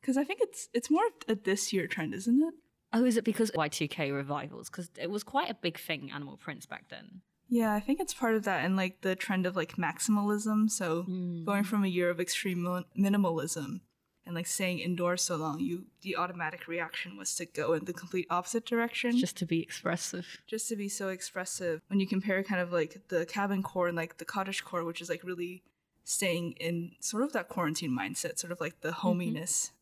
Because 0.00 0.16
I 0.16 0.24
think 0.24 0.40
it's 0.42 0.68
it's 0.72 0.90
more 0.90 1.04
of 1.06 1.12
a 1.28 1.34
this 1.40 1.72
year 1.72 1.86
trend, 1.86 2.14
isn't 2.14 2.42
it? 2.42 2.54
Oh, 2.92 3.04
is 3.04 3.16
it 3.16 3.24
because 3.24 3.50
Y2K 3.50 4.12
revivals? 4.14 4.70
Because 4.70 4.90
it 4.98 5.10
was 5.10 5.22
quite 5.22 5.50
a 5.50 5.54
big 5.54 5.78
thing, 5.78 6.10
animal 6.12 6.36
prints 6.38 6.64
back 6.66 6.88
then. 6.88 7.20
Yeah, 7.48 7.74
I 7.74 7.80
think 7.80 8.00
it's 8.00 8.14
part 8.14 8.34
of 8.34 8.44
that 8.44 8.64
and 8.64 8.76
like 8.76 9.02
the 9.02 9.14
trend 9.14 9.44
of 9.46 9.54
like 9.56 9.76
maximalism. 9.76 10.70
So 10.70 11.04
Mm. 11.04 11.44
going 11.44 11.64
from 11.64 11.84
a 11.84 11.88
year 11.88 12.08
of 12.10 12.18
extreme 12.18 12.62
min- 12.62 12.84
minimalism 12.98 13.80
and 14.26 14.34
like 14.34 14.46
staying 14.46 14.80
indoors 14.80 15.22
so 15.22 15.36
long, 15.36 15.60
you 15.60 15.86
the 16.02 16.16
automatic 16.16 16.66
reaction 16.68 17.16
was 17.16 17.34
to 17.36 17.46
go 17.46 17.72
in 17.72 17.84
the 17.84 17.92
complete 17.92 18.26
opposite 18.28 18.66
direction. 18.66 19.16
Just 19.16 19.36
to 19.38 19.46
be 19.46 19.62
expressive. 19.62 20.26
just 20.46 20.68
to 20.68 20.76
be 20.76 20.88
so 20.88 21.08
expressive 21.08 21.80
when 21.88 22.00
you 22.00 22.06
compare 22.06 22.42
kind 22.42 22.60
of 22.60 22.72
like 22.72 23.00
the 23.08 23.24
cabin 23.26 23.62
core 23.62 23.88
and 23.88 23.96
like 23.96 24.18
the 24.18 24.24
cottage 24.24 24.64
core 24.64 24.84
which 24.84 25.00
is 25.00 25.08
like 25.08 25.22
really 25.24 25.62
staying 26.04 26.52
in 26.52 26.92
sort 27.00 27.22
of 27.22 27.32
that 27.32 27.48
quarantine 27.48 27.90
mindset 27.90 28.38
sort 28.38 28.52
of 28.52 28.60
like 28.60 28.80
the 28.80 28.92
hominess 28.92 29.72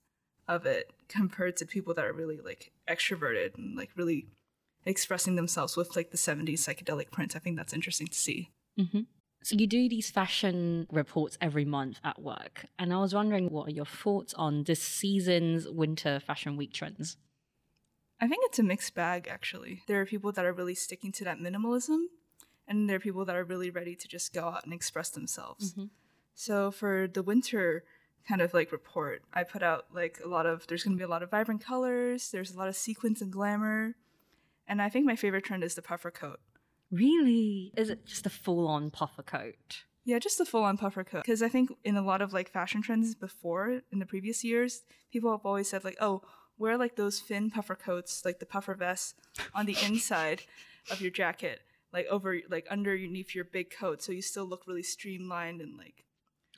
of 0.49 0.67
it 0.67 0.91
compared 1.09 1.57
to 1.57 1.67
people 1.67 1.93
that 1.95 2.05
are 2.05 2.13
really 2.13 2.39
like 2.39 2.73
extroverted 2.89 3.57
and 3.57 3.77
like 3.77 3.91
really 3.97 4.27
expressing 4.87 5.37
themselves 5.37 5.77
with 5.77 5.97
like 5.97 6.11
the 6.11 6.17
70s 6.17 6.61
psychedelic 6.61 7.11
prints 7.11 7.35
i 7.35 7.39
think 7.39 7.57
that's 7.57 7.73
interesting 7.73 8.07
to 8.07 8.19
see 8.19 8.51
hmm 8.79 9.01
So 9.45 9.57
you 9.57 9.67
do 9.67 9.89
these 9.89 10.11
fashion 10.11 10.87
reports 10.91 11.37
every 11.41 11.65
month 11.65 12.01
at 12.03 12.21
work, 12.21 12.67
and 12.79 12.93
I 12.93 12.99
was 12.99 13.15
wondering 13.15 13.51
what 13.51 13.69
are 13.69 13.73
your 13.73 13.85
thoughts 13.85 14.35
on 14.35 14.65
this 14.65 14.83
season's 14.83 15.69
winter 15.69 16.19
fashion 16.19 16.57
week 16.57 16.73
trends? 16.73 17.17
i 18.21 18.29
think 18.29 18.45
it's 18.47 18.61
a 18.61 18.63
mixed 18.63 18.95
bag 18.95 19.27
actually 19.29 19.83
there 19.89 20.01
are 20.01 20.07
people 20.07 20.31
that 20.31 20.45
are 20.45 20.53
really 20.53 20.75
sticking 20.75 21.11
to 21.11 21.25
that 21.25 21.41
minimalism 21.41 22.05
and 22.69 22.89
there 22.89 22.97
are 22.97 23.01
people 23.01 23.25
that 23.25 23.35
are 23.35 23.43
really 23.43 23.71
ready 23.71 23.97
to 23.97 24.07
just 24.07 24.33
go 24.33 24.45
out 24.45 24.65
and 24.65 24.73
express 24.73 25.11
themselves 25.11 25.73
mm-hmm. 25.73 25.87
So 26.35 26.71
for 26.71 27.09
the 27.13 27.23
winter 27.23 27.85
kind 28.29 28.41
of 28.41 28.53
like 28.53 28.73
report, 28.73 29.23
I 29.33 29.45
put 29.45 29.63
out 29.63 29.87
like 29.95 30.21
a 30.25 30.29
lot 30.29 30.47
of 30.47 30.67
there's 30.67 30.83
going 30.83 30.97
to 30.97 31.01
be 31.01 31.05
a 31.05 31.09
lot 31.09 31.23
of 31.23 31.31
vibrant 31.31 31.65
colors, 31.65 32.31
there's 32.31 32.53
a 32.53 32.59
lot 32.59 32.69
of 32.69 32.77
sequins 32.77 33.23
and 33.23 33.33
glamour. 33.33 33.95
And 34.67 34.83
I 34.83 34.89
think 34.89 35.07
my 35.07 35.17
favorite 35.17 35.45
trend 35.45 35.63
is 35.63 35.75
the 35.75 35.83
puffer 35.83 36.11
coat. 36.11 36.41
Really? 36.95 37.73
Is 37.77 37.91
it 37.91 38.07
just 38.07 38.27
a 38.27 38.31
full-on 38.31 38.91
puffer 38.91 39.23
coat? 39.23 39.85
Yeah, 40.05 40.19
just 40.19 40.39
a 40.39 40.45
full 40.45 40.65
on 40.65 40.77
puffer 40.77 41.03
coat. 41.03 41.23
Because 41.25 41.43
I 41.43 41.49
think 41.49 41.71
in 41.83 41.97
a 41.97 42.03
lot 42.03 42.21
of 42.21 42.33
like 42.33 42.51
fashion 42.51 42.83
trends 42.83 43.15
before 43.15 43.81
in 43.91 43.99
the 43.99 44.07
previous 44.07 44.45
years, 44.45 44.83
people 45.11 45.31
have 45.31 45.47
always 45.47 45.69
said 45.69 45.83
like, 45.83 45.97
oh, 46.01 46.23
wear 46.59 46.77
like 46.77 46.97
those 46.97 47.21
thin 47.21 47.51
puffer 47.51 47.75
coats, 47.75 48.23
like 48.25 48.39
the 48.39 48.47
puffer 48.47 48.75
vests 48.75 49.15
on 49.55 49.67
the 49.67 49.77
inside 49.85 50.43
of 50.91 51.01
your 51.01 51.11
jacket, 51.11 51.61
like 51.93 52.07
over 52.11 52.39
like 52.51 52.67
underneath 52.71 53.35
your 53.35 53.45
big 53.45 53.71
coat, 53.71 54.03
so 54.03 54.13
you 54.13 54.23
still 54.23 54.45
look 54.45 54.67
really 54.67 54.83
streamlined 54.83 55.61
and 55.61 55.77
like 55.77 56.05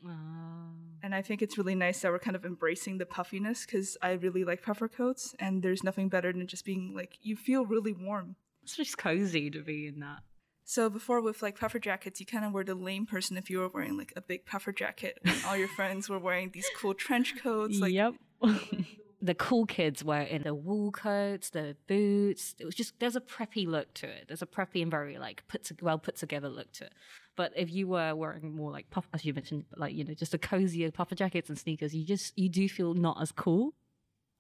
Ah. 0.07 0.73
And 1.03 1.15
I 1.15 1.23
think 1.23 1.41
it's 1.41 1.57
really 1.57 1.75
nice 1.75 2.01
that 2.01 2.13
we're 2.13 2.19
kind 2.19 2.37
of 2.37 2.45
embracing 2.45 2.99
the 2.99 3.07
puffiness 3.07 3.65
because 3.65 3.97
I 4.03 4.13
really 4.13 4.45
like 4.45 4.63
puffer 4.63 4.89
coats, 4.89 5.35
and 5.39 5.63
there's 5.63 5.85
nothing 5.85 6.09
better 6.09 6.33
than 6.33 6.47
just 6.47 6.65
being 6.65 6.95
like 6.95 7.19
you 7.23 7.37
feel 7.37 7.65
really 7.65 7.93
warm. 7.93 8.37
It's 8.67 8.75
just 8.75 8.99
cozy 8.99 9.49
to 9.51 9.61
be 9.61 9.87
in 9.87 10.01
that. 10.01 10.25
So 10.65 10.91
before 10.91 11.21
with 11.21 11.41
like 11.41 11.57
puffer 11.57 11.79
jackets, 11.79 12.19
you 12.19 12.27
kind 12.27 12.45
of 12.45 12.51
were 12.53 12.65
the 12.65 12.75
lame 12.75 13.07
person 13.07 13.37
if 13.37 13.49
you 13.49 13.61
were 13.61 13.69
wearing 13.69 13.97
like 13.97 14.13
a 14.17 14.21
big 14.21 14.45
puffer 14.45 14.73
jacket, 14.73 15.21
and 15.25 15.37
all 15.47 15.57
your 15.57 15.69
friends 15.77 16.09
were 16.09 16.19
wearing 16.19 16.51
these 16.53 16.67
cool 16.77 16.93
trench 16.93 17.41
coats. 17.41 17.79
Like 17.79 17.93
yep. 17.93 18.15
the 19.23 19.35
cool 19.35 19.67
kids 19.67 20.03
were 20.03 20.21
in 20.21 20.43
the 20.43 20.53
wool 20.53 20.91
coats, 20.91 21.51
the 21.51 21.77
boots. 21.87 22.57
It 22.59 22.65
was 22.65 22.75
just 22.75 22.99
there's 22.99 23.15
a 23.15 23.21
preppy 23.21 23.69
look 23.69 23.95
to 23.95 24.09
it. 24.09 24.25
There's 24.27 24.43
a 24.43 24.47
preppy 24.47 24.83
and 24.83 24.91
very 24.91 25.17
like 25.17 25.47
put 25.47 25.63
to, 25.67 25.77
well 25.81 26.01
put 26.01 26.17
together 26.17 26.49
look 26.49 26.73
to 26.73 26.87
it. 26.87 26.93
But 27.37 27.53
if 27.55 27.73
you 27.73 27.87
were 27.87 28.17
wearing 28.17 28.57
more 28.57 28.73
like 28.73 28.91
puff, 28.91 29.07
as 29.15 29.25
you 29.25 29.33
mentioned, 29.33 29.67
like 29.77 29.95
you 29.95 30.03
know, 30.03 30.15
just 30.15 30.35
a 30.35 30.39
cozier 30.39 30.91
puffer 30.91 31.15
jackets 31.15 31.49
and 31.49 31.57
sneakers, 31.57 31.95
you 31.95 32.05
just 32.05 32.37
you 32.37 32.49
do 32.49 32.69
feel 32.69 32.95
not 32.95 33.23
as 33.23 33.31
cool. 33.31 33.75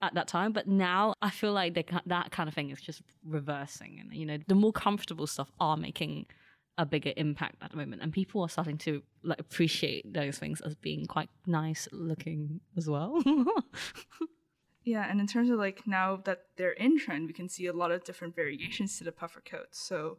At 0.03 0.15
that 0.15 0.29
time. 0.29 0.53
But 0.53 0.69
now 0.69 1.15
I 1.23 1.31
feel 1.31 1.53
like 1.53 1.75
they, 1.75 1.85
that 2.07 2.31
kind 2.31 2.49
of 2.49 2.55
thing 2.55 2.71
is 2.71 2.81
just 2.81 3.03
reversing. 3.25 3.99
And, 4.01 4.13
you 4.13 4.27
know, 4.27 4.39
the 4.47 4.55
more 4.55 4.73
comfortable 4.73 5.27
stuff 5.27 5.51
are 5.61 5.77
making 5.77 6.27
a 6.79 6.85
bigger 6.85 7.13
impact 7.17 7.57
at 7.63 7.71
the 7.71 7.77
moment. 7.77 8.03
And 8.03 8.13
people 8.13 8.43
are 8.43 8.49
starting 8.49 8.79
to 8.79 9.03
like 9.23 9.41
appreciate 9.41 10.13
those 10.13 10.39
things 10.39 10.61
as 10.61 10.75
being 10.75 11.07
quite 11.07 11.31
nice 11.47 11.89
looking 11.93 12.61
as 12.77 12.89
well. 12.89 13.23
Yeah, 14.87 15.11
and 15.11 15.21
in 15.21 15.27
terms 15.27 15.51
of 15.51 15.59
like 15.59 15.85
now 15.85 16.21
that 16.25 16.43
they're 16.57 16.71
in 16.71 16.97
trend, 16.97 17.27
we 17.27 17.33
can 17.33 17.49
see 17.49 17.67
a 17.67 17.73
lot 17.73 17.91
of 17.91 18.05
different 18.05 18.37
variations 18.37 18.97
to 18.99 19.05
the 19.05 19.11
puffer 19.11 19.43
coats. 19.45 19.81
So 19.81 20.19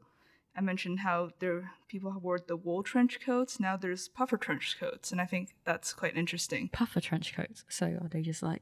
I 0.58 0.62
mentioned 0.62 1.00
how 1.00 1.30
there 1.40 1.72
people 1.88 2.14
wore 2.22 2.38
the 2.38 2.58
wool 2.58 2.84
trench 2.84 3.22
coats. 3.22 3.62
Now 3.62 3.78
there's 3.78 4.10
puffer 4.10 4.36
trench 4.36 4.76
coats, 4.78 5.14
and 5.14 5.22
I 5.22 5.26
think 5.26 5.56
that's 5.64 5.94
quite 5.94 6.18
interesting. 6.18 6.70
Puffer 6.74 7.00
trench 7.00 7.34
coats. 7.34 7.64
So 7.70 7.86
are 7.86 8.10
they 8.10 8.22
just 8.22 8.44
like 8.44 8.62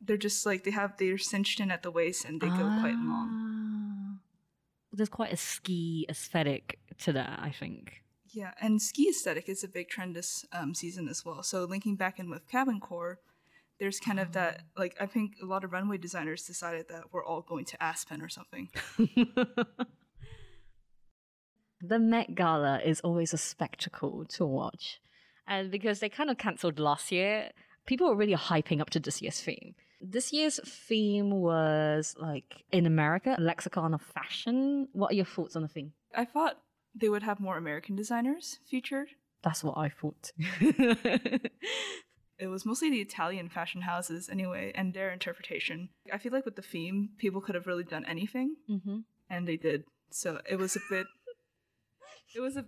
They're 0.00 0.16
just 0.16 0.46
like 0.46 0.64
they 0.64 0.70
have 0.70 0.96
they're 0.98 1.18
cinched 1.18 1.60
in 1.60 1.70
at 1.70 1.82
the 1.82 1.90
waist 1.90 2.24
and 2.24 2.40
they 2.40 2.48
go 2.48 2.54
quite 2.80 2.94
long. 2.94 3.28
Ah. 3.32 4.18
There's 4.92 5.08
quite 5.08 5.32
a 5.32 5.36
ski 5.36 6.06
aesthetic 6.08 6.78
to 6.98 7.12
that, 7.12 7.38
I 7.42 7.50
think. 7.50 8.02
Yeah, 8.28 8.52
and 8.60 8.80
ski 8.80 9.08
aesthetic 9.08 9.48
is 9.48 9.64
a 9.64 9.68
big 9.68 9.88
trend 9.88 10.14
this 10.14 10.44
um, 10.52 10.74
season 10.74 11.08
as 11.08 11.24
well. 11.24 11.42
So 11.42 11.64
linking 11.64 11.96
back 11.96 12.18
in 12.18 12.28
with 12.30 12.48
cabin 12.48 12.80
core, 12.80 13.18
there's 13.78 14.00
kind 14.00 14.20
of 14.20 14.32
that 14.32 14.62
like 14.76 14.96
I 15.00 15.06
think 15.06 15.36
a 15.42 15.46
lot 15.46 15.64
of 15.64 15.72
runway 15.72 15.98
designers 15.98 16.44
decided 16.44 16.88
that 16.88 17.12
we're 17.12 17.24
all 17.24 17.42
going 17.42 17.64
to 17.66 17.82
Aspen 17.82 18.22
or 18.22 18.28
something. 18.28 18.68
the 21.80 21.98
Met 21.98 22.34
Gala 22.34 22.80
is 22.84 23.00
always 23.00 23.32
a 23.32 23.38
spectacle 23.38 24.24
to 24.30 24.44
watch. 24.44 25.00
And 25.46 25.70
because 25.70 26.00
they 26.00 26.08
kind 26.08 26.30
of 26.30 26.38
cancelled 26.38 26.78
last 26.78 27.12
year, 27.12 27.50
people 27.86 28.08
were 28.08 28.16
really 28.16 28.34
hyping 28.34 28.80
up 28.80 28.90
to 28.90 29.00
this 29.00 29.22
year's 29.22 29.40
theme. 29.40 29.74
This 30.00 30.32
year's 30.32 30.60
theme 30.64 31.30
was 31.30 32.14
like 32.18 32.64
in 32.70 32.86
America, 32.86 33.34
a 33.38 33.40
lexicon 33.40 33.94
of 33.94 34.02
fashion. 34.02 34.88
What 34.92 35.12
are 35.12 35.14
your 35.14 35.24
thoughts 35.24 35.56
on 35.56 35.62
the 35.62 35.68
theme? 35.68 35.92
I 36.14 36.24
thought 36.24 36.58
they 36.94 37.08
would 37.08 37.22
have 37.22 37.40
more 37.40 37.56
American 37.56 37.96
designers 37.96 38.58
featured. 38.68 39.08
That's 39.42 39.62
what 39.64 39.76
I 39.76 39.88
thought. 39.88 40.32
It 42.38 42.48
was 42.48 42.66
mostly 42.66 42.90
the 42.90 43.00
Italian 43.00 43.48
fashion 43.48 43.82
houses 43.82 44.28
anyway, 44.28 44.72
and 44.74 44.92
their 44.92 45.10
interpretation. 45.10 45.88
I 46.12 46.18
feel 46.18 46.32
like 46.32 46.44
with 46.44 46.56
the 46.56 46.62
theme, 46.62 47.10
people 47.16 47.40
could 47.40 47.54
have 47.54 47.66
really 47.66 47.84
done 47.84 48.04
anything, 48.04 48.56
mm-hmm. 48.68 48.98
and 49.30 49.48
they 49.48 49.56
did. 49.56 49.84
So 50.10 50.40
it 50.48 50.56
was 50.56 50.76
a 50.76 50.80
bit. 50.90 51.06
It 52.34 52.40
was 52.40 52.56
a. 52.56 52.64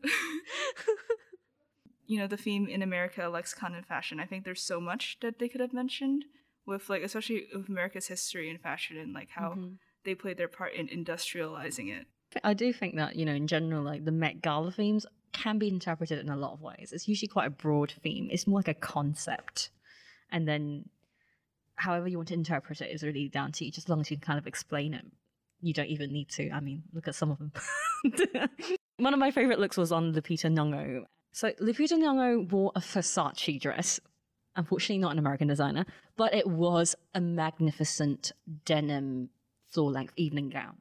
you 2.06 2.18
know, 2.18 2.28
the 2.28 2.36
theme 2.36 2.68
in 2.68 2.80
America, 2.80 3.28
lexicon 3.28 3.74
and 3.74 3.84
fashion. 3.84 4.20
I 4.20 4.24
think 4.24 4.44
there's 4.44 4.62
so 4.62 4.80
much 4.80 5.18
that 5.20 5.38
they 5.38 5.48
could 5.48 5.60
have 5.60 5.74
mentioned 5.74 6.24
with, 6.68 6.88
like, 6.88 7.02
especially 7.02 7.46
with 7.54 7.68
America's 7.68 8.06
history 8.06 8.48
in 8.50 8.58
fashion 8.58 8.96
and 8.98 9.12
like 9.12 9.30
how 9.30 9.50
Mm-hmm. 9.50 9.74
they 10.04 10.14
played 10.14 10.36
their 10.36 10.48
part 10.48 10.74
in 10.74 10.86
industrializing 10.88 11.88
it. 11.98 12.06
I 12.44 12.54
do 12.54 12.72
think 12.72 12.96
that, 12.96 13.16
you 13.16 13.24
know, 13.24 13.34
in 13.34 13.46
general, 13.46 13.82
like 13.82 14.04
the 14.04 14.12
Met 14.12 14.42
Gala 14.42 14.70
themes 14.70 15.06
can 15.32 15.58
be 15.58 15.68
interpreted 15.68 16.18
in 16.18 16.28
a 16.28 16.36
lot 16.36 16.52
of 16.52 16.60
ways. 16.60 16.90
It's 16.92 17.08
usually 17.08 17.28
quite 17.28 17.46
a 17.46 17.50
broad 17.50 17.92
theme, 18.02 18.28
it's 18.30 18.46
more 18.46 18.58
like 18.60 18.68
a 18.68 18.74
concept. 18.74 19.70
And 20.30 20.46
then 20.46 20.84
however 21.76 22.06
you 22.08 22.18
want 22.18 22.28
to 22.28 22.34
interpret 22.34 22.80
it 22.80 22.90
is 22.90 23.02
really 23.02 23.28
down 23.28 23.52
to 23.52 23.64
you, 23.64 23.70
just 23.70 23.86
as 23.86 23.88
long 23.88 24.00
as 24.00 24.10
you 24.10 24.16
can 24.18 24.26
kind 24.26 24.38
of 24.38 24.46
explain 24.46 24.94
it. 24.94 25.04
You 25.60 25.72
don't 25.72 25.88
even 25.88 26.12
need 26.12 26.28
to. 26.30 26.50
I 26.50 26.60
mean, 26.60 26.82
look 26.92 27.08
at 27.08 27.14
some 27.16 27.30
of 27.30 27.38
them. 27.38 27.52
One 28.98 29.12
of 29.14 29.18
my 29.20 29.30
favorite 29.30 29.58
looks 29.58 29.76
was 29.76 29.90
on 29.90 30.12
Lupita 30.12 30.46
Nyong'o. 30.52 31.04
So 31.32 31.50
Lupita 31.60 31.92
Nyong'o 31.92 32.50
wore 32.50 32.72
a 32.76 32.80
Versace 32.80 33.60
dress. 33.60 33.98
Unfortunately, 34.56 34.98
not 34.98 35.12
an 35.12 35.18
American 35.18 35.48
designer, 35.48 35.86
but 36.16 36.34
it 36.34 36.46
was 36.46 36.94
a 37.14 37.20
magnificent 37.20 38.32
denim 38.64 39.30
floor 39.66 39.90
length 39.90 40.14
evening 40.16 40.48
gown 40.48 40.76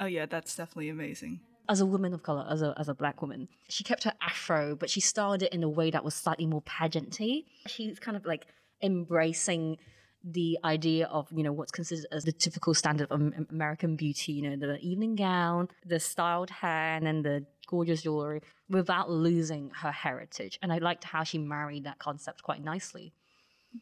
Oh, 0.00 0.06
yeah, 0.06 0.26
that's 0.26 0.54
definitely 0.54 0.88
amazing. 0.90 1.40
as 1.68 1.80
a 1.80 1.86
woman 1.86 2.14
of 2.14 2.22
color, 2.22 2.46
as 2.48 2.62
a 2.62 2.72
as 2.78 2.88
a 2.88 2.94
black 2.94 3.20
woman, 3.20 3.48
she 3.68 3.82
kept 3.84 4.04
her 4.04 4.14
afro, 4.22 4.76
but 4.76 4.88
she 4.88 5.00
styled 5.00 5.42
it 5.42 5.52
in 5.52 5.62
a 5.64 5.68
way 5.68 5.90
that 5.90 6.04
was 6.04 6.14
slightly 6.14 6.46
more 6.46 6.62
pageanty. 6.62 7.44
She's 7.66 7.98
kind 7.98 8.16
of 8.16 8.24
like 8.24 8.46
embracing 8.80 9.76
the 10.24 10.58
idea 10.64 11.06
of 11.06 11.28
you 11.32 11.42
know 11.42 11.52
what's 11.52 11.70
considered 11.72 12.06
as 12.12 12.24
the 12.24 12.32
typical 12.32 12.74
standard 12.74 13.10
of 13.10 13.20
American 13.50 13.96
beauty. 13.96 14.32
You 14.32 14.50
know, 14.50 14.56
the 14.56 14.78
evening 14.80 15.14
gown, 15.14 15.68
the 15.86 16.00
styled 16.00 16.50
hair, 16.50 16.96
and 16.96 17.06
then 17.06 17.22
the 17.22 17.46
gorgeous 17.66 18.02
jewelry, 18.02 18.40
without 18.68 19.10
losing 19.10 19.70
her 19.82 19.92
heritage. 19.92 20.58
And 20.62 20.72
I 20.72 20.78
liked 20.78 21.04
how 21.04 21.22
she 21.24 21.38
married 21.38 21.84
that 21.84 21.98
concept 21.98 22.42
quite 22.42 22.62
nicely. 22.64 23.12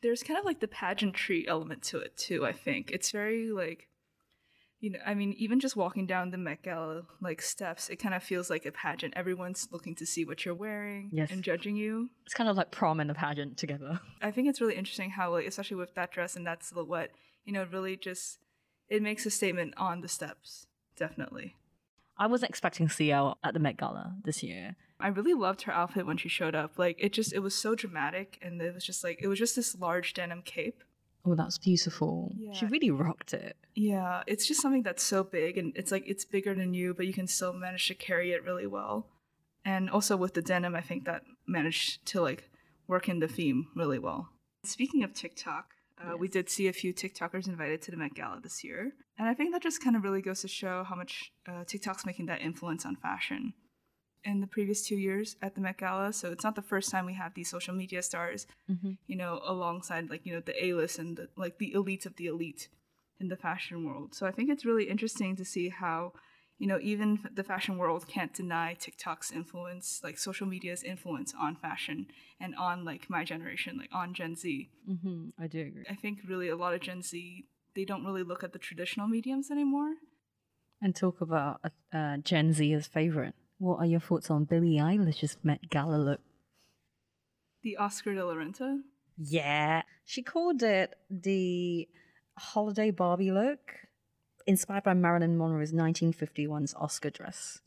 there's 0.02 0.22
kind 0.22 0.38
of 0.38 0.44
like 0.44 0.60
the 0.60 0.68
pageantry 0.68 1.46
element 1.48 1.80
to 1.82 1.98
it 1.98 2.16
too 2.16 2.44
i 2.44 2.52
think 2.52 2.90
it's 2.90 3.10
very 3.12 3.50
like 3.50 3.88
you 4.80 4.90
know 4.90 4.98
i 5.06 5.14
mean 5.14 5.32
even 5.38 5.58
just 5.58 5.74
walking 5.76 6.06
down 6.06 6.30
the 6.30 6.38
met 6.38 6.62
gala 6.62 7.02
like 7.20 7.40
steps 7.40 7.88
it 7.88 7.96
kind 7.96 8.14
of 8.14 8.22
feels 8.22 8.50
like 8.50 8.66
a 8.66 8.72
pageant 8.72 9.12
everyone's 9.16 9.68
looking 9.72 9.94
to 9.94 10.04
see 10.06 10.24
what 10.24 10.44
you're 10.44 10.54
wearing 10.54 11.08
Yes. 11.12 11.30
and 11.30 11.42
judging 11.42 11.76
you 11.76 12.10
It's 12.24 12.34
kind 12.34 12.48
of 12.50 12.56
like 12.56 12.70
prom 12.70 13.00
and 13.00 13.10
a 13.10 13.14
pageant 13.14 13.56
together. 13.56 14.00
i 14.22 14.30
think 14.30 14.48
it's 14.48 14.60
really 14.60 14.76
interesting 14.76 15.10
how 15.10 15.30
like 15.32 15.46
especially 15.46 15.76
with 15.76 15.94
that 15.94 16.10
dress 16.12 16.36
and 16.36 16.46
that 16.46 16.62
silhouette 16.64 17.10
you 17.44 17.52
know 17.52 17.66
really 17.72 17.96
just 17.96 18.38
it 18.88 19.02
makes 19.02 19.24
a 19.26 19.30
statement 19.30 19.74
on 19.76 20.00
the 20.02 20.08
steps 20.08 20.66
definitely 20.96 21.54
I 22.18 22.26
wasn't 22.28 22.48
expecting 22.48 22.88
CL 22.88 23.36
at 23.44 23.52
the 23.52 23.60
Met 23.60 23.76
Gala 23.76 24.14
this 24.24 24.42
year. 24.42 24.74
I 24.98 25.08
really 25.08 25.34
loved 25.34 25.60
her 25.62 25.72
outfit 25.72 26.06
when 26.06 26.16
she 26.16 26.30
showed 26.30 26.54
up. 26.54 26.78
Like 26.78 26.96
it 26.98 27.12
just 27.12 27.34
it 27.34 27.40
was 27.40 27.54
so 27.54 27.74
dramatic 27.74 28.38
and 28.40 28.58
it 28.62 28.72
was 28.74 28.86
just 28.86 29.04
like 29.04 29.18
it 29.20 29.28
was 29.28 29.38
just 29.38 29.54
this 29.54 29.76
large 29.78 30.14
denim 30.14 30.40
cape. 30.40 30.82
Oh, 31.26 31.34
that's 31.34 31.58
beautiful. 31.58 32.34
She 32.52 32.66
really 32.66 32.90
rocked 32.90 33.34
it. 33.34 33.56
Yeah, 33.74 34.22
it's 34.26 34.46
just 34.46 34.62
something 34.62 34.82
that's 34.82 35.02
so 35.02 35.24
big 35.24 35.58
and 35.58 35.76
it's 35.76 35.90
like 35.90 36.04
it's 36.06 36.24
bigger 36.24 36.54
than 36.54 36.72
you, 36.72 36.94
but 36.94 37.06
you 37.06 37.12
can 37.12 37.26
still 37.26 37.52
manage 37.52 37.88
to 37.88 37.94
carry 37.94 38.32
it 38.32 38.44
really 38.44 38.66
well. 38.66 39.08
And 39.64 39.90
also 39.90 40.16
with 40.16 40.34
the 40.34 40.42
denim, 40.42 40.76
I 40.76 40.80
think 40.80 41.04
that 41.04 41.22
managed 41.46 42.06
to 42.06 42.20
like 42.20 42.48
work 42.86 43.08
in 43.08 43.18
the 43.18 43.28
theme 43.28 43.66
really 43.74 43.98
well. 43.98 44.28
Speaking 44.64 45.02
of 45.02 45.12
TikTok, 45.12 45.72
uh, 46.00 46.16
we 46.16 46.28
did 46.28 46.48
see 46.48 46.68
a 46.68 46.72
few 46.72 46.94
TikTokers 46.94 47.48
invited 47.48 47.82
to 47.82 47.90
the 47.90 47.96
Met 47.96 48.14
Gala 48.14 48.40
this 48.40 48.62
year. 48.62 48.92
And 49.18 49.28
I 49.28 49.34
think 49.34 49.52
that 49.52 49.62
just 49.62 49.82
kind 49.82 49.96
of 49.96 50.04
really 50.04 50.22
goes 50.22 50.42
to 50.42 50.48
show 50.48 50.84
how 50.84 50.94
much 50.94 51.32
uh, 51.48 51.64
TikTok's 51.64 52.06
making 52.06 52.26
that 52.26 52.42
influence 52.42 52.84
on 52.84 52.96
fashion. 52.96 53.54
In 54.24 54.40
the 54.40 54.46
previous 54.46 54.86
two 54.86 54.96
years 54.96 55.36
at 55.40 55.54
the 55.54 55.60
Met 55.60 55.78
Gala, 55.78 56.12
so 56.12 56.32
it's 56.32 56.42
not 56.42 56.56
the 56.56 56.62
first 56.62 56.90
time 56.90 57.06
we 57.06 57.14
have 57.14 57.34
these 57.34 57.48
social 57.48 57.74
media 57.74 58.02
stars 58.02 58.46
you 59.06 59.16
know, 59.16 59.40
alongside 59.46 60.10
like, 60.10 60.26
you 60.26 60.32
know, 60.32 60.40
the 60.40 60.64
A-list 60.64 60.98
and 60.98 61.16
the, 61.16 61.28
like 61.36 61.58
the 61.58 61.72
elites 61.74 62.06
of 62.06 62.16
the 62.16 62.26
elite 62.26 62.68
in 63.20 63.28
the 63.28 63.36
fashion 63.36 63.84
world. 63.84 64.14
So 64.14 64.26
I 64.26 64.32
think 64.32 64.50
it's 64.50 64.64
really 64.64 64.84
interesting 64.84 65.36
to 65.36 65.44
see 65.44 65.68
how, 65.68 66.12
you 66.58 66.66
know, 66.66 66.78
even 66.82 67.20
the 67.32 67.44
fashion 67.44 67.78
world 67.78 68.08
can't 68.08 68.34
deny 68.34 68.74
TikTok's 68.74 69.30
influence, 69.30 70.00
like 70.02 70.18
social 70.18 70.46
media's 70.46 70.82
influence 70.82 71.34
on 71.38 71.56
fashion 71.56 72.06
and 72.40 72.54
on 72.56 72.84
like 72.84 73.08
my 73.08 73.24
generation, 73.24 73.78
like 73.78 73.90
on 73.92 74.14
Gen 74.14 74.36
Z. 74.36 74.70
Mm-hmm, 74.88 75.28
I 75.38 75.46
do 75.46 75.60
agree. 75.60 75.84
I 75.88 75.94
think 75.94 76.20
really 76.26 76.48
a 76.48 76.56
lot 76.56 76.74
of 76.74 76.80
Gen 76.80 77.02
Z, 77.02 77.44
they 77.74 77.84
don't 77.84 78.04
really 78.04 78.22
look 78.22 78.42
at 78.42 78.52
the 78.52 78.58
traditional 78.58 79.06
mediums 79.06 79.50
anymore. 79.50 79.94
And 80.82 80.94
talk 80.94 81.20
about 81.20 81.60
uh, 81.92 82.18
Gen 82.18 82.52
Z's 82.52 82.86
favorite. 82.86 83.34
What 83.58 83.78
are 83.78 83.86
your 83.86 84.00
thoughts 84.00 84.30
on 84.30 84.44
Billie 84.44 84.76
Eilish's 84.76 85.38
Met 85.42 85.70
Gala 85.70 85.96
look? 85.96 86.20
The 87.62 87.76
Oscar 87.78 88.14
de 88.14 88.24
la 88.24 88.34
Renta. 88.34 88.80
Yeah, 89.16 89.82
she 90.04 90.22
called 90.22 90.62
it 90.62 90.94
the 91.10 91.88
holiday 92.36 92.90
Barbie 92.90 93.32
look, 93.32 93.72
inspired 94.46 94.84
by 94.84 94.92
Marilyn 94.92 95.38
Monroe's 95.38 95.72
1951's 95.72 96.74
Oscar 96.74 97.10
dress. 97.10 97.60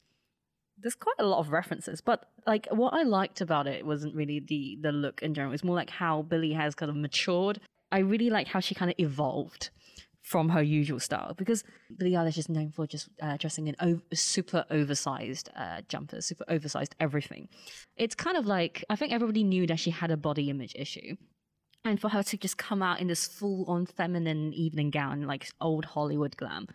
There's 0.77 0.95
quite 0.95 1.15
a 1.19 1.25
lot 1.25 1.39
of 1.39 1.51
references, 1.51 2.01
but 2.01 2.29
like 2.45 2.67
what 2.71 2.93
I 2.93 3.03
liked 3.03 3.41
about 3.41 3.67
it 3.67 3.85
wasn't 3.85 4.15
really 4.15 4.39
the 4.39 4.77
the 4.81 4.91
look 4.91 5.21
in 5.21 5.33
general. 5.33 5.53
It's 5.53 5.63
more 5.63 5.75
like 5.75 5.89
how 5.89 6.21
Billie 6.21 6.53
has 6.53 6.75
kind 6.75 6.89
of 6.89 6.95
matured. 6.95 7.59
I 7.91 7.99
really 7.99 8.29
like 8.29 8.47
how 8.47 8.59
she 8.59 8.75
kind 8.75 8.91
of 8.91 8.95
evolved 8.99 9.71
from 10.21 10.49
her 10.49 10.61
usual 10.61 10.99
style 10.99 11.33
because 11.37 11.63
Billie 11.97 12.11
Eilish 12.11 12.37
is 12.37 12.49
known 12.49 12.71
for 12.71 12.85
just 12.85 13.09
uh, 13.21 13.37
dressing 13.37 13.67
in 13.67 13.75
o- 13.79 14.01
super 14.13 14.65
oversized 14.69 15.49
uh, 15.55 15.81
jumpers, 15.87 16.25
super 16.25 16.45
oversized 16.47 16.95
everything. 16.99 17.47
It's 17.97 18.15
kind 18.15 18.37
of 18.37 18.45
like 18.45 18.83
I 18.89 18.95
think 18.95 19.13
everybody 19.13 19.43
knew 19.43 19.65
that 19.67 19.79
she 19.79 19.91
had 19.91 20.11
a 20.11 20.17
body 20.17 20.49
image 20.49 20.73
issue, 20.75 21.15
and 21.85 21.99
for 21.99 22.09
her 22.09 22.23
to 22.23 22.37
just 22.37 22.57
come 22.57 22.81
out 22.81 22.99
in 22.99 23.07
this 23.07 23.27
full 23.27 23.65
on 23.67 23.85
feminine 23.85 24.53
evening 24.53 24.89
gown, 24.89 25.23
like 25.23 25.49
old 25.61 25.85
Hollywood 25.85 26.35
glam, 26.37 26.67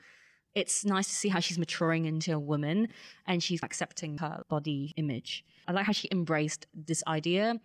it's 0.54 0.84
nice 0.84 1.06
to 1.08 1.14
see 1.14 1.28
how 1.28 1.40
she's 1.40 1.58
maturing 1.58 2.06
into 2.06 2.32
a 2.32 2.38
woman 2.38 2.88
and 3.26 3.42
she's 3.42 3.62
accepting 3.62 4.18
her 4.18 4.42
body 4.48 4.94
image. 4.96 5.44
I 5.66 5.72
like 5.72 5.86
how 5.86 5.92
she 5.92 6.08
embraced 6.12 6.66
this 6.74 7.02
idea 7.06 7.56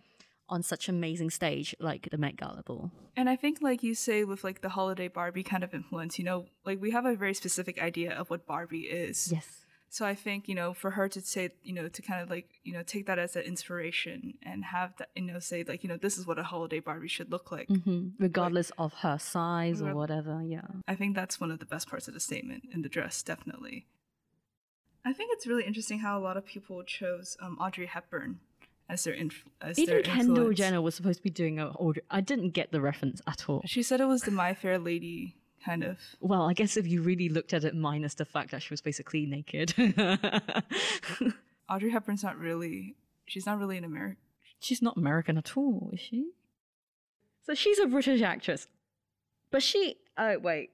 on 0.50 0.62
such 0.62 0.88
an 0.88 0.96
amazing 0.96 1.30
stage 1.30 1.74
like 1.80 2.08
the 2.10 2.18
Met 2.18 2.36
Gala 2.36 2.62
ball. 2.64 2.90
And 3.16 3.28
I 3.30 3.36
think, 3.36 3.58
like 3.62 3.82
you 3.82 3.94
say, 3.94 4.24
with 4.24 4.44
like 4.44 4.60
the 4.60 4.70
holiday 4.70 5.08
Barbie 5.08 5.42
kind 5.42 5.64
of 5.64 5.72
influence, 5.72 6.18
you 6.18 6.24
know, 6.24 6.46
like 6.64 6.80
we 6.80 6.90
have 6.90 7.06
a 7.06 7.14
very 7.14 7.34
specific 7.34 7.80
idea 7.80 8.12
of 8.12 8.28
what 8.30 8.46
Barbie 8.46 8.82
is. 8.82 9.30
Yes. 9.32 9.64
So 9.92 10.06
I 10.06 10.14
think, 10.14 10.46
you 10.46 10.54
know, 10.54 10.72
for 10.72 10.92
her 10.92 11.08
to 11.08 11.20
say, 11.20 11.50
you 11.64 11.72
know, 11.72 11.88
to 11.88 12.02
kind 12.02 12.22
of 12.22 12.30
like, 12.30 12.48
you 12.62 12.72
know, 12.72 12.84
take 12.84 13.06
that 13.06 13.18
as 13.18 13.34
an 13.34 13.42
inspiration 13.42 14.34
and 14.44 14.64
have 14.64 14.96
that, 14.98 15.08
you 15.16 15.22
know, 15.22 15.40
say 15.40 15.64
like, 15.66 15.82
you 15.82 15.88
know, 15.88 15.96
this 15.96 16.16
is 16.16 16.28
what 16.28 16.38
a 16.38 16.44
holiday 16.44 16.78
Barbie 16.78 17.08
should 17.08 17.32
look 17.32 17.50
like. 17.50 17.68
hmm 17.68 18.10
Regardless 18.18 18.70
of 18.78 18.92
her 18.94 19.18
size 19.18 19.82
or 19.82 19.96
whatever. 19.96 20.42
Yeah. 20.44 20.68
I 20.86 20.94
think 20.94 21.16
that's 21.16 21.40
one 21.40 21.50
of 21.50 21.58
the 21.58 21.66
best 21.66 21.88
parts 21.88 22.06
of 22.06 22.14
the 22.14 22.20
statement 22.20 22.64
in 22.72 22.82
the 22.82 22.88
dress, 22.88 23.20
definitely. 23.22 23.86
I 25.04 25.12
think 25.12 25.30
it's 25.32 25.46
really 25.46 25.64
interesting 25.64 26.00
how 26.00 26.16
a 26.16 26.22
lot 26.22 26.36
of 26.36 26.46
people 26.46 26.84
chose 26.84 27.36
um, 27.40 27.58
Audrey 27.58 27.86
Hepburn 27.86 28.38
as 28.90 29.04
their 29.04 29.14
inf- 29.14 29.44
as 29.62 29.78
Even 29.78 29.94
their 29.94 30.02
Kendall 30.02 30.36
influence. 30.36 30.58
Jenner 30.58 30.80
was 30.82 30.94
supposed 30.94 31.18
to 31.18 31.22
be 31.22 31.30
doing 31.30 31.60
Audrey. 31.60 32.02
I 32.10 32.20
didn't 32.20 32.50
get 32.50 32.72
the 32.72 32.80
reference 32.80 33.22
at 33.26 33.48
all. 33.48 33.62
She 33.66 33.82
said 33.82 34.00
it 34.00 34.06
was 34.06 34.22
the 34.22 34.30
My 34.30 34.52
Fair 34.52 34.78
Lady 34.78 35.36
kind 35.64 35.84
of. 35.84 35.98
Well, 36.20 36.42
I 36.42 36.54
guess 36.54 36.76
if 36.76 36.86
you 36.86 37.02
really 37.02 37.28
looked 37.28 37.52
at 37.52 37.64
it, 37.64 37.74
minus 37.74 38.14
the 38.14 38.24
fact 38.24 38.50
that 38.50 38.62
she 38.62 38.72
was 38.72 38.80
basically 38.80 39.26
naked. 39.26 39.74
Audrey 41.70 41.90
Hepburn's 41.90 42.22
not 42.24 42.36
really. 42.38 42.96
She's 43.26 43.46
not 43.46 43.58
really 43.58 43.78
an 43.78 43.84
American. 43.84 44.16
she's 44.58 44.82
not 44.82 44.96
American 44.96 45.38
at 45.38 45.56
all, 45.56 45.90
is 45.92 46.00
she? 46.00 46.30
So 47.42 47.54
she's 47.54 47.78
a 47.78 47.86
British 47.86 48.22
actress. 48.22 48.66
But 49.50 49.62
she. 49.62 49.96
Oh, 50.18 50.38
wait. 50.38 50.70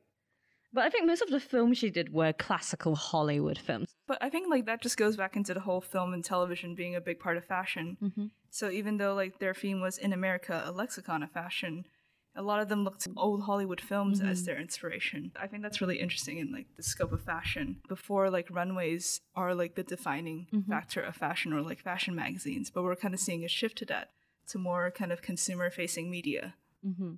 But 0.73 0.85
I 0.85 0.91
think 0.91 1.07
most 1.07 1.23
of 1.23 1.31
the 1.31 1.41
films 1.41 1.79
she 1.79 1.91
did 1.91 2.13
were 2.13 2.33
classical 2.33 2.97
Hollywood 2.97 3.59
films. 3.59 3.86
But 4.07 4.19
I 4.21 4.31
think 4.31 4.49
like 4.49 4.67
that 4.67 4.83
just 4.83 4.97
goes 4.97 5.17
back 5.17 5.35
into 5.37 5.53
the 5.53 5.61
whole 5.61 5.81
film 5.81 6.15
and 6.15 6.25
television 6.25 6.75
being 6.75 6.95
a 6.95 7.01
big 7.01 7.19
part 7.19 7.37
of 7.37 7.45
fashion. 7.45 7.97
Mm-hmm. 8.03 8.27
So 8.51 8.71
even 8.71 8.99
though 8.99 9.15
like 9.15 9.39
their 9.39 9.55
theme 9.55 9.81
was 9.81 9.99
in 9.99 10.13
America, 10.13 10.63
a 10.65 10.71
lexicon 10.71 11.23
of 11.23 11.31
fashion, 11.33 11.87
a 12.37 12.43
lot 12.43 12.61
of 12.61 12.69
them 12.69 12.85
looked 12.85 13.01
to 13.01 13.13
old 13.17 13.43
Hollywood 13.43 13.81
films 13.81 14.21
as 14.21 14.45
their 14.45 14.61
inspiration. 14.61 15.33
I 15.41 15.47
think 15.47 15.63
that's 15.63 15.81
really 15.81 15.99
interesting 15.99 16.39
in 16.39 16.53
like 16.53 16.67
the 16.77 16.83
scope 16.83 17.13
of 17.13 17.23
fashion. 17.23 17.81
Before 17.89 18.31
like 18.31 18.49
runways 18.51 19.23
are 19.35 19.55
like 19.55 19.75
the 19.75 19.83
defining 19.83 20.47
factor 20.69 21.01
of 21.01 21.17
fashion 21.17 21.53
or 21.55 21.63
like 21.63 21.81
fashion 21.81 22.15
magazines, 22.15 22.71
but 22.71 22.85
we're 22.85 22.95
kind 22.95 23.15
of 23.15 23.21
seeing 23.21 23.45
a 23.45 23.49
shift 23.49 23.79
to 23.79 23.87
that 23.87 24.11
to 24.49 24.59
more 24.59 24.91
kind 24.91 25.13
of 25.13 25.23
consumer 25.23 25.71
facing 25.71 26.11
media. 26.11 26.55
Mm-hmm. 26.87 27.15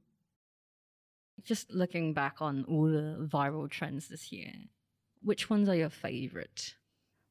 Just 1.45 1.73
looking 1.73 2.15
back 2.15 2.37
on 2.41 2.65
all 2.69 2.87
the 2.87 3.29
viral 3.31 3.69
trends 3.69 4.09
this 4.09 4.33
year, 4.33 4.53
which 5.21 5.51
ones 5.51 5.69
are 5.69 5.75
your 5.75 5.91
favorite? 5.91 6.75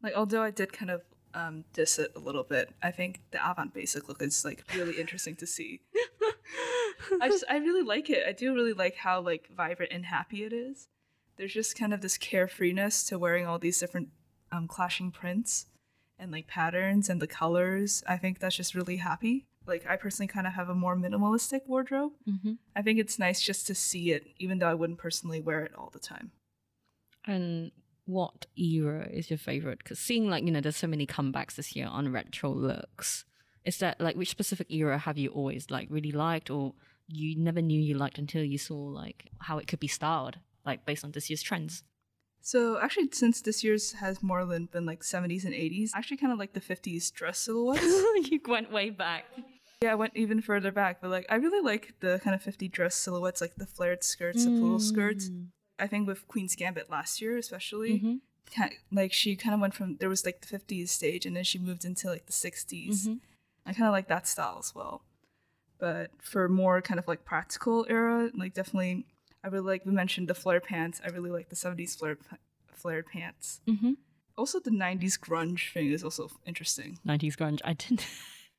Like 0.07 0.15
although 0.15 0.41
I 0.41 0.51
did 0.51 0.71
kind 0.71 0.89
of 0.89 1.01
um, 1.33 1.65
diss 1.73 1.99
it 1.99 2.13
a 2.15 2.19
little 2.19 2.45
bit, 2.45 2.73
I 2.81 2.91
think 2.91 3.19
the 3.31 3.45
avant 3.45 3.73
basic 3.73 4.07
look 4.07 4.21
is 4.21 4.45
like 4.45 4.63
really 4.73 4.97
interesting 4.97 5.35
to 5.35 5.45
see. 5.45 5.81
I 7.21 7.27
just 7.27 7.43
I 7.49 7.57
really 7.57 7.83
like 7.83 8.09
it. 8.09 8.23
I 8.25 8.31
do 8.31 8.55
really 8.55 8.71
like 8.71 8.95
how 8.95 9.19
like 9.19 9.49
vibrant 9.53 9.91
and 9.91 10.05
happy 10.05 10.45
it 10.45 10.53
is. 10.53 10.87
There's 11.35 11.53
just 11.53 11.77
kind 11.77 11.93
of 11.93 11.99
this 11.99 12.17
carefreeness 12.17 13.05
to 13.09 13.19
wearing 13.19 13.45
all 13.45 13.59
these 13.59 13.77
different 13.81 14.07
um, 14.49 14.65
clashing 14.69 15.11
prints 15.11 15.65
and 16.17 16.31
like 16.31 16.47
patterns 16.47 17.09
and 17.09 17.21
the 17.21 17.27
colors. 17.27 18.01
I 18.07 18.15
think 18.15 18.39
that's 18.39 18.55
just 18.55 18.75
really 18.75 18.95
happy. 18.95 19.45
Like 19.65 19.85
I 19.89 19.97
personally 19.97 20.27
kind 20.27 20.47
of 20.47 20.53
have 20.53 20.69
a 20.69 20.73
more 20.73 20.95
minimalistic 20.95 21.67
wardrobe. 21.67 22.13
Mm-hmm. 22.25 22.53
I 22.77 22.81
think 22.81 22.97
it's 22.97 23.19
nice 23.19 23.41
just 23.41 23.67
to 23.67 23.75
see 23.75 24.13
it, 24.13 24.27
even 24.39 24.59
though 24.59 24.69
I 24.69 24.73
wouldn't 24.73 24.99
personally 24.99 25.41
wear 25.41 25.63
it 25.63 25.75
all 25.77 25.89
the 25.91 25.99
time. 25.99 26.31
And 27.25 27.71
what 28.07 28.47
era 28.57 29.07
is 29.11 29.29
your 29.29 29.37
favorite? 29.37 29.79
Because 29.79 29.99
seeing 29.99 30.29
like 30.29 30.43
you 30.43 30.51
know, 30.51 30.61
there's 30.61 30.77
so 30.77 30.87
many 30.87 31.05
comebacks 31.05 31.55
this 31.55 31.75
year 31.75 31.87
on 31.87 32.11
retro 32.11 32.51
looks. 32.51 33.25
Is 33.65 33.77
that 33.79 33.99
like 33.99 34.15
which 34.15 34.29
specific 34.29 34.71
era 34.71 34.97
have 34.97 35.17
you 35.17 35.29
always 35.29 35.69
like 35.69 35.87
really 35.91 36.11
liked, 36.11 36.49
or 36.49 36.73
you 37.07 37.37
never 37.37 37.61
knew 37.61 37.79
you 37.79 37.95
liked 37.95 38.17
until 38.17 38.43
you 38.43 38.57
saw 38.57 38.77
like 38.77 39.29
how 39.39 39.57
it 39.57 39.67
could 39.67 39.79
be 39.79 39.87
styled, 39.87 40.39
like 40.65 40.85
based 40.85 41.03
on 41.03 41.11
this 41.11 41.29
year's 41.29 41.43
trends? 41.43 41.83
So 42.41 42.79
actually, 42.79 43.09
since 43.11 43.41
this 43.41 43.61
year's 43.61 43.91
has 43.93 44.23
more 44.23 44.45
than 44.45 44.67
been 44.67 44.85
like 44.85 45.01
70s 45.01 45.43
and 45.43 45.53
80s, 45.53 45.89
I 45.93 45.99
actually 45.99 46.15
kind 46.15 46.31
of 46.31 46.39
like 46.39 46.53
the 46.53 46.61
50s 46.61 47.11
dress 47.11 47.39
silhouettes. 47.39 47.83
you 48.31 48.39
went 48.47 48.71
way 48.71 48.89
back. 48.89 49.25
yeah, 49.81 49.91
I 49.91 49.95
went 49.95 50.13
even 50.15 50.41
further 50.41 50.71
back, 50.71 51.01
but 51.01 51.11
like 51.11 51.25
I 51.29 51.35
really 51.35 51.61
like 51.61 51.95
the 51.99 52.21
kind 52.23 52.33
of 52.33 52.41
50 52.41 52.69
dress 52.69 52.95
silhouettes, 52.95 53.41
like 53.41 53.55
the 53.55 53.65
flared 53.65 54.01
skirts, 54.01 54.45
the 54.45 54.51
poodle 54.51 54.79
skirts. 54.79 55.29
Mm. 55.29 55.47
I 55.79 55.87
think 55.87 56.07
with 56.07 56.27
Queen's 56.27 56.55
Gambit 56.55 56.89
last 56.89 57.21
year, 57.21 57.37
especially, 57.37 57.99
Mhm. 57.99 58.21
ki- 58.49 58.77
like 58.91 59.13
she 59.13 59.35
kind 59.35 59.53
of 59.53 59.59
went 59.61 59.73
from 59.75 59.97
there 59.97 60.09
was 60.09 60.25
like 60.25 60.41
the 60.41 60.47
50s 60.47 60.91
stage, 60.91 61.25
and 61.25 61.35
then 61.35 61.43
she 61.43 61.59
moved 61.59 61.85
into 61.85 62.07
like 62.07 62.25
the 62.25 62.33
60s. 62.33 63.07
Mhm. 63.07 63.19
I 63.65 63.73
kind 63.73 63.87
of 63.87 63.91
like 63.91 64.07
that 64.07 64.27
style 64.27 64.57
as 64.59 64.73
well. 64.73 65.03
But 65.79 66.11
for 66.21 66.47
more 66.49 66.81
kind 66.81 66.99
of 66.99 67.07
like 67.07 67.25
practical 67.25 67.85
era, 67.89 68.31
like 68.33 68.53
definitely, 68.53 69.05
I 69.43 69.47
really 69.49 69.65
like 69.65 69.85
we 69.85 69.91
mentioned 69.91 70.27
the 70.27 70.33
flare 70.33 70.59
pants. 70.61 70.99
I 71.03 71.09
really 71.09 71.29
like 71.29 71.49
the 71.49 71.55
70s 71.55 71.95
flare 71.95 72.17
flared 72.73 73.05
pants. 73.07 73.61
Mm-hmm. 73.67 73.93
Also, 74.37 74.59
the 74.59 74.71
90s 74.71 75.17
grunge 75.17 75.73
thing 75.73 75.91
is 75.91 76.03
also 76.03 76.29
interesting. 76.45 76.99
90s 77.05 77.35
grunge. 77.35 77.59
I 77.65 77.73
didn't. 77.73 78.05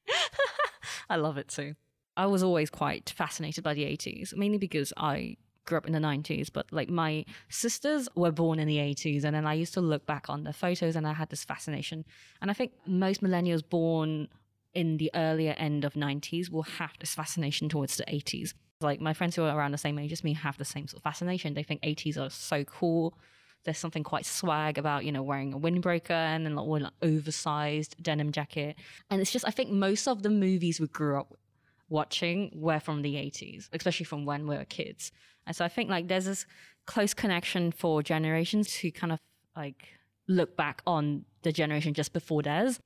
I 1.11 1.17
love 1.17 1.39
it 1.39 1.49
too. 1.49 1.75
I 2.17 2.27
was 2.27 2.43
always 2.43 2.69
quite 2.71 3.11
fascinated 3.11 3.63
by 3.65 3.75
the 3.75 3.85
80s, 3.85 4.35
mainly 4.37 4.59
because 4.59 4.93
I 4.97 5.37
grew 5.69 5.79
up 5.79 5.87
in 5.87 5.93
the 5.93 5.99
90s, 5.99 6.49
but 6.53 6.67
like 6.73 6.89
my 6.89 7.25
sisters 7.49 8.09
were 8.15 8.33
born 8.33 8.59
in 8.59 8.67
the 8.67 8.79
80s. 8.79 9.25
And 9.25 9.35
then 9.35 9.47
I 9.47 9.55
used 9.55 9.75
to 9.75 9.81
look 9.81 10.07
back 10.07 10.29
on 10.29 10.45
the 10.45 10.53
photos 10.53 10.97
and 10.97 11.07
I 11.07 11.13
had 11.13 11.31
this 11.31 11.45
fascination. 11.45 12.05
And 12.41 12.51
I 12.51 12.55
think 12.55 12.73
most 12.87 13.23
millennials 13.23 13.63
born 13.69 14.29
in 14.75 14.97
the 14.97 15.11
earlier 15.15 15.55
end 15.59 15.85
of 15.85 15.95
90s 15.95 16.51
will 16.51 16.63
have 16.63 16.93
this 16.99 17.15
fascination 17.15 17.69
towards 17.69 17.97
the 17.97 18.05
80s. 18.05 18.55
Like 18.81 19.01
my 19.01 19.13
friends 19.13 19.37
who 19.37 19.43
are 19.45 19.57
around 19.57 19.73
the 19.73 19.79
same 19.79 19.99
age 19.99 20.13
as 20.13 20.25
me 20.25 20.33
have 20.35 20.59
the 20.59 20.65
same 20.65 20.87
sort 20.89 21.01
of 21.01 21.05
fascination. 21.05 21.55
They 21.55 21.63
think 21.63 21.83
80s 21.83 22.17
are 22.17 22.31
so 22.31 22.65
cool 22.65 23.15
there's 23.65 23.79
something 23.79 24.05
quite 24.05 24.25
swag 24.25 24.79
about 24.79 25.05
you 25.05 25.13
know 25.13 25.23
wearing 25.23 25.53
a 25.53 25.59
windbreaker 25.59 26.11
and 26.11 26.47
then 26.47 26.55
like, 26.55 26.67
or 26.67 26.81
like 26.81 26.93
oversized 27.03 28.03
denim 28.03 28.33
jacket 28.33 28.77
and 29.11 29.21
it's 29.21 29.31
just 29.31 29.47
i 29.47 29.51
think 29.51 29.71
most 29.71 30.07
of 30.09 30.23
the 30.23 30.31
movies 30.31 30.81
we 30.81 30.87
grew 30.87 31.19
up 31.19 31.35
watching 31.89 32.51
were 32.55 32.81
from 32.81 33.03
the 33.03 33.15
80s 33.15 33.69
especially 33.73 34.05
from 34.05 34.25
when 34.25 34.47
we 34.47 34.57
were 34.57 34.65
kids 34.65 35.13
and 35.49 35.57
so 35.57 35.65
i 35.65 35.69
think 35.69 35.91
like 35.91 36.07
there's 36.07 36.27
this 36.27 36.47
close 36.87 37.13
connection 37.13 37.73
for 37.73 38.03
generations 38.03 38.73
to 38.73 38.91
kind 38.93 39.13
of 39.13 39.19
like 39.57 39.89
look 40.29 40.57
back 40.57 40.83
on 40.87 41.25
the 41.43 41.51
generation 41.51 41.93
just 41.93 42.13
before 42.13 42.43
theirs 42.43 42.79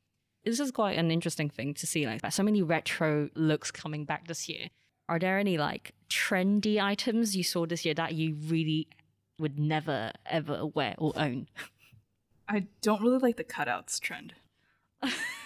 this 0.45 0.59
is 0.59 0.71
quite 0.71 0.99
an 0.99 1.11
interesting 1.11 1.51
thing 1.51 1.75
to 1.75 1.87
see 1.87 2.07
like 2.07 2.21
so 2.33 2.43
many 2.43 2.63
retro 2.63 3.29
looks 3.35 3.71
coming 3.71 4.05
back 4.07 4.27
this 4.27 4.49
year 4.49 4.69
are 5.09 5.19
there 5.19 5.39
any 5.39 5.59
like 5.59 5.93
trendy 6.09 6.83
items 6.83 7.37
you 7.37 7.45
saw 7.45 7.67
this 7.67 7.85
year 7.85 7.95
that 7.95 8.15
you 8.15 8.37
really 8.47 8.89
would 9.39 9.59
never 9.59 10.13
ever 10.25 10.67
wear 10.67 10.95
or 10.99 11.13
own. 11.17 11.49
I 12.49 12.67
don't 12.81 13.03
really 13.03 13.19
like 13.19 13.37
the 13.37 13.45
cutouts 13.45 14.01
trend. 14.01 14.35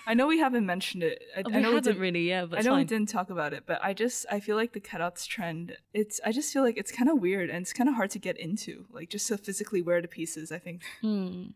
I 0.06 0.14
know 0.14 0.26
we 0.26 0.38
haven't 0.38 0.64
mentioned 0.64 1.02
it. 1.02 1.22
I, 1.36 1.42
we 1.44 1.52
I 1.52 1.60
know 1.60 1.70
we 1.70 1.74
haven't 1.76 1.84
didn't 1.84 2.00
really, 2.00 2.28
yeah, 2.28 2.46
but 2.46 2.58
I 2.60 2.62
know 2.62 2.76
we 2.76 2.84
didn't 2.84 3.08
talk 3.08 3.28
about 3.30 3.52
it, 3.52 3.64
but 3.66 3.80
I 3.82 3.92
just 3.92 4.24
I 4.30 4.38
feel 4.40 4.56
like 4.56 4.72
the 4.72 4.80
cutouts 4.80 5.26
trend. 5.26 5.76
It's 5.92 6.20
I 6.24 6.32
just 6.32 6.52
feel 6.52 6.62
like 6.62 6.76
it's 6.76 6.92
kind 6.92 7.10
of 7.10 7.18
weird 7.20 7.50
and 7.50 7.62
it's 7.62 7.72
kind 7.72 7.88
of 7.88 7.96
hard 7.96 8.10
to 8.10 8.18
get 8.18 8.38
into. 8.38 8.86
Like 8.90 9.10
just 9.10 9.26
to 9.28 9.36
physically 9.38 9.82
wear 9.82 10.00
the 10.00 10.08
pieces. 10.08 10.52
I 10.52 10.58
think 10.58 10.82
Hmm. 11.00 11.48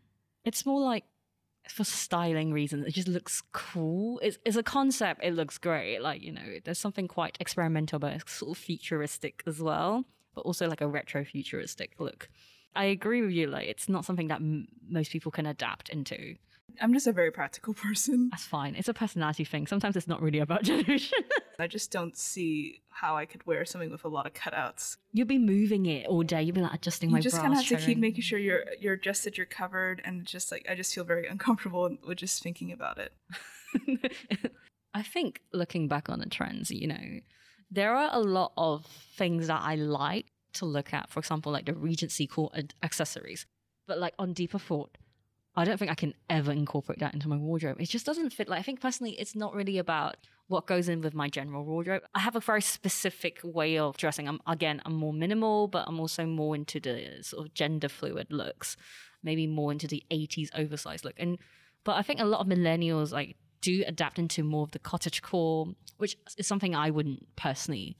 It's 0.43 0.65
more 0.65 0.81
like 0.81 1.05
for 1.69 1.83
styling 1.83 2.51
reasons. 2.51 2.87
It 2.87 2.93
just 2.93 3.07
looks 3.07 3.43
cool. 3.53 4.19
It's, 4.23 4.37
it's 4.43 4.57
a 4.57 4.63
concept. 4.63 5.23
It 5.23 5.33
looks 5.33 5.57
great. 5.57 5.99
Like 6.01 6.21
you 6.21 6.31
know, 6.31 6.59
there's 6.65 6.79
something 6.79 7.07
quite 7.07 7.37
experimental, 7.39 7.99
but 7.99 8.13
it's 8.13 8.33
sort 8.33 8.57
of 8.57 8.63
futuristic 8.63 9.43
as 9.47 9.61
well, 9.61 10.03
but 10.35 10.41
also 10.41 10.67
like 10.67 10.81
a 10.81 10.87
retro 10.87 11.23
futuristic 11.23 11.93
look. 11.99 12.29
I 12.75 12.85
agree 12.85 13.21
with 13.21 13.31
you. 13.31 13.47
Like 13.47 13.67
it's 13.67 13.87
not 13.87 14.05
something 14.05 14.27
that 14.27 14.41
m- 14.41 14.67
most 14.89 15.11
people 15.11 15.31
can 15.31 15.45
adapt 15.45 15.89
into. 15.89 16.35
I'm 16.79 16.93
just 16.93 17.07
a 17.07 17.11
very 17.11 17.31
practical 17.31 17.73
person. 17.85 18.29
That's 18.31 18.45
fine. 18.45 18.75
It's 18.75 18.87
a 18.87 18.93
personality 18.93 19.43
thing. 19.43 19.67
Sometimes 19.67 19.95
it's 19.95 20.07
not 20.07 20.21
really 20.21 20.39
about 20.39 20.63
generation. 20.71 21.19
I 21.59 21.67
just 21.67 21.91
don't 21.91 22.17
see 22.17 22.81
how 22.89 23.15
I 23.15 23.25
could 23.25 23.45
wear 23.45 23.65
something 23.65 23.91
with 23.91 24.03
a 24.03 24.07
lot 24.07 24.25
of 24.25 24.33
cutouts. 24.33 24.97
You'd 25.13 25.27
be 25.27 25.37
moving 25.37 25.85
it 25.85 26.07
all 26.07 26.23
day. 26.23 26.41
You'd 26.41 26.55
be 26.55 26.61
like 26.61 26.73
adjusting 26.73 27.09
You 27.09 27.13
my 27.13 27.19
You 27.19 27.23
just 27.23 27.37
kind 27.37 27.53
of 27.53 27.59
have 27.59 27.67
to 27.67 27.77
keep 27.77 27.97
making 27.97 28.21
sure 28.21 28.39
you're 28.39 28.65
you're 28.79 28.93
adjusted, 28.93 29.37
you're 29.37 29.45
covered, 29.45 30.01
and 30.05 30.25
just 30.25 30.51
like 30.51 30.65
I 30.69 30.75
just 30.75 30.93
feel 30.93 31.03
very 31.03 31.27
uncomfortable 31.27 31.95
with 32.07 32.17
just 32.17 32.41
thinking 32.41 32.71
about 32.71 32.97
it. 32.97 33.13
I 34.93 35.01
think 35.03 35.41
looking 35.53 35.87
back 35.87 36.09
on 36.09 36.19
the 36.19 36.25
trends, 36.27 36.71
you 36.71 36.87
know, 36.87 37.19
there 37.69 37.95
are 37.95 38.09
a 38.11 38.19
lot 38.19 38.51
of 38.57 38.85
things 39.15 39.47
that 39.47 39.61
I 39.63 39.75
like 39.75 40.25
to 40.53 40.65
look 40.65 40.93
at. 40.93 41.09
For 41.09 41.19
example, 41.19 41.51
like 41.51 41.65
the 41.65 41.73
Regency 41.73 42.27
core 42.27 42.51
ad- 42.53 42.73
accessories. 42.83 43.45
But 43.87 43.99
like 43.99 44.13
on 44.19 44.33
deeper 44.33 44.59
thought, 44.59 44.97
I 45.55 45.65
don't 45.65 45.77
think 45.77 45.91
I 45.91 45.95
can 45.95 46.13
ever 46.29 46.51
incorporate 46.51 46.99
that 46.99 47.13
into 47.13 47.27
my 47.27 47.35
wardrobe. 47.35 47.81
It 47.81 47.89
just 47.89 48.05
doesn't 48.05 48.31
fit. 48.31 48.47
Like 48.47 48.59
I 48.59 48.63
think 48.63 48.79
personally, 48.79 49.13
it's 49.19 49.35
not 49.35 49.53
really 49.53 49.77
about 49.77 50.15
what 50.47 50.65
goes 50.65 50.87
in 50.87 51.01
with 51.01 51.13
my 51.13 51.29
general 51.29 51.65
wardrobe. 51.65 52.03
I 52.15 52.19
have 52.19 52.35
a 52.35 52.39
very 52.39 52.61
specific 52.61 53.39
way 53.43 53.77
of 53.77 53.97
dressing. 53.97 54.27
I'm 54.27 54.39
again, 54.47 54.81
I'm 54.85 54.95
more 54.95 55.13
minimal, 55.13 55.67
but 55.67 55.85
I'm 55.87 55.99
also 55.99 56.25
more 56.25 56.55
into 56.55 56.79
the 56.79 57.21
sort 57.21 57.45
of 57.45 57.53
gender 57.53 57.89
fluid 57.89 58.27
looks. 58.29 58.77
Maybe 59.23 59.45
more 59.45 59.71
into 59.71 59.87
the 59.87 60.03
80s 60.09 60.49
oversized 60.55 61.05
look. 61.05 61.15
And 61.17 61.37
but 61.83 61.95
I 61.95 62.01
think 62.01 62.19
a 62.19 62.25
lot 62.25 62.41
of 62.41 62.47
millennials 62.47 63.11
like 63.11 63.35
do 63.61 63.83
adapt 63.87 64.19
into 64.19 64.43
more 64.43 64.63
of 64.63 64.71
the 64.71 64.79
cottage 64.79 65.21
core, 65.21 65.67
which 65.97 66.17
is 66.37 66.47
something 66.47 66.75
I 66.75 66.89
wouldn't 66.89 67.35
personally 67.35 67.97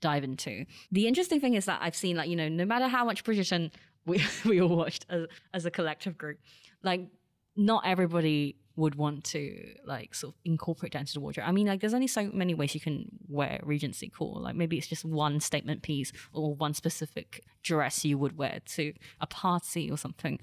dive 0.00 0.24
into. 0.24 0.64
The 0.90 1.06
interesting 1.06 1.40
thing 1.40 1.54
is 1.54 1.64
that 1.66 1.80
I've 1.80 1.96
seen 1.96 2.16
like, 2.16 2.28
you 2.28 2.36
know, 2.36 2.48
no 2.48 2.64
matter 2.64 2.88
how 2.88 3.04
much 3.04 3.24
Bridgerton 3.24 3.70
we, 4.06 4.22
we 4.44 4.60
all 4.60 4.76
watched 4.76 5.06
as, 5.08 5.26
as 5.52 5.64
a 5.64 5.70
collective 5.70 6.18
group, 6.18 6.38
like 6.84 7.08
not 7.56 7.84
everybody 7.86 8.56
would 8.76 8.96
want 8.96 9.22
to 9.22 9.74
like 9.86 10.14
sort 10.14 10.34
of 10.34 10.40
incorporate 10.44 10.92
that 10.92 11.00
into 11.00 11.14
the 11.14 11.20
wardrobe. 11.20 11.46
I 11.48 11.52
mean, 11.52 11.66
like 11.66 11.80
there's 11.80 11.94
only 11.94 12.08
so 12.08 12.30
many 12.32 12.54
ways 12.54 12.74
you 12.74 12.80
can 12.80 13.06
wear 13.28 13.60
Regency 13.62 14.08
core. 14.08 14.40
Like 14.40 14.56
maybe 14.56 14.76
it's 14.76 14.88
just 14.88 15.04
one 15.04 15.38
statement 15.40 15.82
piece 15.82 16.12
or 16.32 16.54
one 16.54 16.74
specific 16.74 17.44
dress 17.62 18.04
you 18.04 18.18
would 18.18 18.36
wear 18.36 18.60
to 18.74 18.92
a 19.20 19.26
party 19.26 19.90
or 19.90 19.96
something. 19.96 20.40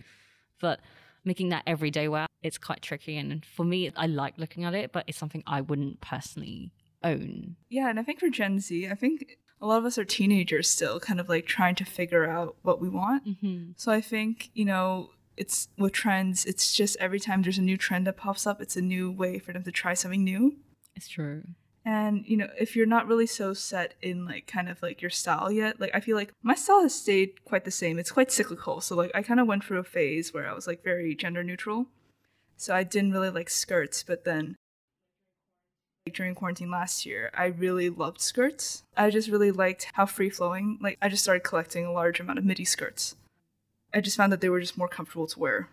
But 0.62 0.80
making 1.26 1.50
that 1.50 1.64
everyday 1.68 2.08
wear, 2.08 2.28
it's 2.42 2.58
quite 2.58 2.82
tricky. 2.82 3.18
And 3.18 3.46
for 3.46 3.66
me, 3.66 3.92
I 3.96 4.08
like 4.08 4.38
looking 4.38 4.64
at 4.64 4.74
it, 4.74 4.94
but 4.94 5.04
it's 5.08 5.18
something 5.18 5.44
I 5.46 5.62
wouldn't 5.62 6.00
personally 6.00 6.72
own. 7.04 7.58
Yeah, 7.70 7.90
and 7.90 8.00
I 8.00 8.04
think 8.04 8.20
for 8.20 8.30
Gen 8.30 8.60
Z, 8.60 8.88
I 8.88 8.96
think 8.96 9.38
a 9.60 9.68
lot 9.68 9.78
of 9.78 9.86
us 9.86 9.98
are 9.98 10.06
teenagers 10.06 10.70
still, 10.70 11.00
kind 11.00 11.20
of 11.20 11.30
like 11.30 11.46
trying 11.46 11.76
to 11.76 11.86
figure 11.86 12.30
out 12.30 12.56
what 12.62 12.80
we 12.80 12.90
want. 12.90 13.28
Mm-hmm. 13.28 13.72
So 13.76 13.92
I 13.92 14.02
think, 14.02 14.50
you 14.54 14.66
know, 14.66 15.10
it's 15.42 15.70
with 15.76 15.94
trends, 15.94 16.46
it's 16.46 16.72
just 16.72 16.96
every 17.00 17.20
time 17.20 17.42
there's 17.42 17.58
a 17.58 17.64
new 17.64 17.76
trend 17.76 18.06
that 18.06 18.16
pops 18.16 18.46
up, 18.46 18.62
it's 18.62 18.78
a 18.78 18.82
new 18.82 19.12
way 19.12 19.40
for 19.40 19.54
them 19.54 19.64
to 19.64 19.72
try 19.72 19.96
something 19.96 20.24
new. 20.24 20.58
It's 20.96 21.08
true. 21.08 21.42
And, 21.84 22.24
you 22.28 22.38
know, 22.38 22.50
if 22.60 22.76
you're 22.76 22.86
not 22.86 23.08
really 23.08 23.26
so 23.26 23.56
set 23.56 23.96
in 24.04 24.24
like 24.24 24.46
kind 24.46 24.70
of 24.70 24.84
like 24.84 25.02
your 25.02 25.10
style 25.10 25.52
yet, 25.52 25.82
like 25.82 25.90
I 25.96 26.00
feel 26.00 26.16
like 26.16 26.32
my 26.44 26.54
style 26.54 26.84
has 26.84 26.94
stayed 26.94 27.44
quite 27.44 27.66
the 27.66 27.72
same. 27.72 27.98
It's 27.98 28.12
quite 28.12 28.32
cyclical. 28.32 28.82
So 28.82 28.96
like 28.96 29.10
I 29.16 29.24
kind 29.24 29.40
of 29.40 29.48
went 29.48 29.64
through 29.64 29.80
a 29.80 29.84
phase 29.84 30.32
where 30.32 30.48
I 30.48 30.54
was 30.54 30.68
like 30.68 30.84
very 30.84 31.16
gender 31.16 31.44
neutral. 31.44 31.88
So 32.56 32.76
I 32.76 32.84
didn't 32.84 33.12
really 33.12 33.32
like 33.32 33.50
skirts, 33.50 34.04
but 34.04 34.24
then 34.24 34.56
during 36.14 36.36
quarantine 36.36 36.70
last 36.70 37.04
year, 37.04 37.32
I 37.34 37.46
really 37.46 37.90
loved 37.90 38.22
skirts. 38.22 38.84
I 38.96 39.10
just 39.10 39.30
really 39.30 39.52
liked 39.52 39.88
how 39.94 40.06
free 40.06 40.30
flowing. 40.30 40.78
Like 40.80 41.00
I 41.02 41.10
just 41.10 41.24
started 41.24 41.44
collecting 41.44 41.88
a 41.88 41.92
large 41.92 42.20
amount 42.20 42.38
of 42.38 42.46
midi 42.46 42.66
skirts. 42.66 43.16
I 43.94 44.02
just 44.02 44.18
found 44.18 44.32
that 44.32 44.42
they 44.42 44.50
were 44.50 44.62
just 44.62 44.78
more 44.78 44.88
comfortable 44.88 45.28
to 45.28 45.40
wear 45.40 45.70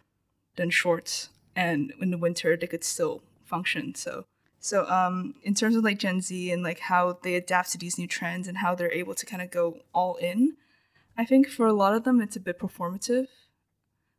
than 0.57 0.71
shorts, 0.71 1.31
and 1.55 1.93
in 2.01 2.11
the 2.11 2.19
winter 2.19 2.57
they 2.57 2.67
could 2.67 2.85
still 2.85 3.23
function. 3.45 3.95
So, 3.95 4.25
so 4.61 4.87
um, 4.89 5.35
in 5.43 5.55
terms 5.55 5.77
of 5.77 5.85
like 5.85 5.99
Gen 5.99 6.21
Z 6.21 6.51
and 6.51 6.63
like 6.63 6.81
how 6.81 7.19
they 7.23 7.35
adapt 7.35 7.73
to 7.73 7.79
these 7.79 7.99
new 7.99 8.07
trends 8.07 8.49
and 8.49 8.59
how 8.59 8.75
they're 8.75 8.93
able 8.93 9.15
to 9.15 9.27
kind 9.27 9.43
of 9.43 9.51
go 9.51 9.81
all 9.95 10.17
in, 10.17 10.57
I 11.17 11.25
think 11.25 11.49
for 11.49 11.67
a 11.67 11.73
lot 11.73 11.95
of 11.95 12.05
them 12.05 12.21
it's 12.21 12.37
a 12.37 12.41
bit 12.41 12.59
performative. 12.59 13.27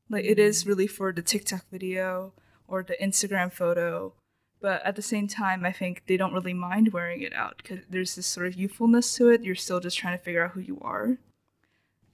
Like 0.09 0.25
it 0.25 0.39
is 0.39 0.65
really 0.65 0.87
for 0.87 1.11
the 1.11 1.21
TikTok 1.21 1.65
video 1.71 2.33
or 2.67 2.83
the 2.83 2.97
Instagram 3.01 3.51
photo, 3.51 4.13
but 4.61 4.85
at 4.85 4.95
the 4.95 5.01
same 5.01 5.27
time, 5.27 5.65
I 5.65 5.71
think 5.71 6.03
they 6.07 6.17
don't 6.17 6.33
really 6.33 6.53
mind 6.53 6.93
wearing 6.93 7.21
it 7.21 7.33
out 7.33 7.57
because 7.57 7.79
there's 7.89 8.15
this 8.15 8.27
sort 8.27 8.47
of 8.47 8.55
youthfulness 8.55 9.13
to 9.15 9.29
it. 9.29 9.43
You're 9.43 9.55
still 9.55 9.79
just 9.79 9.97
trying 9.97 10.17
to 10.17 10.23
figure 10.23 10.43
out 10.43 10.51
who 10.51 10.61
you 10.61 10.79
are 10.81 11.17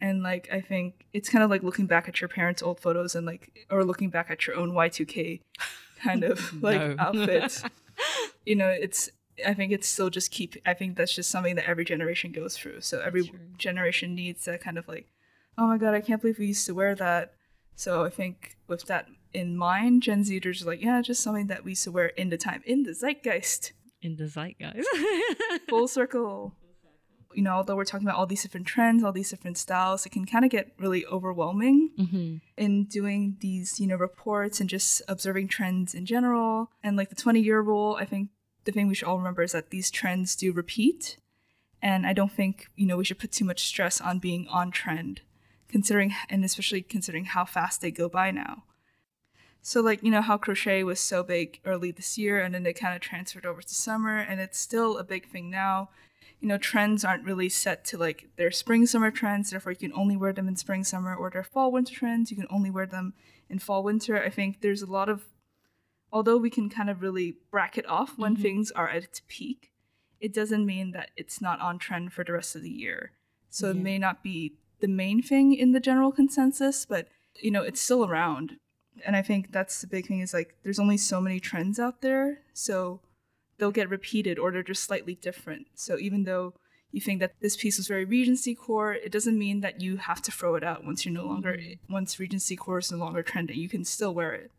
and 0.06 0.22
like 0.30 0.46
i 0.58 0.62
think 0.70 0.86
it's 1.18 1.30
kind 1.34 1.44
of 1.44 1.50
like 1.54 1.64
looking 1.68 1.88
back 1.94 2.06
at 2.10 2.20
your 2.22 2.28
parents 2.38 2.62
old 2.68 2.80
photos 2.86 3.16
and 3.16 3.26
like 3.32 3.44
or 3.70 3.84
looking 3.92 4.10
back 4.16 4.28
at 4.34 4.46
your 4.46 4.56
own 4.62 4.70
y2k 4.72 5.42
kind 6.08 6.24
of 6.24 6.38
like 6.68 6.80
No. 6.82 6.96
outfits 7.06 7.64
you 8.50 8.56
know 8.56 8.70
it's 8.86 9.02
i 9.52 9.54
think 9.58 9.72
it's 9.72 9.88
still 9.88 10.10
just 10.10 10.30
keep 10.38 10.52
i 10.66 10.74
think 10.74 10.90
that's 10.98 11.16
just 11.20 11.30
something 11.32 11.56
that 11.56 11.68
every 11.72 11.86
generation 11.94 12.32
goes 12.32 12.54
through 12.58 12.82
so 12.82 12.96
every 13.10 13.24
generation 13.58 14.16
needs 14.16 14.46
that 14.46 14.62
kind 14.62 14.78
of 14.78 14.88
like 14.88 15.08
oh 15.58 15.68
my 15.72 15.78
god 15.78 15.94
i 15.94 16.02
can't 16.02 16.22
believe 16.22 16.40
we 16.40 16.48
used 16.56 16.66
to 16.68 16.74
wear 16.76 16.94
that 16.96 17.34
so 17.76 18.06
i 18.06 18.10
think 18.20 18.36
with 18.68 18.84
that 18.92 19.08
in 19.34 19.58
mind 19.58 20.04
gen 20.04 20.22
zers 20.24 20.62
are 20.62 20.70
like 20.72 20.82
yeah 20.82 21.02
just 21.02 21.22
something 21.26 21.48
that 21.48 21.64
we 21.66 21.72
used 21.72 21.84
to 21.84 21.92
wear 21.92 22.08
in 22.22 22.30
the 22.30 22.38
time 22.38 22.62
in 22.66 22.84
the 22.84 22.94
zeitgeist 22.94 23.72
In 24.02 24.14
the 24.22 24.28
zeitgeist. 24.28 24.86
full 25.70 25.88
circle. 26.00 26.54
You 27.36 27.44
know, 27.44 27.52
although 27.52 27.76
we're 27.76 27.86
talking 27.86 28.08
about 28.08 28.18
all 28.18 28.26
these 28.26 28.44
different 28.44 28.68
trends, 28.68 29.04
all 29.04 29.12
these 29.12 29.30
different 29.30 29.58
styles, 29.58 30.06
it 30.06 30.12
can 30.12 30.26
kind 30.26 30.46
of 30.46 30.52
get 30.52 30.74
really 30.80 31.06
overwhelming 31.06 31.92
mm-hmm. 31.98 32.36
in 32.58 32.86
doing 32.86 33.38
these, 33.42 33.80
you 33.80 33.88
know, 33.88 33.96
reports 33.96 34.60
and 34.60 34.70
just 34.70 35.02
observing 35.08 35.48
trends 35.48 35.94
in 35.94 36.06
general. 36.06 36.72
And 36.84 36.96
like 36.96 37.10
the 37.10 37.16
20 37.16 37.40
year 37.42 37.62
rule, 37.62 37.98
I 38.00 38.06
think 38.06 38.30
the 38.66 38.72
thing 38.72 38.88
we 38.88 38.96
should 38.96 39.08
all 39.08 39.18
remember 39.18 39.44
is 39.44 39.54
that 39.54 39.70
these 39.70 39.92
trends 39.92 40.36
do 40.36 40.52
repeat. 40.52 41.18
And 41.82 42.08
I 42.08 42.14
don't 42.14 42.32
think, 42.32 42.70
you 42.76 42.88
know, 42.88 42.98
we 42.98 43.06
should 43.06 43.20
put 43.20 43.32
too 43.32 43.46
much 43.46 43.64
stress 43.64 44.02
on 44.02 44.20
being 44.20 44.48
on 44.50 44.72
trend, 44.72 45.22
considering, 45.68 46.14
and 46.30 46.44
especially 46.44 46.82
considering 46.82 47.26
how 47.26 47.46
fast 47.46 47.82
they 47.82 47.92
go 47.92 48.10
by 48.10 48.32
now. 48.32 48.64
So, 49.62 49.82
like, 49.82 50.04
you 50.04 50.12
know, 50.12 50.22
how 50.22 50.38
crochet 50.38 50.84
was 50.84 51.00
so 51.00 51.24
big 51.24 51.60
early 51.66 51.90
this 51.90 52.20
year 52.20 52.40
and 52.40 52.54
then 52.54 52.68
it 52.68 52.80
kind 52.80 52.96
of 52.96 53.02
transferred 53.02 53.48
over 53.48 53.64
to 53.64 53.74
summer 53.74 54.20
and 54.20 54.40
it's 54.40 54.60
still 54.60 55.00
a 55.00 55.04
big 55.04 55.28
thing 55.28 55.50
now. 55.50 55.90
You 56.40 56.48
know, 56.50 56.58
trends 56.58 57.04
aren't 57.04 57.24
really 57.24 57.50
set 57.50 57.86
to 57.86 57.98
like 57.98 58.30
their 58.36 58.52
spring 58.52 58.86
summer 58.86 59.10
trends, 59.12 59.50
therefore, 59.50 59.72
you 59.72 59.78
can 59.78 59.94
only 59.94 60.16
wear 60.18 60.34
them 60.34 60.48
in 60.48 60.56
spring 60.56 60.84
summer, 60.84 61.16
or 61.16 61.30
their 61.30 61.44
fall 61.44 61.72
winter 61.72 61.94
trends, 61.96 62.30
you 62.30 62.38
can 62.38 62.48
only 62.50 62.70
wear 62.70 62.86
them 62.86 63.14
in 63.50 63.60
fall 63.60 63.84
winter. 63.84 64.22
I 64.22 64.30
think 64.30 64.62
there's 64.62 64.82
a 64.82 64.92
lot 64.92 65.10
of, 65.10 65.26
although 66.12 66.38
we 66.38 66.50
can 66.50 66.70
kind 66.70 66.90
of 66.90 67.02
really 67.02 67.38
bracket 67.52 67.86
off 67.88 68.18
when 68.18 68.36
Mhm. 68.36 68.42
things 68.42 68.72
are 68.72 68.90
at 68.90 69.04
its 69.04 69.22
peak, 69.28 69.72
it 70.20 70.34
doesn't 70.34 70.66
mean 70.66 70.92
that 70.92 71.12
it's 71.16 71.42
not 71.42 71.60
on 71.60 71.80
trend 71.80 72.14
for 72.14 72.24
the 72.24 72.34
rest 72.34 72.56
of 72.56 72.62
the 72.62 72.70
year. 72.70 73.12
So 73.50 73.70
it 73.72 73.78
may 73.78 73.98
not 73.98 74.22
be 74.22 74.58
the 74.80 74.88
main 74.88 75.22
thing 75.22 75.54
in 75.54 75.72
the 75.72 75.80
general 75.80 76.12
consensus, 76.12 76.86
but 76.86 77.08
you 77.42 77.52
know, 77.52 77.64
it's 77.64 77.82
still 77.82 78.06
around. 78.06 78.58
And 79.06 79.16
I 79.16 79.22
think 79.22 79.52
that's 79.52 79.82
the 79.82 79.88
big 79.88 80.08
thing 80.08 80.20
is 80.20 80.34
like 80.34 80.56
there's 80.64 80.80
only 80.80 80.98
so 80.98 81.20
many 81.22 81.40
trends 81.40 81.80
out 81.80 82.02
there, 82.02 82.42
so 82.54 83.02
they'll 83.58 83.72
get 83.72 83.90
repeated 83.90 84.38
or 84.38 84.52
they're 84.52 84.64
just 84.64 84.84
slightly 84.84 85.16
different. 85.16 85.68
So 85.76 85.98
even 85.98 86.24
though 86.24 86.54
you 86.92 87.02
think 87.02 87.20
that 87.20 87.34
this 87.42 87.58
piece 87.58 87.78
was 87.78 87.88
very 87.88 88.06
Regency 88.06 88.56
core, 88.56 88.94
it 88.94 89.12
doesn't 89.12 89.38
mean 89.38 89.62
that 89.62 89.82
you 89.82 89.98
have 89.98 90.22
to 90.24 90.32
throw 90.32 90.56
it 90.56 90.64
out 90.64 90.86
once 90.86 91.06
you're 91.06 91.14
no 91.14 91.26
longer 91.26 91.54
mm. 91.54 91.78
once 91.90 92.20
Regency 92.20 92.56
core 92.56 92.80
is 92.80 92.92
no 92.92 92.98
longer 92.98 93.22
trending. 93.22 93.58
You 93.58 93.70
can 93.70 93.84
still 93.84 94.14
wear 94.14 94.34
it. 94.34 94.52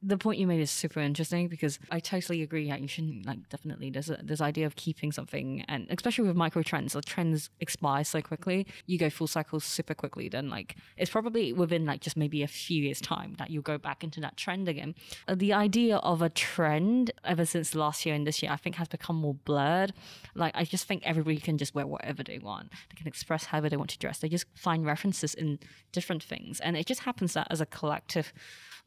The 0.00 0.16
point 0.16 0.38
you 0.38 0.46
made 0.46 0.60
is 0.60 0.70
super 0.70 1.00
interesting 1.00 1.48
because 1.48 1.80
I 1.90 1.98
totally 1.98 2.42
agree. 2.42 2.66
Yeah, 2.68 2.76
you 2.76 2.86
shouldn't 2.86 3.26
like 3.26 3.48
definitely 3.48 3.90
there's 3.90 4.08
a 4.08 4.18
this 4.22 4.40
idea 4.40 4.64
of 4.64 4.76
keeping 4.76 5.10
something 5.10 5.64
and 5.66 5.88
especially 5.90 6.28
with 6.28 6.36
micro 6.36 6.62
trends, 6.62 6.92
the 6.92 7.02
trends 7.02 7.50
expire 7.58 8.04
so 8.04 8.22
quickly. 8.22 8.66
You 8.86 8.96
go 8.96 9.10
full 9.10 9.26
cycle 9.26 9.58
super 9.58 9.94
quickly. 9.94 10.28
Then 10.28 10.48
like 10.50 10.76
it's 10.96 11.10
probably 11.10 11.52
within 11.52 11.84
like 11.84 12.00
just 12.00 12.16
maybe 12.16 12.44
a 12.44 12.48
few 12.48 12.84
years 12.84 13.00
time 13.00 13.34
that 13.38 13.50
you'll 13.50 13.62
go 13.62 13.76
back 13.76 14.04
into 14.04 14.20
that 14.20 14.36
trend 14.36 14.68
again. 14.68 14.94
Uh, 15.26 15.34
the 15.34 15.52
idea 15.52 15.96
of 15.96 16.22
a 16.22 16.28
trend 16.28 17.10
ever 17.24 17.44
since 17.44 17.74
last 17.74 18.06
year 18.06 18.14
and 18.14 18.24
this 18.24 18.40
year, 18.40 18.52
I 18.52 18.56
think 18.56 18.76
has 18.76 18.88
become 18.88 19.16
more 19.16 19.34
blurred. 19.34 19.92
Like 20.36 20.54
I 20.54 20.64
just 20.64 20.86
think 20.86 21.02
everybody 21.04 21.38
can 21.38 21.58
just 21.58 21.74
wear 21.74 21.86
whatever 21.88 22.22
they 22.22 22.38
want. 22.38 22.70
They 22.70 22.96
can 22.96 23.08
express 23.08 23.46
however 23.46 23.68
they 23.68 23.76
want 23.76 23.90
to 23.90 23.98
dress. 23.98 24.18
They 24.20 24.28
just 24.28 24.46
find 24.54 24.86
references 24.86 25.34
in 25.34 25.58
different 25.90 26.22
things, 26.22 26.60
and 26.60 26.76
it 26.76 26.86
just 26.86 27.00
happens 27.00 27.32
that 27.34 27.48
as 27.50 27.60
a 27.60 27.66
collective 27.66 28.32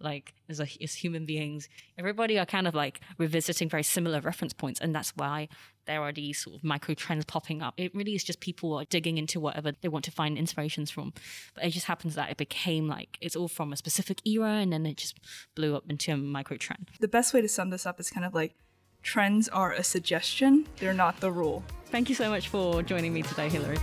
like 0.04 0.34
as 0.49 0.60
a, 0.60 0.68
as 0.82 0.93
human 0.95 1.26
beings 1.26 1.70
everybody 1.97 2.38
are 2.39 2.45
kind 2.45 2.68
of 2.68 2.74
like 2.76 3.02
revisiting 3.18 3.70
very 3.70 3.84
similar 3.84 4.20
reference 4.22 4.54
points 4.54 4.80
and 4.80 4.93
that's 4.95 5.12
why 5.16 5.47
there 5.86 6.02
are 6.02 6.12
these 6.12 6.39
sort 6.39 6.56
of 6.56 6.64
micro 6.64 6.93
trends 6.93 7.26
popping 7.26 7.62
up. 7.62 7.74
It 7.78 7.93
really 7.95 8.14
is 8.16 8.24
just 8.24 8.39
people 8.39 8.74
are 8.76 8.86
digging 8.86 9.18
into 9.18 9.39
whatever 9.39 9.72
they 9.82 9.88
want 9.89 10.06
to 10.06 10.12
find 10.12 10.38
inspirations 10.38 10.91
from. 10.91 11.12
But 11.56 11.66
it 11.66 11.72
just 11.72 11.88
happens 11.88 12.16
that 12.16 12.30
it 12.30 12.38
became 12.38 12.88
like 12.88 13.18
it's 13.20 13.36
all 13.36 13.47
from 13.47 13.74
a 13.74 13.76
specific 13.78 14.26
era 14.26 14.52
and 14.52 14.72
then 14.72 14.86
it 14.86 14.97
just 14.97 15.20
blew 15.56 15.76
up 15.76 15.89
into 15.89 16.12
a 16.12 16.18
micro 16.18 16.58
trend 16.58 16.91
The 16.99 17.08
best 17.08 17.34
way 17.34 17.41
to 17.41 17.49
sum 17.49 17.72
this 17.72 17.86
up 17.86 17.99
is 17.99 18.10
kind 18.10 18.26
of 18.26 18.34
like 18.34 18.56
trends 19.02 19.49
are 19.49 19.74
a 19.74 19.84
suggestion, 19.84 20.68
they're 20.78 20.93
not 20.93 21.20
the 21.20 21.32
rule. 21.32 21.64
thank 21.88 22.08
you 22.10 22.16
so 22.16 22.30
much 22.30 22.49
for 22.49 22.84
joining 22.84 23.14
me 23.14 23.24
today 23.24 23.49
hillary 23.49 23.78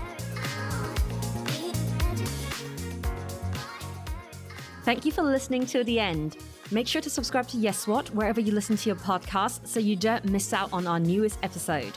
Thank 4.89 5.05
you 5.05 5.13
for 5.13 5.21
listening 5.21 5.67
to 5.67 5.85
the 5.85 6.01
end. 6.01 6.39
Make 6.71 6.89
sure 6.89 7.03
to 7.03 7.11
subscribe 7.11 7.47
to 7.49 7.59
Yes 7.59 7.87
What 7.87 8.09
wherever 8.15 8.41
you 8.41 8.53
listen 8.53 8.75
to 8.79 8.89
your 8.89 8.97
podcast 8.97 9.67
so 9.67 9.81
you 9.81 9.97
don't 9.97 10.25
miss 10.25 10.55
out 10.55 10.73
on 10.73 10.87
our 10.87 10.99
newest 10.99 11.39
episode. 11.43 11.93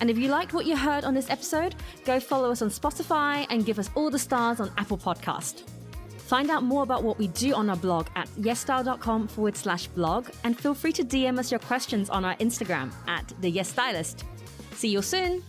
And 0.00 0.10
if 0.10 0.18
you 0.18 0.26
liked 0.26 0.52
what 0.52 0.66
you 0.66 0.76
heard 0.76 1.04
on 1.04 1.14
this 1.14 1.30
episode, 1.30 1.76
go 2.04 2.18
follow 2.18 2.50
us 2.50 2.62
on 2.62 2.68
Spotify 2.68 3.46
and 3.48 3.64
give 3.64 3.78
us 3.78 3.90
all 3.94 4.10
the 4.10 4.18
stars 4.18 4.58
on 4.58 4.72
Apple 4.76 4.98
Podcast. 4.98 5.68
Find 6.18 6.50
out 6.50 6.64
more 6.64 6.82
about 6.82 7.04
what 7.04 7.16
we 7.16 7.28
do 7.28 7.54
on 7.54 7.70
our 7.70 7.76
blog 7.76 8.08
at 8.16 8.26
yesstyle.com 8.30 9.28
forward 9.28 9.56
slash 9.56 9.86
blog 9.86 10.28
and 10.42 10.58
feel 10.58 10.74
free 10.74 10.92
to 10.94 11.04
DM 11.04 11.38
us 11.38 11.52
your 11.52 11.60
questions 11.60 12.10
on 12.10 12.24
our 12.24 12.34
Instagram 12.38 12.90
at 13.06 13.32
the 13.40 13.48
Yes 13.48 13.68
Stylist. 13.68 14.24
See 14.72 14.88
you 14.88 15.00
soon! 15.00 15.44